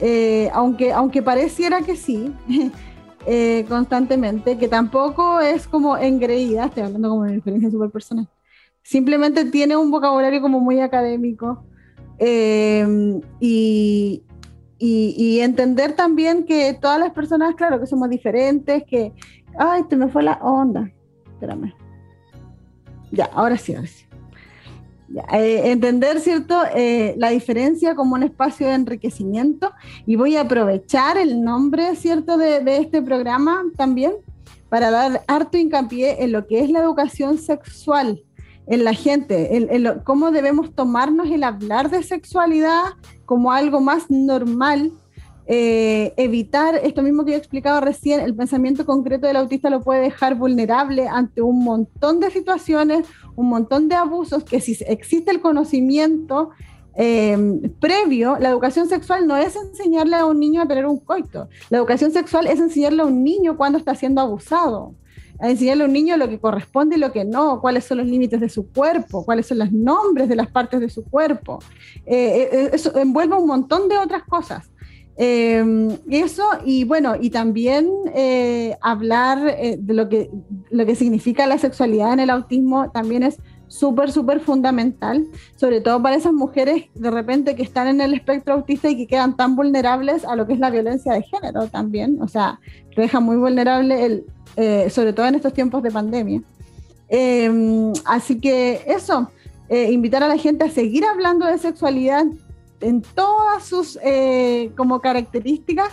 eh, 0.00 0.50
aunque, 0.52 0.92
aunque 0.92 1.22
pareciera 1.22 1.82
que 1.82 1.96
sí, 1.96 2.32
constantemente, 3.68 4.56
que 4.56 4.68
tampoco 4.68 5.40
es 5.40 5.66
como 5.66 5.96
engreída, 5.96 6.66
estoy 6.66 6.84
hablando 6.84 7.08
como 7.08 7.24
de 7.24 7.34
experiencia 7.34 7.70
super 7.70 7.90
personal 7.90 8.28
simplemente 8.86 9.44
tiene 9.46 9.76
un 9.76 9.90
vocabulario 9.90 10.40
como 10.40 10.60
muy 10.60 10.80
académico. 10.80 11.64
Em, 12.18 13.20
y, 13.40 14.22
y, 14.78 15.40
entender 15.40 15.94
también 15.94 16.44
que 16.44 16.72
todas 16.80 16.98
las 16.98 17.12
personas, 17.12 17.54
claro, 17.56 17.80
que 17.80 17.86
somos 17.86 18.08
diferentes, 18.08 18.84
que, 18.84 19.12
ay, 19.58 19.82
te 19.88 19.96
me 19.96 20.08
fue 20.08 20.22
la 20.22 20.34
onda. 20.34 20.90
Espérame. 21.32 21.74
Ya, 23.10 23.26
ahora 23.34 23.56
sí, 23.58 23.74
ahora 23.74 23.88
sí. 23.88 24.05
Eh, 25.32 25.70
entender, 25.70 26.20
¿cierto?, 26.20 26.62
eh, 26.74 27.14
la 27.16 27.30
diferencia 27.30 27.94
como 27.94 28.14
un 28.14 28.22
espacio 28.22 28.66
de 28.66 28.74
enriquecimiento 28.74 29.72
y 30.04 30.16
voy 30.16 30.36
a 30.36 30.42
aprovechar 30.42 31.16
el 31.16 31.42
nombre, 31.42 31.96
¿cierto?, 31.96 32.36
de, 32.36 32.62
este 32.76 33.00
programa 33.00 33.62
también 33.76 34.12
para 34.68 34.90
dar 34.90 35.22
harto 35.26 35.56
hincapié 35.56 36.22
en 36.22 36.32
lo 36.32 36.46
que 36.46 36.60
es 36.60 36.70
la 36.70 36.80
educación 36.80 37.38
sexual 37.38 38.22
en 38.66 38.84
la 38.84 38.92
gente, 38.92 39.56
en, 39.56 40.00
cómo 40.04 40.32
debemos 40.32 40.74
tomarnos 40.74 41.30
el 41.30 41.44
hablar 41.44 41.88
de 41.88 42.02
sexualidad 42.02 42.82
como 43.24 43.52
algo 43.52 43.80
más 43.80 44.10
normal, 44.10 44.92
eh, 45.48 46.12
evitar 46.16 46.74
esto 46.74 47.02
mismo 47.02 47.24
que 47.24 47.30
yo 47.30 47.36
he 47.36 47.38
explicado 47.38 47.80
recién, 47.80 48.20
el 48.20 48.34
pensamiento 48.34 48.84
concreto 48.84 49.28
del 49.28 49.36
autista 49.36 49.70
lo 49.70 49.80
puede 49.80 50.00
dejar 50.00 50.34
vulnerable 50.34 51.06
ante 51.06 51.40
un 51.40 51.62
montón 51.62 52.18
de 52.18 52.30
situaciones, 52.30 53.06
un 53.36 53.48
montón 53.48 53.88
de 53.88 53.94
abusos, 53.94 54.42
que 54.42 54.60
si 54.60 54.76
existe 54.88 55.30
el 55.30 55.40
conocimiento 55.40 56.50
em, 56.94 57.60
previo, 57.78 58.38
la 58.40 58.48
educación 58.48 58.88
sexual 58.88 59.28
no 59.28 59.36
es 59.36 59.54
enseñarle 59.54 60.16
a 60.16 60.26
un 60.26 60.40
niño 60.40 60.62
a 60.62 60.66
tener 60.66 60.84
un 60.84 60.98
coito, 60.98 61.48
la 61.70 61.78
educación 61.78 62.10
sexual 62.10 62.48
es 62.48 62.58
enseñarle 62.58 63.02
a 63.02 63.06
un 63.06 63.22
niño 63.22 63.56
cuando 63.56 63.78
está 63.78 63.94
siendo 63.94 64.20
abusado 64.20 64.94
a 65.38 65.50
enseñarle 65.50 65.84
a 65.84 65.86
un 65.86 65.92
niño 65.92 66.16
lo 66.16 66.28
que 66.28 66.38
corresponde 66.38 66.96
y 66.96 66.98
lo 66.98 67.12
que 67.12 67.24
no, 67.24 67.60
cuáles 67.60 67.84
son 67.84 67.98
los 67.98 68.06
límites 68.06 68.40
de 68.40 68.48
su 68.48 68.68
cuerpo, 68.68 69.24
cuáles 69.24 69.46
son 69.46 69.58
los 69.58 69.70
nombres 69.70 70.28
de 70.28 70.36
las 70.36 70.48
partes 70.48 70.80
de 70.80 70.88
su 70.88 71.04
cuerpo. 71.04 71.58
Eh, 72.06 72.48
eh, 72.50 72.70
eso 72.72 72.96
envuelve 72.96 73.36
un 73.36 73.46
montón 73.46 73.88
de 73.88 73.98
otras 73.98 74.22
cosas. 74.24 74.70
Em, 75.18 75.96
eso, 76.10 76.44
y 76.64 76.84
bueno, 76.84 77.14
y 77.18 77.30
también 77.30 77.88
eh, 78.14 78.76
hablar 78.82 79.56
de 79.78 79.94
lo 79.94 80.08
que, 80.08 80.30
lo 80.70 80.84
que 80.84 80.94
significa 80.94 81.46
la 81.46 81.56
sexualidad 81.56 82.12
en 82.12 82.20
el 82.20 82.30
autismo 82.30 82.90
también 82.90 83.22
es 83.22 83.38
súper, 83.68 84.12
súper 84.12 84.40
fundamental, 84.40 85.26
sobre 85.56 85.80
todo 85.80 86.02
para 86.02 86.16
esas 86.16 86.32
mujeres 86.32 86.84
de 86.94 87.10
repente 87.10 87.56
que 87.56 87.62
están 87.62 87.88
en 87.88 88.00
el 88.00 88.14
espectro 88.14 88.54
autista 88.54 88.88
y 88.88 88.96
que 88.96 89.06
quedan 89.06 89.36
tan 89.36 89.56
vulnerables 89.56 90.24
a 90.24 90.36
lo 90.36 90.46
que 90.46 90.54
es 90.54 90.58
la 90.58 90.70
violencia 90.70 91.12
de 91.12 91.22
género 91.22 91.66
también, 91.68 92.20
o 92.22 92.28
sea, 92.28 92.60
deja 92.96 93.20
muy 93.20 93.36
vulnerable 93.36 94.04
el, 94.04 94.24
eh, 94.56 94.88
sobre 94.90 95.12
todo 95.12 95.26
en 95.26 95.34
estos 95.34 95.52
tiempos 95.52 95.82
de 95.82 95.90
pandemia. 95.90 96.42
Em, 97.08 97.92
así 98.04 98.40
que 98.40 98.82
eso, 98.86 99.30
eh, 99.68 99.90
invitar 99.92 100.22
a 100.22 100.28
la 100.28 100.38
gente 100.38 100.64
a 100.64 100.70
seguir 100.70 101.04
hablando 101.04 101.46
de 101.46 101.58
sexualidad 101.58 102.24
en 102.86 103.02
todas 103.02 103.64
sus 103.64 103.98
eh, 104.02 104.70
como 104.76 105.00
características, 105.00 105.90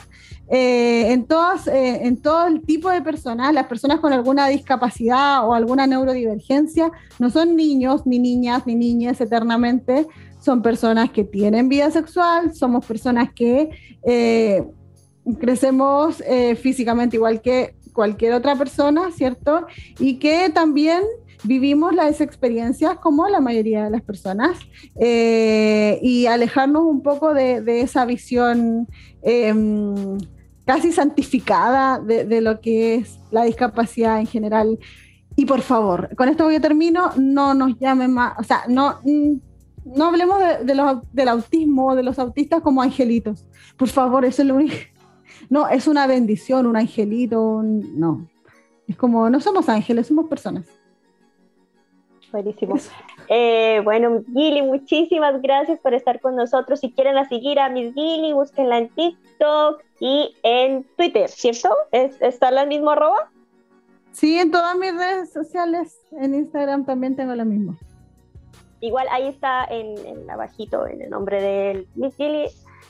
en, 0.50 1.26
todas, 1.26 1.68
en 1.68 2.18
todo 2.18 2.46
el 2.46 2.62
tipo 2.62 2.90
de 2.92 3.02
personas, 3.02 3.54
las 3.54 3.66
personas 3.66 4.00
con 4.00 4.14
alguna 4.14 4.48
discapacidad 4.50 5.48
o 5.48 5.54
alguna 5.54 5.88
neurodivergencia, 5.88 6.92
no 7.18 7.32
son 7.32 7.56
niños, 7.56 8.06
ni 8.06 8.20
niñas, 8.20 8.64
ni 8.68 8.76
niñas 8.76 9.20
eternamente, 9.20 10.06
son 10.40 10.62
personas 10.62 11.10
que 11.10 11.24
tienen 11.24 11.70
vida 11.70 11.90
sexual, 11.90 12.54
somos 12.54 12.86
personas 12.86 13.30
que 13.34 13.70
crecemos 15.40 16.22
físicamente 16.58 17.16
igual 17.16 17.42
que 17.42 17.76
cualquier 17.94 18.34
otra 18.34 18.56
persona, 18.56 19.12
¿cierto? 19.12 19.66
Y 20.00 20.16
que 20.16 20.50
también 20.50 21.02
vivimos 21.44 21.94
las 21.94 22.22
experiencias 22.22 22.98
como 23.00 23.28
la 23.28 23.42
mayoría 23.42 23.84
de 23.84 23.90
las 23.90 24.02
personas 24.02 24.58
eh, 25.00 26.00
y 26.02 26.26
alejarnos 26.26 26.84
un 26.84 27.02
poco 27.02 27.34
de, 27.34 27.82
esa 27.82 28.06
visión 28.06 28.88
em, 29.22 30.18
casi 30.66 30.92
santificada 30.92 32.00
de, 32.00 32.42
lo 32.42 32.62
que 32.62 32.96
es 32.96 33.20
la 33.32 33.44
discapacidad 33.44 34.20
en 34.20 34.28
general. 34.28 34.80
Y 35.36 35.46
por 35.46 35.62
favor, 35.62 36.16
con 36.16 36.30
esto 36.30 36.44
voy 36.46 36.56
a 36.56 36.62
termino, 36.62 37.12
no 37.18 37.54
nos 37.54 37.78
llamen 37.80 38.14
más, 38.14 38.34
o 38.40 38.44
sea, 38.44 38.64
no, 38.68 39.00
mm, 39.04 39.34
no 39.96 40.06
hablemos 40.06 40.38
de, 40.64 40.76
los, 40.76 41.00
del 41.12 41.28
autismo, 41.28 41.96
de 41.96 42.04
los 42.04 42.20
autistas 42.20 42.62
como 42.62 42.82
angelitos. 42.82 43.46
Por 43.78 43.90
favor, 43.90 44.24
eso 44.26 44.44
es 44.44 44.48
lo 44.48 44.56
único 44.56 44.76
no, 45.50 45.68
es 45.68 45.88
una 45.88 46.08
bendición, 46.08 46.66
un 46.66 46.76
angelito, 46.76 47.62
no. 47.64 48.28
Es 48.88 48.98
como, 48.98 49.30
no 49.30 49.40
somos 49.40 49.70
ángeles, 49.70 50.08
somos 50.08 50.28
personas. 50.28 50.66
Buenísimo. 52.34 52.76
Eh, 53.30 53.80
bueno, 53.84 54.24
Gili, 54.34 54.64
muchísimas 54.64 55.40
gracias 55.44 55.80
por 55.80 55.94
estar 55.94 56.20
con 56.20 56.36
nosotros. 56.36 56.80
Si 56.80 56.92
quieren 56.92 57.16
a 57.16 57.30
seguir 57.30 57.60
a 57.60 57.70
Miss 57.70 57.94
Gili, 57.94 58.34
búsquenla 58.34 58.80
en 58.80 58.90
TikTok 58.90 59.84
y 60.00 60.36
en 60.42 60.84
Twitter, 60.98 61.30
¿cierto? 61.30 61.70
¿Está 61.92 62.50
la 62.50 62.66
mismo 62.66 62.90
arroba? 62.90 63.30
Sí, 64.14 64.40
en 64.40 64.50
todas 64.50 64.76
mis 64.76 64.96
redes 64.98 65.32
sociales. 65.32 65.96
En 66.20 66.34
Instagram 66.34 66.86
también 66.86 67.16
tengo 67.16 67.36
la 67.36 67.46
misma. 67.46 67.78
Igual 68.82 69.08
ahí 69.12 69.28
está 69.28 69.66
en, 69.66 69.96
en 70.04 70.28
abajito, 70.28 70.88
en 70.88 71.04
el 71.04 71.12
nombre 71.12 71.40
de 71.40 71.88
Miss 71.94 72.16
Gili, 72.16 72.48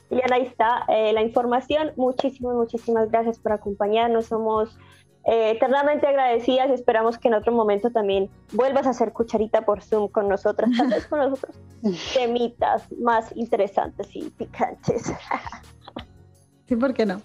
Liliana, 0.10 0.38
ahí 0.38 0.44
está 0.44 0.86
eh, 0.88 1.11
la 1.11 1.22
información. 1.22 1.91
Muchísimas, 1.98 2.56
muchísimas 2.56 3.11
gracias 3.11 3.40
por 3.40 3.52
acompañarnos. 3.52 4.28
Somos 4.28 4.78
eh, 5.26 5.52
eternamente 5.52 6.06
agradecidas 6.06 6.70
y 6.70 6.74
esperamos 6.74 7.18
que 7.18 7.30
en 7.30 7.36
otro 7.36 7.54
momento 7.54 7.90
también 7.91 8.30
vuelvas 8.52 8.86
a 8.88 8.90
hacer 8.90 9.14
cucharita 9.14 9.62
por 9.62 9.82
Zoom 9.82 10.10
con 10.10 10.28
nosotras, 10.28 10.70
tal 10.78 10.90
vez 10.90 11.08
con 11.08 11.20
nosotros 11.20 11.56
temitas 12.14 12.91
más 12.94 13.36
interesantes 13.38 14.08
y 14.14 14.30
picantes. 14.32 15.14
sí, 16.68 16.76
¿por 16.76 16.94
qué 16.94 17.06
no? 17.06 17.22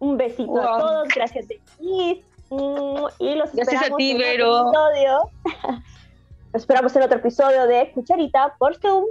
Un, 0.00 0.16
besito 0.16 0.60
a 0.60 0.78
todos, 0.78 1.08
gracias 1.14 1.46
de 1.46 1.60
ti. 1.78 2.24
Y 2.50 3.34
los 3.34 3.52
gracias 3.52 3.68
esperamos 3.68 3.90
a 3.90 3.96
ti, 3.96 4.10
en 4.10 4.18
Vero. 4.18 4.50
otro 4.50 4.90
episodio. 4.90 5.30
Los 6.54 6.62
esperamos 6.62 6.96
en 6.96 7.02
otro 7.02 7.18
episodio 7.18 7.66
de 7.66 7.92
Cucharita 7.92 8.54
por 8.58 8.74
Zoom. 8.76 9.04